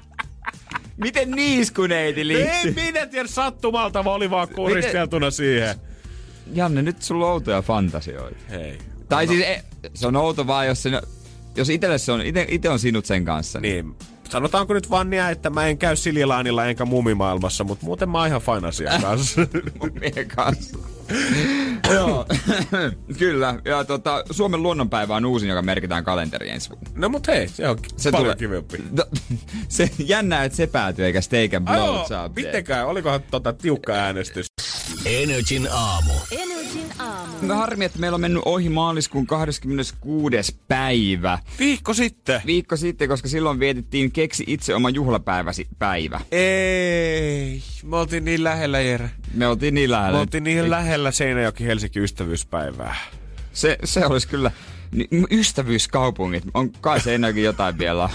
[0.98, 2.74] Miten niiskuneidi Ei liittyy?
[2.74, 5.76] minä tiedä, sattumalta vaan oli vaan kuristeltuna siihen.
[6.54, 8.36] Janne, nyt sulla on outoja fantasioita.
[8.50, 8.78] Hei.
[9.08, 9.32] Tai no.
[9.32, 9.62] siis e,
[9.94, 10.90] se on outo vaan, jos, se,
[11.56, 13.60] jos itelle se on, ite, ite on sinut sen kanssa.
[13.60, 13.94] Niin,
[14.28, 18.26] sanotaanko nyt vaan niin, että mä en käy Siljilaanilla enkä mumimaailmassa, mutta muuten mä oon
[18.26, 19.40] ihan fine asian kanssa.
[19.80, 20.78] Mumien kanssa.
[21.94, 22.26] Joo,
[23.18, 23.54] kyllä.
[23.64, 26.90] Ja tota, Suomen luonnonpäivä on uusin, joka merkitään kalenteriin ensi vuonna.
[26.94, 28.78] no mut hei, se on Se paljon tulee- kivempi.
[28.90, 29.04] No,
[29.68, 32.36] se jännää, että se päätyy eikä steak and blow job.
[32.36, 34.46] mitenkään, olikohan tota tiukka äänestys?
[35.04, 36.12] Energin aamu.
[36.12, 36.20] No
[37.46, 40.56] harmi, että meillä on mennyt ohi maaliskuun 26.
[40.68, 41.38] päivä.
[41.58, 42.40] Viikko sitten.
[42.46, 46.20] Viikko sitten, koska silloin vietettiin Keksi itse oma juhlapäiväsi päivä.
[46.32, 49.10] Ei, me oltiin niin lähellä, Jere.
[49.34, 50.20] Me oltiin niin Me lähellä.
[50.20, 52.96] oltiin niin lähellä Seinäjoki Helsinki ystävyyspäivää.
[53.52, 54.50] Se, se olisi kyllä...
[54.92, 58.08] Ni, ystävyyskaupungit, on kai se ennenkin jotain vielä.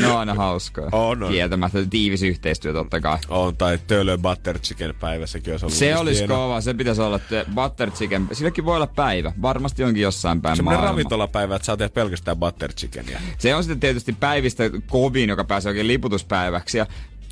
[0.00, 0.88] Ne on aina hauskaa.
[0.92, 1.32] On, on.
[1.32, 3.18] Kieltämättä tiivis yhteistyö totta kai.
[3.28, 7.18] On, tai Tölö Butter Chicken päivä, sekin olisi ollut Se olisi kova, se pitäisi olla
[7.18, 8.28] te- butter chicken.
[8.32, 9.32] Silläkin voi olla päivä.
[9.42, 10.92] Varmasti onkin jossain päin Semmoinen maailmaa.
[10.92, 13.20] ravintolapäivä, että saa tehdä pelkästään Butter Chickenia.
[13.38, 16.78] Se on sitten tietysti päivistä kovin, joka pääsee oikein liputuspäiväksi.
[16.78, 16.86] Ja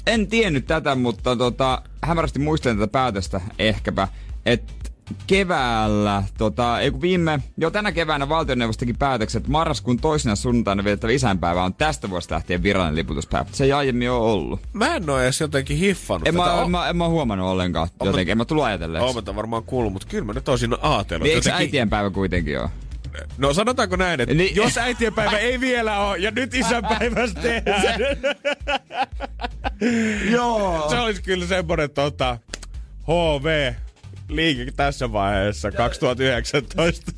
[0.07, 4.09] en tiennyt tätä, mutta tota, hämärästi muistelen tätä päätöstä ehkäpä,
[4.47, 4.73] että
[5.27, 10.85] keväällä, tota, ei kun viime, jo tänä keväänä valtioneuvosto teki päätöksen, että marraskuun toisena sunnuntaina
[10.85, 13.47] vietettävä isänpäivä on tästä vuodesta lähtien virallinen liputuspäivä.
[13.53, 14.61] Se ei aiemmin ole ollut.
[14.73, 16.45] Mä en oo edes jotenkin hiffannut En tätä.
[16.47, 19.17] mä, O- en, mä, en mä huomannut ollenkaan jotenkin, en mä tullut ajatelleeksi.
[19.17, 21.25] Oon mä varmaan kuullut, mutta kyllä mä nyt olisin ajatellut.
[21.25, 22.71] Niin, jotenkin- äitienpäivä kuitenkin ole?
[23.39, 28.01] No sanotaanko näin, että Niin- jos äitienpäivä ei vielä ole ja nyt isänpäivästä tehdään,
[30.33, 30.87] Joo.
[30.91, 32.39] se olisi kyllä semmoinen tota,
[33.09, 33.73] HV
[34.29, 37.13] liike tässä vaiheessa 2019.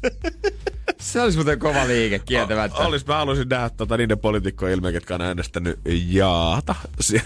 [1.01, 2.79] Se olisi muuten kova liike, kieltämättä.
[2.79, 6.75] Olis, mä haluaisin nähdä tota, niiden poliitikkojen ilme, jotka on äänestänyt jaata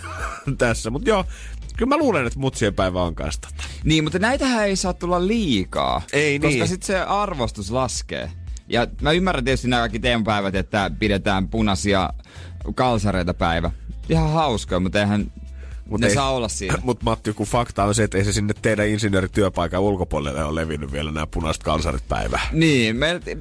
[0.58, 0.90] tässä.
[0.90, 1.24] Mutta joo,
[1.76, 3.64] kyllä mä luulen, että mutsien päivä on kanssa tota.
[3.84, 6.02] Niin, mutta näitähän ei saa tulla liikaa.
[6.12, 6.68] Ei koska niin.
[6.68, 8.30] sitten se arvostus laskee.
[8.68, 12.10] Ja mä ymmärrän tietysti nämä kaikki teemapäivät, että pidetään punaisia
[12.74, 13.70] kalsareita päivä.
[14.08, 15.32] Ihan hauskaa, mutta eihän
[15.90, 16.78] Mut ne ei- saa olla siinä.
[16.82, 20.92] Mutta Matti, kun fakta on se, että ei se sinne teidän insinöörityöpaikan ulkopuolelle ole levinnyt
[20.92, 22.40] vielä nämä punaiset kalsarit päivä.
[22.52, 22.96] Niin,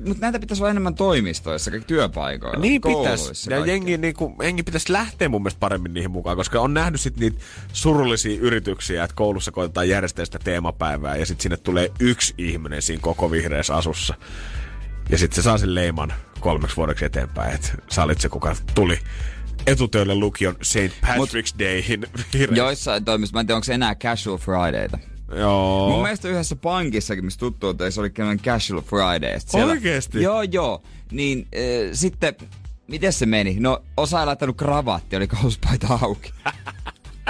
[0.06, 3.50] mutta näitä pitäisi olla enemmän toimistoissa, kaikki työpaikoilla, Niin pitäisi.
[3.54, 7.18] Ja jengi, niinku, jengi pitäisi lähteä mun mielestä paremmin niihin mukaan, koska on nähnyt sit
[7.18, 7.40] niitä
[7.74, 13.02] surullisia yrityksiä, että koulussa koitetaan järjestää sitä teemapäivää ja sitten sinne tulee yksi ihminen siinä
[13.02, 14.14] koko vihreässä asussa.
[15.10, 19.00] Ja sitten se saa sen leiman kolmeksi vuodeksi eteenpäin, että sä olit se, kuka tuli
[19.68, 20.78] etutöille lukion St.
[21.06, 22.58] Patrick's Dayhin vihreä.
[22.58, 24.98] Joissain toimistoissa, mä en tiedä, onko se enää casual Fridayta.
[25.36, 25.90] Joo.
[25.90, 29.40] Mun mielestä yhdessä pankissakin, missä tuttu, se oli tämmöinen casual Friday.
[29.46, 30.22] Siellä- Oikeesti?
[30.22, 30.84] Joo, joo.
[31.12, 32.36] Niin äh, sitten,
[32.88, 33.58] miten se meni?
[33.60, 36.34] No, osa ei laittanut kravatti, oli kauspaita auki.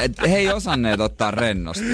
[0.03, 1.85] Et he ei osanneet ottaa rennosti.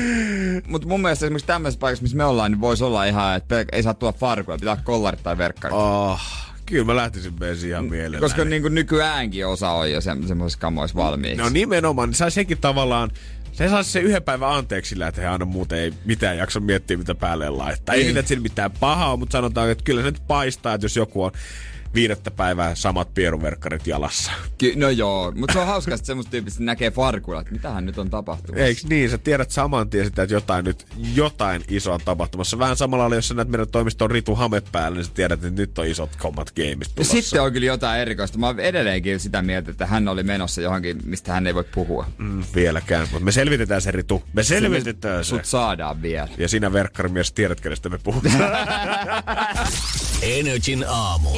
[0.68, 3.84] Mutta mun mielestä esimerkiksi tämmöisessä paikassa, missä me ollaan, niin voisi olla ihan, että ei
[3.84, 5.78] saa tulla farkuja, pitää olla kollarit tai verkkarit.
[5.78, 6.20] Oh,
[6.69, 8.21] kyllä mä lähtisin messiin ihan mielelläni.
[8.21, 11.37] Koska niin kuin nykyäänkin osa on jo se, semmoisissa kamoissa valmiiksi.
[11.37, 13.09] No nimenomaan, niin saisi sekin tavallaan,
[13.51, 16.97] se saisi se yhden päivän anteeksi sillä, että he aina muuten ei mitään jaksa miettiä,
[16.97, 17.95] mitä päälle laittaa.
[17.95, 18.07] Ei Niin.
[18.07, 21.23] siinä, että siinä mitään pahaa mutta sanotaan, että kyllä se nyt paistaa, että jos joku
[21.23, 21.31] on
[21.95, 24.32] viidettä päivää samat pieruverkkarit jalassa.
[24.57, 27.98] Ky- no joo, mutta se on hauska, että semmoista tyypistä näkee farkuilla, että mitähän nyt
[27.98, 28.61] on tapahtunut.
[28.61, 29.10] Eiks niin?
[29.10, 30.86] Sä tiedät saman tien sitä, että jotain nyt,
[31.16, 32.60] jotain isoa on tapahtumassa.
[32.60, 35.61] Vähän samalla lailla, jos sä näet meidän toimiston Ritu Hame päällä, niin sä tiedät, että
[35.61, 37.11] nyt on isot kommat gameista Ja tulossa.
[37.14, 38.38] sitten on kyllä jotain erikoista.
[38.38, 42.06] Mä oon edelleenkin sitä mieltä, että hän oli menossa johonkin, mistä hän ei voi puhua.
[42.18, 44.24] Mm, vieläkään, mutta me selvitetään se Ritu.
[44.34, 45.30] Me selvitetään se.
[45.30, 46.28] Sut saadaan vielä.
[46.38, 48.36] Ja sinä verkkarimies tiedät, kenestä me puhutaan.
[50.22, 51.30] Energin aamu.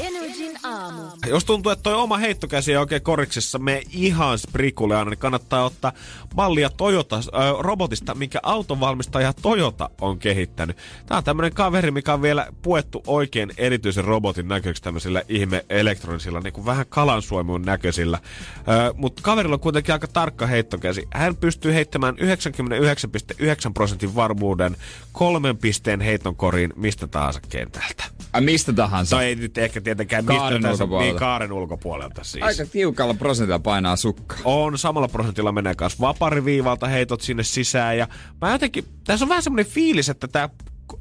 [0.52, 1.02] Energin aamu.
[1.28, 5.66] Jos tuntuu, että toi oma heittokäsi ei oikein koriksessa me ihan sprikulle aina, niin kannattaa
[5.66, 5.94] ottaa
[6.36, 7.24] mallia Toyota, äh,
[7.60, 10.78] robotista, minkä autonvalmistaja Toyota on kehittänyt.
[11.06, 16.40] Tää on tämmönen kaveri, mikä on vielä puettu oikein erityisen robotin näköiksi tämmöisillä ihme elektronisilla,
[16.40, 18.20] niin kuin vähän kalansuomun näköisillä.
[18.58, 21.08] Äh, Mutta kaverilla on kuitenkin aika tarkka heittokäsi.
[21.14, 24.78] Hän pystyy heittämään 99,9 prosentin varmuuden
[25.12, 28.04] kolmen pisteen heiton koriin mistä tahansa kentältä.
[28.34, 29.16] Ai mistä tahansa.
[29.16, 31.12] Tai ei nyt ehkä tietenkään mistä Kaaren ulkopuolelta.
[31.12, 32.44] niin kaaren ulkopuolelta siis.
[32.44, 34.36] Aika tiukalla prosentilla painaa sukka.
[34.44, 37.98] On, samalla prosentilla menee kanssa vapariviivalta heitot sinne sisään.
[37.98, 38.08] Ja
[38.42, 40.50] mä jotenkin, tässä on vähän semmoinen fiilis, että tämä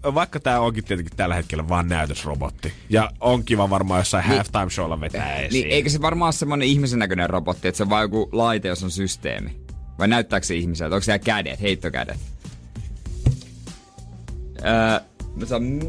[0.02, 2.72] vaikka tämä onkin tietenkin tällä hetkellä vaan näytösrobotti.
[2.88, 5.62] Ja on kiva varmaan jossain niin, halftime showlla vetää esiin.
[5.62, 8.68] Niin eikö se varmaan ole semmonen ihmisen näköinen robotti, että se on vaan joku laite,
[8.68, 9.60] jos on systeemi?
[9.98, 10.94] Vai näyttääkö se ihmiseltä?
[10.94, 12.18] Onko siellä kädet, heittokädet?
[14.64, 15.00] Öö,
[15.36, 15.80] mä saan...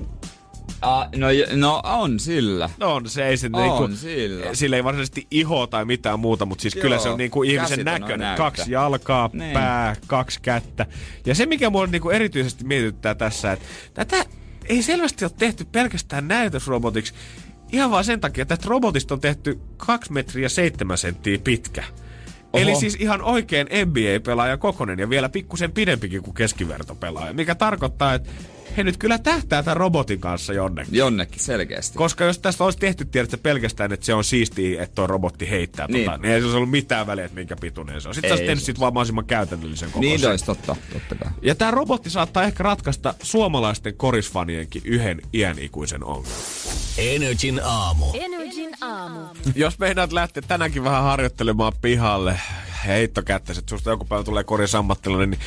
[0.81, 2.69] Ah, no, no on sillä.
[2.77, 4.45] No on, se ei se On niinku, sillä.
[4.53, 7.79] sillä ei varsinaisesti iho tai mitään muuta, mutta siis Joo, kyllä se on niinku ihmisen
[7.79, 8.37] on näköinen.
[8.37, 9.53] Kaksi jalkaa, Niin.
[9.53, 10.85] pää, kaksi kättä.
[11.25, 14.25] Ja se, mikä mua niinku erityisesti mietityttää tässä, että tätä
[14.65, 17.13] ei selvästi ole tehty pelkästään näytösrobotiksi,
[17.71, 21.83] ihan vaan sen takia, että tästä robotista on tehty 2 metriä 7 senttiä pitkä.
[22.53, 22.63] Oho.
[22.63, 28.29] Eli siis ihan oikein NBA-pelaaja kokonen ja vielä pikkusen pidempikin kuin keskivertopelaaja, mikä tarkoittaa, että
[28.77, 30.95] he nyt kyllä tähtää tämän robotin kanssa jonnekin.
[30.95, 31.97] Jonnekin selkeästi.
[31.97, 35.87] Koska jos tästä olisi tehty tiedätkö, pelkästään, että se on siistiä, että tuo robotti heittää
[35.87, 36.05] Niin.
[36.05, 38.13] tota, niin ei se olisi ollut mitään väliä, että minkä pituinen se on.
[38.15, 40.19] Sitten sä Ei olisi tehnyt sit vaan mahdollisimman käytännöllisen kokoisen.
[40.19, 41.31] Niin olisi totta, totta kai.
[41.41, 46.41] Ja tämä robotti saattaa ehkä ratkaista suomalaisten korisfanienkin yhden iänikuisen ongelman.
[46.97, 48.05] Energin aamu.
[48.13, 49.19] Energin aamu.
[49.55, 52.39] Jos meinaat lähteä tänäänkin vähän harjoittelemaan pihalle,
[52.87, 54.43] heittokättäiset, susta joku päivä tulee
[54.77, 55.39] ammattilainen, niin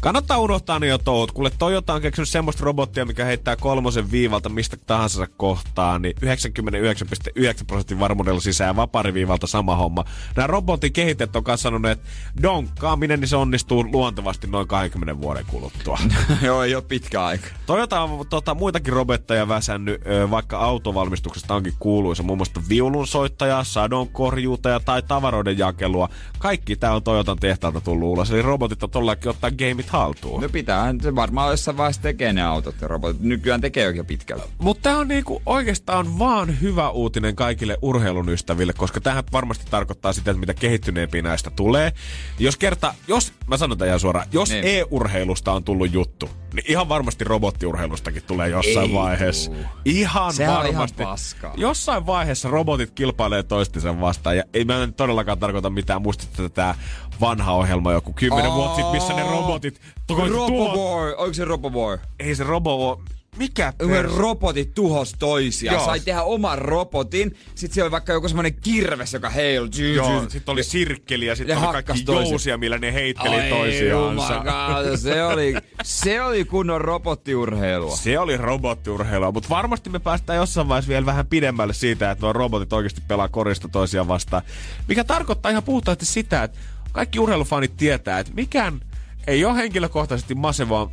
[0.00, 1.32] kannattaa unohtaa ne jo touhut.
[1.32, 7.64] Kuule Toyota on keksinyt semmoista robottia, mikä heittää kolmosen viivalta mistä tahansa kohtaan, niin 99,9
[7.66, 10.04] prosentin varmuudella sisään vapariviivalta sama homma.
[10.36, 12.08] Nämä robotin kehittäjät on kanssa sanonut, että
[12.42, 15.98] donkkaaminen, niin se onnistuu luontevasti noin 20 vuoden kuluttua.
[16.42, 17.46] Joo, ei ole pitkä aika.
[17.66, 20.00] Toyota on tota, muitakin robotteja väsännyt,
[20.30, 22.22] vaikka autovalmistuksesta onkin kuuluisa.
[22.22, 26.08] Muun muassa viulunsoittaja, sadonkorjuutaja tai tavaroiden jakelua.
[26.38, 28.30] Kaikki tämä on Toyotan tehtaalta tullut ulos.
[28.30, 30.42] Eli robotit on todellakin ottaa gameit haltuun.
[30.42, 33.22] No pitää, se varmaan jossain vaiheessa tekee ne autot ja robotit.
[33.22, 34.44] Nykyään tekee jo pitkällä.
[34.58, 40.12] Mutta tämä on niinku oikeastaan vaan hyvä uutinen kaikille urheilun ystäville, koska tähän varmasti tarkoittaa
[40.12, 41.92] sitä, että mitä kehittyneempiä näistä tulee.
[42.38, 44.64] Jos kerta, jos, mä sanon tämän ihan suoraan, jos Niin.
[44.64, 49.50] e-urheilusta on tullut juttu, niin ihan varmasti robottiurheilustakin tulee jossain Ei vaiheessa.
[49.50, 49.60] tuu.
[49.84, 51.02] Ihan Sehän on ihan varmasti.
[51.02, 51.54] paskaa.
[51.56, 54.36] Jossain vaiheessa robotit kilpailee toistensa vastaan.
[54.36, 56.02] Ja ei mä en todellakaan tarkoita mitään.
[56.02, 56.74] Muistatte tätä
[57.20, 59.80] vanha ohjelma joku kymmenen vuotta sitten, missä ne robotit...
[60.08, 61.98] Roboboy, onko se Roboboy?
[62.18, 63.02] Ei se robo...
[63.36, 64.16] Mikä perse?
[64.16, 65.74] robotit tuhos toisiaan.
[65.76, 65.84] Joo.
[65.86, 67.36] Sai tehdä oman robotin.
[67.54, 69.94] Sitten siellä oli vaikka joku semmonen kirves, joka heilui.
[69.94, 72.30] Joo, sitten oli sirkkeli ja sitten oli kaikki toisen.
[72.30, 74.44] jousia, millä ne heitteli Ai, toisiaansa.
[74.44, 77.96] God, se oli, se oli kunnon robottiurheilua.
[77.96, 82.32] Se oli robottiurheilua, mutta varmasti me päästään jossain vaiheessa vielä vähän pidemmälle siitä, että nuo
[82.32, 84.42] robotit oikeasti pelaa korista toisiaan vastaan.
[84.88, 86.58] Mikä tarkoittaa ihan puhtaasti sitä, että
[86.92, 88.80] kaikki urheilufanit tietää, että mikään
[89.26, 90.34] ei ole henkilökohtaisesti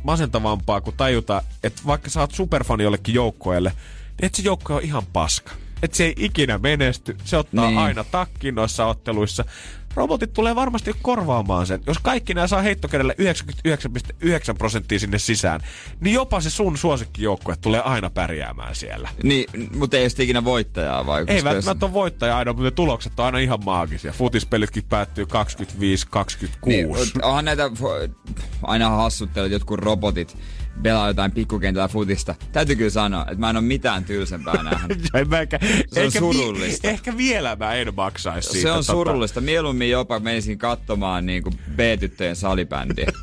[0.04, 4.82] masentavampaa kuin tajuta, että vaikka sä oot superfani jollekin joukkueelle, niin että se joukkue on
[4.82, 5.52] ihan paska.
[5.82, 7.16] Että se ei ikinä menesty.
[7.24, 7.78] Se ottaa Niin.
[7.78, 9.44] aina takkiin noissa otteluissa.
[9.94, 11.80] Robotit tulee varmasti korvaamaan sen.
[11.86, 15.60] Jos kaikki nämä saa heittokädellä 99,9 prosenttia sinne sisään,
[16.00, 19.08] niin jopa se sun suosikkijoukkue tulee aina pärjäämään siellä.
[19.22, 19.46] Niin,
[19.76, 21.24] mutta ei sitten ikinä voittajaa vai?
[21.26, 24.12] Ei välttämättä ole voittaja aina, mutta ne tulokset on aina ihan maagisia.
[24.12, 25.28] Futispelitkin päättyy 25-26.
[26.66, 26.88] Niin,
[27.22, 27.70] onhan näitä
[28.62, 30.36] aina hassuttelut, jotkut robotit
[30.82, 32.34] pelaa jotain pikkukentällä futista.
[32.52, 34.98] Täytyy kyllä sanoa, että mä en ole mitään tylsempää nähnyt.
[35.14, 35.58] En mä ehkä,
[35.92, 36.88] Se on ehkä surullista.
[36.88, 38.62] ehkä vielä mä en maksaisi siitä.
[38.62, 39.40] Se on tota- surullista.
[39.40, 43.06] Mieluummin jopa menisin katsomaan niinku B-tyttöjen salibändiä.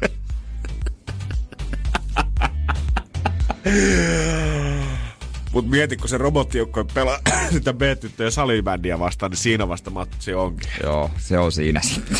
[5.58, 7.20] Mut mieti, kun se robottijoukko pelaa
[7.52, 10.70] sitä B-tyttöjen salibändiä vastaan, niin siinä vasta matsi onkin.
[10.84, 12.18] Joo, se on siinä sitten.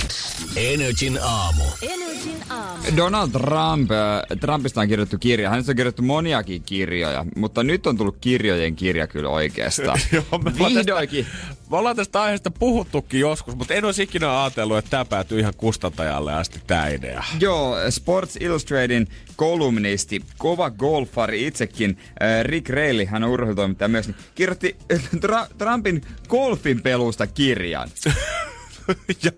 [0.56, 1.64] Energin aamu.
[1.82, 2.84] Energin aamu.
[2.98, 5.50] Donald Trump, äh, Trumpista on kirjoittu kirja.
[5.50, 10.00] Hänestä on kirjoittu moniakin kirjoja, mutta nyt on tullut kirjojen kirja kyllä oikeastaan.
[10.12, 11.26] Joo, Vihdoinkin.
[11.26, 15.40] Tästä, me ollaan tästä aiheesta puhuttukin joskus, mutta en olisi ikinä ajatellut, että tämä päätyy
[15.40, 17.24] ihan kustantajalle asti tämä idea.
[17.40, 24.18] Joo, Sports Illustratedin kolumnisti, kova golfari itsekin, äh, Rick Reilly, hän on urheilutoimittaja myös, niin
[24.36, 27.90] kirjoitti äh, Tra- Trumpin golfin pelusta kirjan.
[29.24, 29.32] ja,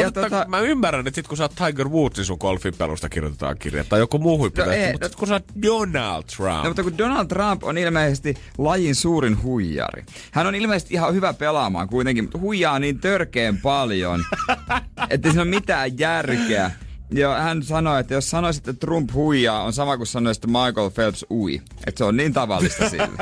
[0.00, 0.44] Ja tota...
[0.48, 4.00] Mä ymmärrän, että sit kun sä oot Tiger Woodsin sun golfin pelusta kirjoitetaan kirja tai
[4.00, 6.62] joku muu huipputähti, ei, mutta no- sit kun sä oot Donald Trump.
[6.62, 10.04] No, mutta kun Donald Trump on ilmeisesti lajin suurin huijari.
[10.30, 14.24] Hän on ilmeisesti ihan hyvä pelaamaan kuitenkin, mutta huijaa niin törkeen paljon,
[15.10, 16.70] että siinä ole mitään järkeä.
[17.10, 20.90] Ja hän sanoi, että jos sanoisit, että Trump huijaa, on sama kuin sanoisit, että Michael
[20.90, 21.62] Phelps ui.
[21.86, 23.08] Että se on niin tavallista sille.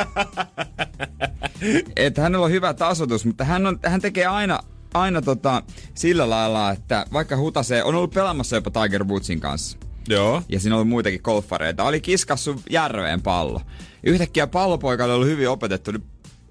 [1.97, 4.61] että hänellä on hyvä tasotus, mutta hän, on, hän tekee aina,
[4.95, 5.63] aina tota,
[5.95, 9.79] sillä lailla, että vaikka hutasee, on ollut pelaamassa jopa Tiger Woodsin kanssa
[10.09, 10.43] Joo.
[10.49, 11.85] ja siinä oli muitakin golfareita.
[11.85, 13.61] Oli kiskassu järveen pallo.
[14.05, 16.05] Yhtäkkiä pallopoika oli ollut hyvin opetettu, niin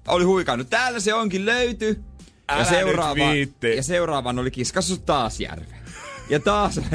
[0.08, 0.70] oli huikannut.
[0.70, 2.02] Täällä se onkin löyty.
[2.48, 3.24] Älä ja, seuraava,
[3.76, 5.82] ja seuraavan oli kiskassu taas järveen.
[6.30, 6.80] Ja taas.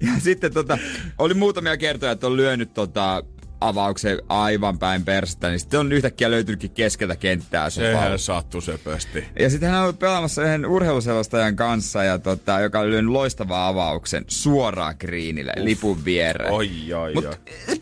[0.00, 0.78] Ja sitten tota,
[1.18, 3.22] oli muutamia kertoja, että on lyönyt tota,
[3.60, 8.02] avauksen aivan päin perstä, niin sitten on yhtäkkiä löytynytkin keskeltä kenttää se pallo.
[8.04, 9.24] Sehän sattuu söpösti.
[9.38, 14.24] Ja sitten hän oli pelaamassa yhden urheiluselostajan kanssa, ja tota, joka oli lyönyt loistavan avauksen
[14.28, 16.52] suoraan kriinille, lipun viereen.
[16.52, 17.34] Oi, oi, Mut oi.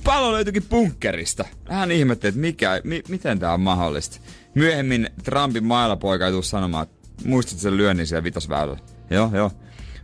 [0.05, 1.45] pallo löytyikin bunkkerista.
[1.69, 4.21] Hän ihmetteli, että mikä, mi, miten tämä on mahdollista.
[4.55, 8.79] Myöhemmin Trumpin mailapoika ei tule sanomaan, että muistat sen lyönnin siellä vitosväylällä.
[9.11, 9.51] Joo, joo.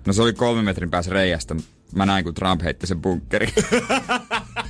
[0.07, 1.55] No se oli kolme metrin päässä reiästä.
[1.95, 3.53] Mä näin, kun Trump heitti sen bunkkeriin.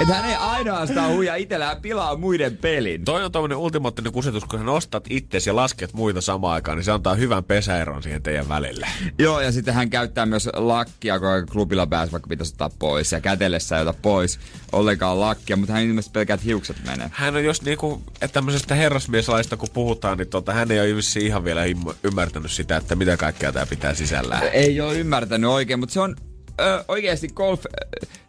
[0.00, 3.04] Että hän ei ainoastaan huija itsellään pilaa muiden pelin.
[3.04, 6.84] Toi on tommonen ultimaattinen kusetus, kun sä nostat itsesi ja lasket muita samaan aikaan, niin
[6.84, 8.86] se antaa hyvän pesäeron siihen teidän välille.
[9.18, 13.12] Joo, ja sitten hän käyttää myös lakkia, kun klubilla pääsi vaikka pitäisi ottaa pois.
[13.12, 14.38] Ja kätellessä ei ota pois
[14.72, 17.10] ollenkaan lakkia, mutta hän ilmeisesti pelkää, että hiukset menee.
[17.12, 21.44] Hän on jos niinku, että tämmöisestä herrasmieslaista kun puhutaan, niin tota, hän ei ole ihan
[21.44, 21.62] vielä
[22.04, 24.42] ymmärtänyt sitä, että mitä kaikkea tää pitää sisällään.
[24.42, 26.16] Ei ole ymmärtänyt oikein, mutta se on
[26.60, 27.64] ö, oikeasti golf...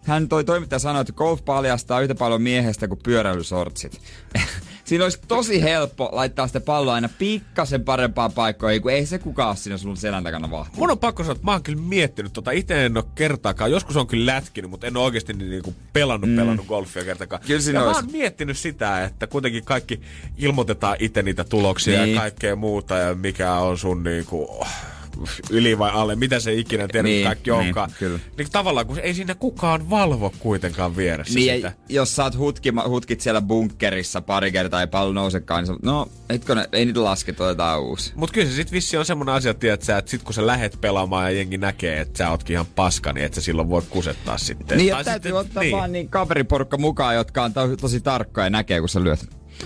[0.04, 4.02] Hän toi toimittaja sanoi, että golf paljastaa yhtä paljon miehestä kuin pyöräilysortsit.
[4.86, 9.50] Siinä olisi tosi helppo laittaa sitä palloa aina pikkasen parempaan paikkoihin, kun ei se kukaan
[9.50, 10.78] ole siinä sun selän takana vahti.
[10.78, 13.96] Mun on pakko sanoa, että mä oon kyllä miettinyt tota, itse en ole kertaakaan, joskus
[13.98, 16.36] on kyllä lätkinyt, mutta en ole oikeasti niin, niinku pelannut, mm.
[16.36, 17.42] pelannut golfia kertaakaan.
[17.48, 18.02] Kyllä siinä ja mä olisi.
[18.04, 20.02] oon miettinyt sitä, että kuitenkin kaikki
[20.38, 22.16] ilmoitetaan itse niitä tuloksia Niin.
[22.16, 24.66] ja kaikkea muuta ja mikä on sun niinku
[25.50, 27.92] yli vai alle, mitä se ikinä termi Niin, kaikki niin, onkaan.
[28.00, 28.20] kyllä.
[28.38, 31.68] Niin tavallaan, kun ei siinä kukaan valvo kuitenkaan vieressä Niin, sitä.
[31.68, 35.80] ja jos sä oot hutkima, hutkit siellä bunkkerissa pari kertaa ja pallo nousekaan, niin sä,
[35.84, 38.12] no, etkö ei niitä lasketa, otetaan uusi.
[38.16, 40.78] Mut kyllä se sit vissi on semmonen asia, tiedät sä, että sit kun sä lähet
[40.82, 44.38] pelaamaan ja jengi näkee, että sä ootkin ihan paska, niin et sä silloin voi kusettaa
[44.38, 44.78] sitten.
[44.78, 45.78] Niin, Tai ja täytyy sitten- ottaa niin.
[45.78, 49.20] vaan niin kaveriporukka mukaan, jotka on to, tosi tarkkoja ja näkee, kun sä lyöt.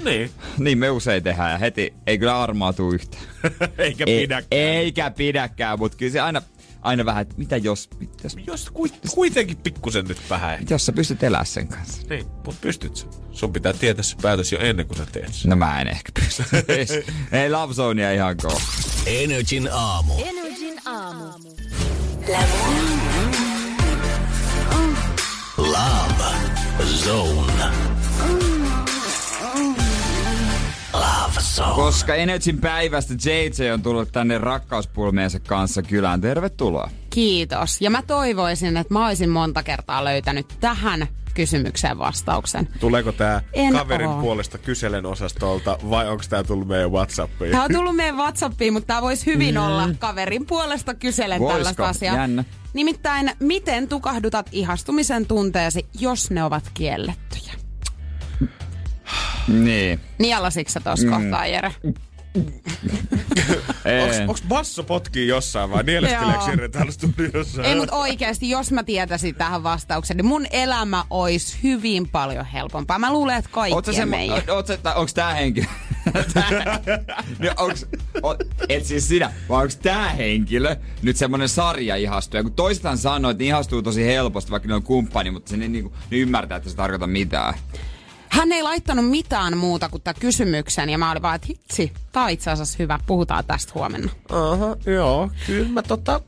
[0.03, 0.31] Niin.
[0.57, 3.23] Niin me usein tehdään ja heti ei kyllä armaatu yhtään.
[3.77, 4.47] Eikä Ei- pidäkään.
[4.51, 6.41] Eikä pidäkään, mutta kyllä se aina,
[6.81, 10.59] aina vähän, että mitä jos, mitä jos, Jos kuit- kuitenkin pikkusen nyt vähän.
[10.69, 12.01] jos sä pystyt elää sen kanssa.
[12.09, 13.05] Niin, mut pystyt sä.
[13.31, 15.49] Sun pitää tietää se päätös jo ennen kuin sä teet sen.
[15.49, 16.43] No mä en ehkä pysty.
[17.31, 18.61] ei Love Zonea ihan koo.
[19.05, 20.13] Energin aamu.
[20.25, 21.25] Energin aamu.
[22.37, 22.49] Love.
[25.57, 27.98] Love Zone.
[31.75, 36.21] Koska Energyn päivästä JJ on tullut tänne rakkauspulmeensa kanssa kylään.
[36.21, 36.89] Tervetuloa.
[37.09, 37.81] Kiitos.
[37.81, 42.67] Ja mä toivoisin, että mä olisin monta kertaa löytänyt tähän kysymykseen vastauksen.
[42.79, 44.21] Tuleeko tää En kaverin oo.
[44.21, 47.51] puolesta kyselen osastolta vai onko tää tullut meidän Whatsappiin?
[47.51, 49.61] Tämä on tullut meidän Whatsappiin, mutta tämä voisi hyvin mm.
[49.61, 51.57] olla kaverin puolesta kyselen Voisiko?
[51.57, 52.15] tällaista asiaa.
[52.15, 52.43] Jännä.
[52.73, 57.53] Nimittäin, miten tukahdutat ihastumisen tunteesi, jos ne ovat kiellettyjä?
[59.47, 59.99] Niin.
[60.17, 61.13] Nielasitko sä tuossa mm.
[61.13, 61.75] kohtaa, Jere?
[64.27, 66.43] Onks basso potkii jossain vai nieleskeleekö.
[66.49, 67.63] Jere täällä studiossa?
[67.63, 72.99] Ei, mutta oikeasti, jos mä tietäisin tähän vastauksen, niin mun elämä olisi hyvin paljon helpompaa.
[72.99, 74.43] Mä luulen, että kaikkien semmo- meidän.
[74.95, 75.65] onks tää henkilö?
[77.39, 77.85] no, onks,
[78.23, 78.35] o,
[78.69, 82.43] et siis sinä, vai onks tää henkilö nyt semmonen sarja ihastuja?
[82.43, 85.67] Kun toisethan sanoo, että ne ihastuu tosi helposti, vaikka ne on kumppani, mutta se ne,
[85.67, 87.53] niinku, ne ymmärtää, että se tarkoita mitään.
[88.29, 92.23] Hän ei laittanut mitään muuta kuin tämän kysymyksen, ja mä olin vaan, että hitsi, tää
[92.23, 94.11] on itse asiassa hyvä, puhutaan tästä huomenna.
[94.29, 95.31] Aha, joo.
[95.47, 96.21] Kyllä mä tota...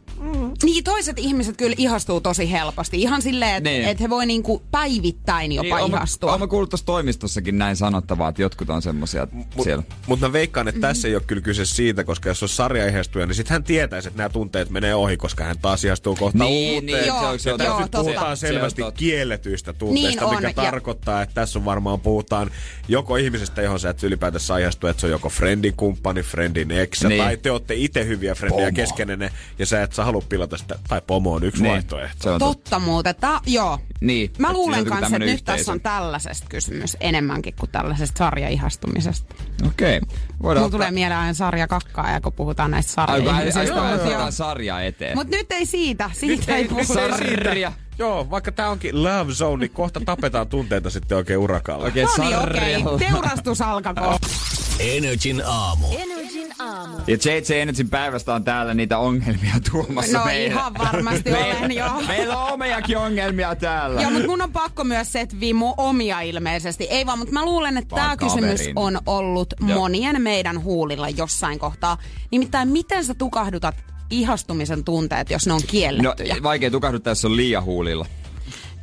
[0.64, 3.02] Niin, toiset ihmiset kyllä ihastuu tosi helposti.
[3.02, 3.86] Ihan silleen, että Niin.
[3.86, 6.38] et he voi niinku päivittäin jopa mä- ihastua.
[6.38, 9.84] mä kuullut tuossa toimistossakin näin sanottavaa, että jotkut on semmosia Mut, siellä.
[10.08, 13.36] Mutta mä veikkaan, että tässä ei ole kyllä kyse siitä, koska jos on sarjaihastuja, niin
[13.36, 16.86] sitten hän tietäisi, että nämä tunteet menee ohi, koska hän taas ihastuu kohta Niin, uuteen.
[16.86, 19.00] niin, Joo, se on, se on, joo, puhutaan Se on selvästi totta.
[19.00, 22.52] kielletyistä tunteista, Niin mikä on, ja- tarkoittaa, että tässä on varmaan puhutaan
[22.88, 27.04] joko ihmisestä, johon sä et ylipäätänsä ihastu, että se on joko friendin kumppani, friendin ex,
[27.04, 27.22] Niin.
[27.24, 31.02] tai te olette itse hyviä frendejä keskenenne, ja sä et sä halua pilata sitä, tai
[31.08, 32.24] pomo on yksi Niin, vaihtoehto.
[32.24, 32.56] se on totta.
[32.62, 33.16] Totta muuten.
[33.16, 33.80] Tää, joo.
[34.02, 39.36] Niin, Mä luulen kanssa, että nyt tässä on tällaisesta kysymys enemmänkin kuin tällaisesta sarjaihastumisesta.
[39.68, 39.98] Okei.
[39.98, 40.18] Okay.
[40.44, 43.82] Voidaan Mulla tulee mieleen aina sarja kakkaa, ja kun puhutaan näistä Ai, ai, ai, sarjaihmisistä.
[43.82, 44.08] ai, Mut joo.
[44.08, 45.18] otetaan sarjaa eteen.
[45.18, 46.10] Mut nyt ei siitä.
[46.14, 47.02] Siitä ei nyt puhuta.
[47.06, 47.72] ei siitä.
[47.98, 51.84] Joo, vaikka tää onkin love zone, niin kohta tapetaan tunteita sitten oikein urakalla.
[51.86, 52.48] Oikein No niin, okei.
[52.48, 53.00] sarjalla.
[53.00, 54.18] Teurastus alkakoon.
[54.82, 55.86] Energin aamu.
[55.98, 56.98] Energin aamu.
[57.08, 60.46] Ja JJ Energyn päivästä on täällä niitä ongelmia tuomassa No meille.
[60.48, 62.02] ihan varmasti olen, joo.
[62.08, 64.02] Meillä on omiakin ongelmia täällä.
[64.02, 66.84] Joo, mutta mun on pakko myös setviä mun omia ilmeisesti.
[66.84, 69.80] Ei vaan, mutta mä luulen, että tämä kysymys on ollut Joo.
[69.80, 71.98] monien meidän huulilla jossain kohtaa.
[72.32, 73.76] Nimittäin, miten sä tukahdutat
[74.10, 76.36] ihastumisen tunteet, jos ne on No, kiellettyjä?
[76.44, 78.06] vaikea tukahduttaa, jos on liian huulilla.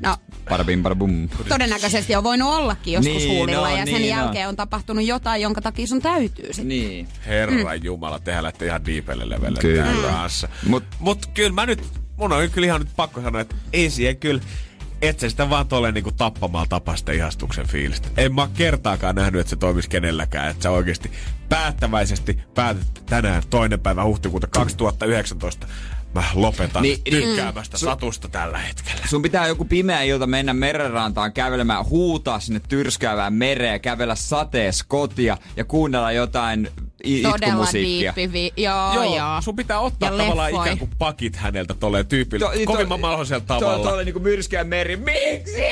[0.00, 0.16] No,
[0.48, 1.28] Parabim, parabum.
[1.48, 5.42] todennäköisesti on voinut ollakin joskus Niin, huulilla no, ja sen niin, jälkeen on tapahtunut jotain,
[5.42, 6.68] jonka takia sun täytyy sitten.
[6.68, 7.08] Niin.
[7.26, 10.08] Herran jumala, tehdään lähtee ihan diipelle levelle Kyllä.
[10.10, 10.48] kanssa.
[10.66, 11.84] Mut- Mut kyllä mä nyt,
[12.16, 14.42] mun on kyllä ihan nyt pakko sanoa, että ei siihen kyllä,
[15.02, 18.08] et sitä vaan tolleen niinku tappamalla tapa sitä ihastuksen fiilistä.
[18.16, 20.50] En mä kertaakaan nähnyt, että se toimisi kenelläkään.
[20.50, 21.10] Että sä oikeasti
[21.48, 25.66] päättäväisesti päätät tänään toinen päivä huhtikuuta 2019
[26.14, 27.80] mä lopetan Niin, niin, niin- tykkäämästä mm.
[27.80, 29.00] satusta tällä hetkellä.
[29.06, 35.36] Sun pitää joku pimeä ilta mennä merenrantaan kävelemään, huutaa sinne tyrskäävään mereen, kävellä sateessa kotia
[35.56, 36.68] ja kuunnella jotain
[37.04, 38.14] i- Todella itkumusiikkia.
[38.32, 40.64] Vi- joo, joo, Joo, sun pitää ottaa Ja tavallaan leffoi.
[40.66, 42.46] ikään kuin pakit häneltä tolleen tyypillä.
[42.46, 43.88] To- to- Kovimman mahdollisella To, tavalla.
[43.88, 44.96] to oli niinku myrskyä meri.
[44.96, 45.62] Miksi?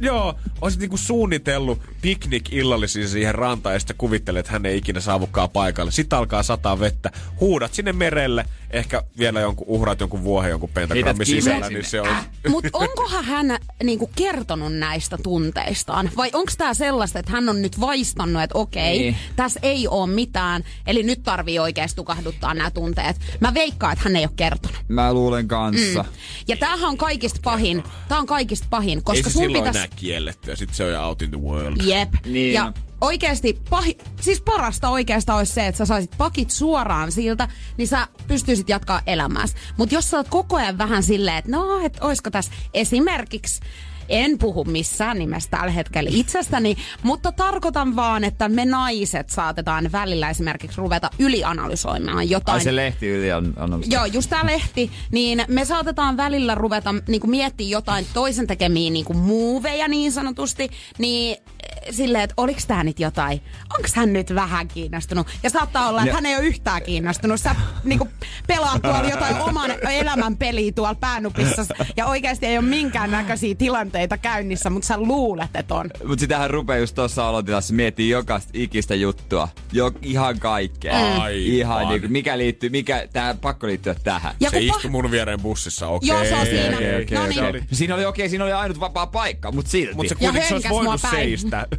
[0.00, 5.00] Joo, olisit niinku suunnitellut piknik illallisia siihen rantaan ja sitten kuvittelet, että hän ei ikinä
[5.00, 5.90] saavukaan paikalle.
[5.90, 7.10] Sitten alkaa sataa vettä.
[7.40, 11.78] Huudat sinne merelle, ehkä vielä jonkun, uhraat jonkun vuohen jonkun pentagrammin sisällä, sinne.
[11.80, 12.08] niin se on...
[12.48, 16.10] Mutta onkohan hän niinku kertonut näistä tunteistaan?
[16.16, 19.16] Vai onko tämä sellaista, että hän on nyt vaistannut, että okei, Niin.
[19.36, 23.16] tässä ei ole mitään, eli nyt tarvii oikeasti tukahduttaa nämä tunteet.
[23.40, 24.78] Mä veikkaan, että hän ei ole kertonut.
[24.88, 26.02] Mä luulen kanssa.
[26.02, 26.08] Mm.
[26.48, 27.82] Ja tämähän on kaikista pahin.
[28.08, 29.78] Tämä on kaikista pahin, Ei koska se sun silloin pitäisi...
[29.78, 31.76] enää kiellettyä, sitten se on jo out in the world.
[31.84, 32.08] Jep.
[32.26, 32.72] Niin ja.
[33.00, 38.08] Oikeasti, pahi, siis parasta oikeastaan olisi se, että sä saisit pakit suoraan siltä, niin sä
[38.28, 39.54] pystyisit jatkaa elämääsi.
[39.76, 43.60] Mutta jos sä oot koko ajan vähän silleen, että no, et oisko tässä esimerkiksi
[44.08, 50.30] en puhu missään nimessä tällä hetkellä itsestäni, mutta tarkoitan vaan, että me naiset saatetaan välillä
[50.30, 52.54] esimerkiksi ruveta ylianalysoimaan jotain.
[52.58, 56.94] Ai se lehti yli on, on Joo, just tää lehti, niin me saatetaan välillä ruveta
[57.08, 62.84] niinku miettiä jotain toisen tekemiä niinku muuveja niin sanotusti, niin eh, silleen, että oliks tää
[62.84, 63.40] nyt jotain,
[63.78, 65.26] onks hän nyt vähän kiinnostunut?
[65.42, 67.40] Ja saattaa olla, että Ja- hän ei ole yhtään kiinnostunut.
[67.40, 68.08] Sä niinku
[68.46, 71.66] pelaat tuolla jotain oman elämän peliä tuolla päänupissa
[71.96, 73.54] ja oikeasti ei ole minkään näköisiä
[73.94, 75.90] tilanteita käynnissä, mutta sä luulet, että on.
[76.06, 79.48] Mut sitähän rupeaa just tuossa olotilassa miettiä jokaista ikistä juttua.
[79.72, 80.96] Jo, ihan kaikkea.
[80.96, 81.32] Aivan.
[81.32, 84.34] Ihan niinku, mikä liittyy, mikä, tää pakko liittyä tähän.
[84.40, 86.08] Ja Se kun istui mun viereen bussissa, okei.
[86.08, 86.76] Joo, se on siinä.
[86.76, 87.34] okei, okei, No niin.
[87.34, 89.94] Se oli- Siinä oli okei, siinä oli ainut vapaa paikka, mut silti.
[89.94, 91.66] Mutta se kuitenkin se olisi voinut seistä.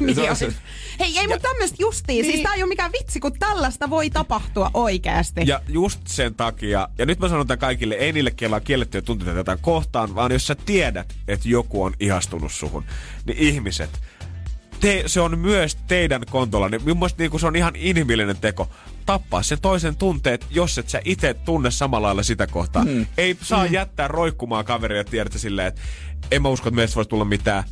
[0.00, 0.16] Niin.
[1.00, 2.22] Hei, ei mutta tämmöistä justiin.
[2.22, 2.32] Niin.
[2.32, 5.40] Siis tää ei ole mikään vitsi, kun tällaista voi tapahtua oikeasti.
[5.46, 9.34] Ja just sen takia, ja nyt mä sanon tämän kaikille, ei niille, on kiellettyjä tunteita
[9.34, 12.84] tätä kohtaan, vaan jos sä tiedät, että joku on ihastunut suhun,
[13.26, 13.90] niin ihmiset,
[14.80, 16.68] te, se on myös teidän kontolla.
[16.68, 18.70] Niin mun mielestä niin se on ihan inhimillinen teko
[19.06, 22.84] tappaa sen toisen tunteet, jos et sä itse tunne samalla lailla sitä kohtaa.
[22.84, 23.06] Mm.
[23.18, 23.72] Ei saa mm.
[23.72, 25.80] jättää roikkumaan kaveria, tiedätkö silleen, että
[26.30, 27.64] en mä usko, että meistä voisi tulla mitään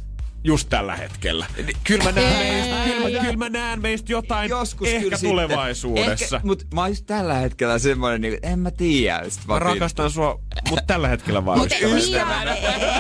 [0.47, 1.47] just tällä hetkellä.
[1.85, 6.36] Kyllä mä näen, meistä, kyllä, kyllä mä näen meistä jotain Joskus ehkä tulevaisuudessa.
[6.36, 9.23] Ehkä, mut mä oon just tällä hetkellä semmoinen, niin, en mä tiedä.
[9.48, 10.40] Mä rakastan sua,
[10.70, 12.16] mutta tällä hetkellä vaan Mutta niin,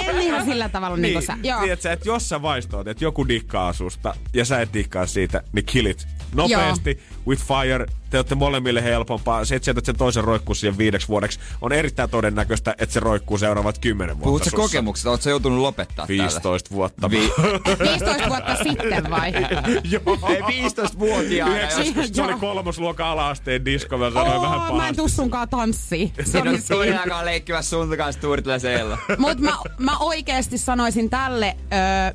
[0.08, 1.36] en ihan sillä tavalla niin, niin kuin sä.
[1.42, 1.60] Joo.
[1.60, 5.64] Tiedätkö, että jos sä vaistoot, että joku dikkaa susta ja sä et dikkaa siitä, niin
[5.64, 7.24] killit nopeasti Joo.
[7.26, 9.44] with fire te olette molemmille helpompaa.
[9.44, 13.38] Se, että sieltä sen toisen roikkuu siihen viideksi vuodeksi, on erittäin todennäköistä, että se roikkuu
[13.38, 15.10] seuraavat kymmenen vuotta Puhutko kokemuksesta?
[15.10, 16.76] Oletko joutunut lopettaa 15 tällä?
[16.76, 17.10] vuotta.
[17.10, 17.32] Vi-
[17.90, 19.32] 15 vuotta sitten vai?
[19.92, 20.18] Joo.
[20.28, 21.60] Ei 15 vuotiaana.
[21.60, 24.76] Joskus se oli kolmosluokan ala-asteen disko, mä sanoin oh, vähän pahasti.
[24.76, 26.12] Mä en tuu sunkaan tanssii.
[26.24, 27.24] Se oli siinä.
[27.24, 28.98] leikkimässä sun kanssa Turtleseella.
[29.18, 31.66] Mut mä, mä oikeesti sanoisin tälle ö,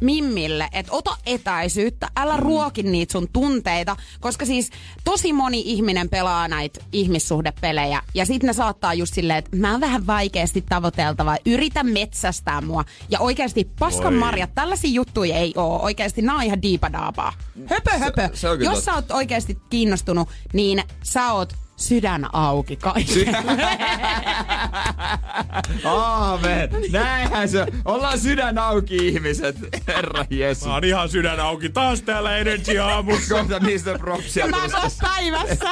[0.02, 4.70] Mimmille, että ota etäisyyttä, älä ruoki niitä sun tunteita, koska siis
[5.04, 9.82] tosi moni ihminen pelaa näitä ihmissuhdepelejä ja sitten ne saattaa just silleen, että mä oon
[9.82, 12.86] vähän vaikeasti tavoiteltava, yritä metsästää mua.
[13.10, 15.80] Ja oikeasti paskan marjat, tällaisia juttuja ei oo.
[15.84, 17.34] Oikeasti nää on ihan diipadaapaa.
[17.66, 18.30] Höpö, höpö.
[18.34, 23.38] Se, se Jos sä oot oikeasti kiinnostunut, niin sä oot sydän auki kaikille.
[25.84, 26.70] Aamen.
[26.92, 29.56] Näinhän se Ollaan sydän auki ihmiset.
[29.88, 30.66] Herra Jeesus.
[30.68, 33.36] Mä oon ihan sydän auki taas täällä Energy aamussa.
[33.36, 34.48] Kohta niistä propsia.
[34.48, 34.72] Mä oon
[35.02, 35.70] päivässä.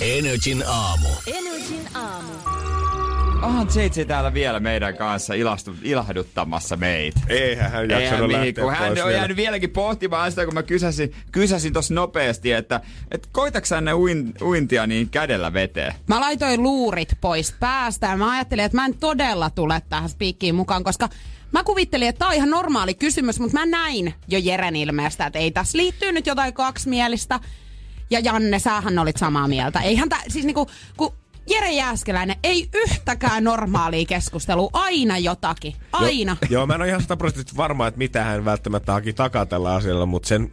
[0.00, 1.08] Energin aamu.
[1.26, 2.83] Energin aamu.
[3.44, 7.20] Onhan JJ täällä vielä meidän kanssa ilastu, ilahduttamassa meitä.
[7.28, 9.10] Eihän hän jaksanut lähteä Hän on vielä.
[9.10, 12.80] jäänyt vieläkin pohtimaan sitä, kun mä kysäsin, kysäsin tossa nopeasti, että
[13.10, 15.94] et koitaks ne uin, uintia niin kädellä veteen?
[16.06, 20.54] Mä laitoin luurit pois päästä ja mä ajattelin, että mä en todella tule tähän spiikkiin
[20.54, 21.08] mukaan, koska
[21.52, 25.38] Mä kuvittelin, että tämä on ihan normaali kysymys, mutta mä näin jo Jeren ilmeestä, että
[25.38, 27.40] ei tässä liittyy nyt jotain kaksimielistä.
[28.10, 29.80] Ja Janne, sähän olit samaa mieltä.
[29.80, 30.66] Eihän tää, siis niinku,
[30.96, 31.14] kun
[31.50, 36.36] Jere Jääskeläinen, ei yhtäkään normaalia keskustelua, aina jotakin, aina.
[36.42, 39.74] Jo, joo, mä en ole ihan sataprosenttisesti varma, että mitä hän välttämättä haki takaa tällä
[39.74, 40.52] asialla, mutta sen,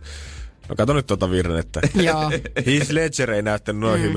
[0.70, 1.82] No kato nyt tuota virnettä.
[2.04, 2.32] Joo.
[2.66, 4.14] Heath Ledger ei näyttänyt noin mm.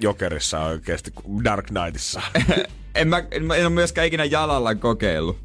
[0.00, 1.12] Jokerissa oikeasti
[1.44, 2.22] Dark Knightissa.
[2.94, 5.38] en, mä, en, mä en ole myöskään ikinä jalalla kokeillut.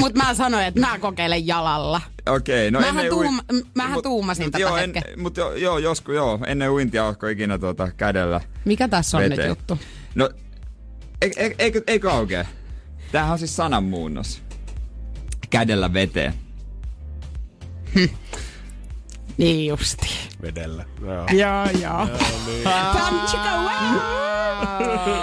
[0.00, 2.00] Mutta mä sanoin, että mä kokeilen jalalla.
[2.26, 3.62] Okei, okay, no mähän, ennen tuum, ui...
[3.74, 7.26] mähän mut, tuumasin mut tätä joo, en, Mutta jo, joo, joskus joo, ennen uintia oletko
[7.26, 9.38] ikinä tuota kädellä Mikä tässä on veteen.
[9.38, 9.78] nyt juttu?
[10.14, 10.30] No,
[11.22, 12.44] eikö, eikö, eikö aukea?
[13.12, 14.42] Tämähän on siis sananmuunnos.
[15.50, 16.34] Kädellä veteen.
[17.94, 18.04] Hm.
[19.36, 20.08] Niin justi.
[20.42, 20.84] Vedellä.
[21.00, 21.66] Joo, joo.
[21.82, 22.06] joo.
[22.46, 22.68] niin.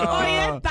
[0.07, 0.69] Oi että,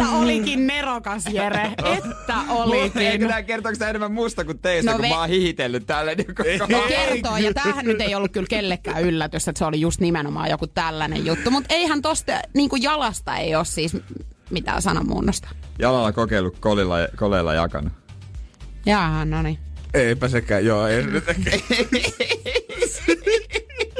[0.00, 1.64] että olikin nerokas Jere.
[1.96, 3.02] Että olikin.
[3.02, 6.14] Eikö tää kertooko tää enemmän musta kuin teistä, no kun ve- mä oon hihitellyt tälle
[6.14, 10.00] niin koko Kertoo, ja tämähän nyt ei ollut kyllä kellekään yllätys, että se oli just
[10.00, 11.50] nimenomaan joku tällainen juttu.
[11.50, 13.96] Mutta eihän tosta niin kuin jalasta ei ole siis
[14.50, 15.48] mitään sananmuunnosta.
[15.78, 17.92] Jalalla kokeillut kolilla, koleilla jakanut.
[18.86, 19.58] Jaa, no niin.
[19.94, 21.50] Eipä sekään, joo, ei nyt ehkä.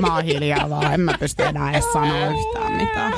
[0.00, 3.12] Mä oon hiljaa vaan, en mä pysty enää edes sanoa yhtään mitään.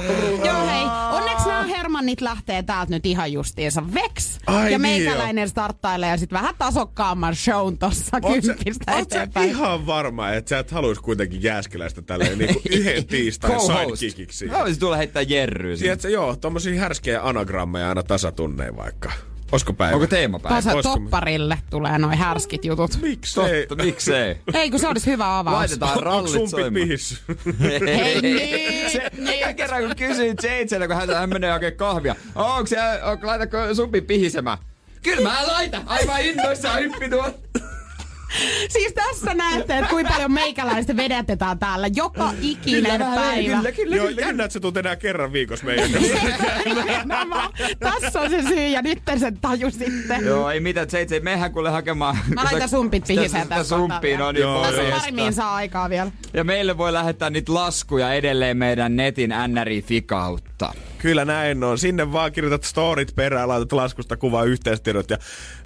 [0.45, 4.39] Joo hei, onneksi nämä Hermannit lähtee täältä nyt ihan justiinsa veks.
[4.47, 9.49] Ai ja niin meikäläinen starttailee ja sitten vähän tasokkaamman shown tossa kymppistä eteenpäin.
[9.49, 13.61] ihan varma, että sä et haluis kuitenkin jääskeläistä tälleen niinku yhden tiistain
[13.95, 14.47] sidekikiksi?
[14.47, 15.77] Mä voisin tulla heittää jerryä.
[15.77, 19.13] Tiedätkö, joo, tommosia härskejä anagrammeja aina tasatunneen vaikka.
[19.53, 19.95] Olisiko päivä?
[19.95, 20.57] Onko teemapäivä?
[20.57, 20.99] Tasa Olisiko...
[20.99, 22.99] topparille tulee noin härskit jutut.
[23.03, 23.67] Miksei?
[23.67, 24.37] Totta, miksei?
[24.55, 25.57] Ei, kun se olisi hyvä avaus.
[25.57, 26.73] Laitetaan rallit soimaan.
[26.73, 27.17] mihissä?
[27.97, 29.57] Hei, niin, se, niin.
[29.57, 32.17] kerran kun kysyin Jaitselle, kun hän, hän menee oikein kahvia.
[32.35, 34.59] Onko se, on, laitatko sumpi pihisemään?
[35.03, 35.83] Kyllä mä laitan.
[35.87, 37.35] Aivan innoissaan hyppi tuolla.
[38.73, 43.57] Siis tässä näette, että kuinka paljon meikäläistä vedätetään täällä joka ikinen kyllä, päivä.
[43.57, 45.91] Kyllä, kyllä, Joo, kyllä, jännä, että se tulet enää kerran viikossa meidän
[47.79, 50.25] Tässä on se syy ja nyt sen taju sitten.
[50.25, 52.19] Joo, ei mitään, se ei mehän kuule hakemaan.
[52.35, 56.11] Mä laitan sumpit pihiseen tässä Sumppiin on niin Joo, Tässä paremmin saa aikaa vielä.
[56.35, 60.75] Ja meille voi lähettää niitä laskuja edelleen meidän netin NRI kautta.
[61.03, 61.79] Kyllä näin on.
[61.79, 65.19] Sinne vaan kirjoitat storit perään, laitat laskusta kuva yhteistiedot ja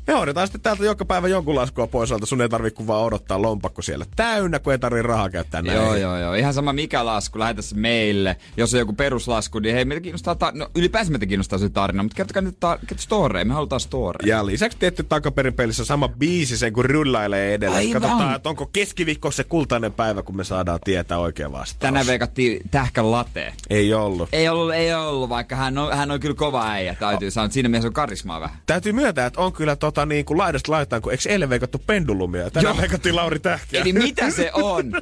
[0.07, 2.27] Me hoidetaan sitten täältä joka päivä jonkun laskua pois alta.
[2.27, 5.77] Sun ei tarvi kuin vaan odottaa lompakko siellä täynnä, kun ei tarvi rahaa käyttää näin.
[5.79, 6.35] Joo, joo, joo.
[6.35, 8.37] Ihan sama mikä lasku, lähetä se meille.
[8.57, 12.03] Jos on joku peruslasku, niin hei, meitä kiinnostaa, ta- no ylipäänsä meitä kiinnostaa se tarina,
[12.03, 14.37] mutta kertokaa nyt ta- storeja, me halutaan storeja.
[14.37, 17.77] Ja lisäksi tietty takaperin pelissä sama biisi sen, kun rullailee edellä.
[17.77, 18.03] Aivan.
[18.03, 21.77] Katsotaan, että onko keskiviikko se kultainen päivä, kun me saadaan tietää oikea vastaus.
[21.79, 23.53] Tänään veikattiin tähkän latte.
[23.71, 24.29] Ei ollut.
[24.33, 27.45] Ei ollut, ei ollut, vaikka hän on, hän on kyllä kova äijä, täytyy sanoa.
[27.45, 28.57] että Siinä mielessä on karismaa vähän.
[28.67, 32.51] Täytyy myöntää, että on kyllä tota, niin kuin laidasta laitaan, kun eikö eilen veikattu pendulumia?
[32.51, 33.81] Tänään veikattiin Lauri Tähkiä.
[33.81, 34.93] Eli mitä se on?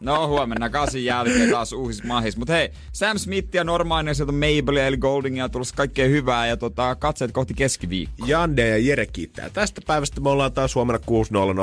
[0.00, 2.36] No huomenna kasin jälkeen taas uusis mahis.
[2.36, 6.56] Mutta hei, Sam Smith ja Normainen sieltä on Mabelia eli Goldingia tulossa kaikkea hyvää ja
[6.56, 8.28] tota, katseet kohti keskiviikkoa.
[8.28, 9.50] Jande ja Jere kiittää.
[9.50, 11.00] Tästä päivästä me ollaan taas huomenna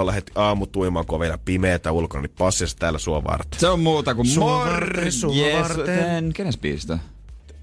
[0.06, 3.60] 6.00 heti aamutuimaan, kun on vielä pimeätä ulkona, niin passissa täällä sua varten.
[3.60, 5.04] Se on muuta kuin morgen.
[5.04, 5.26] Yes.
[6.34, 7.00] Kenes biisistä?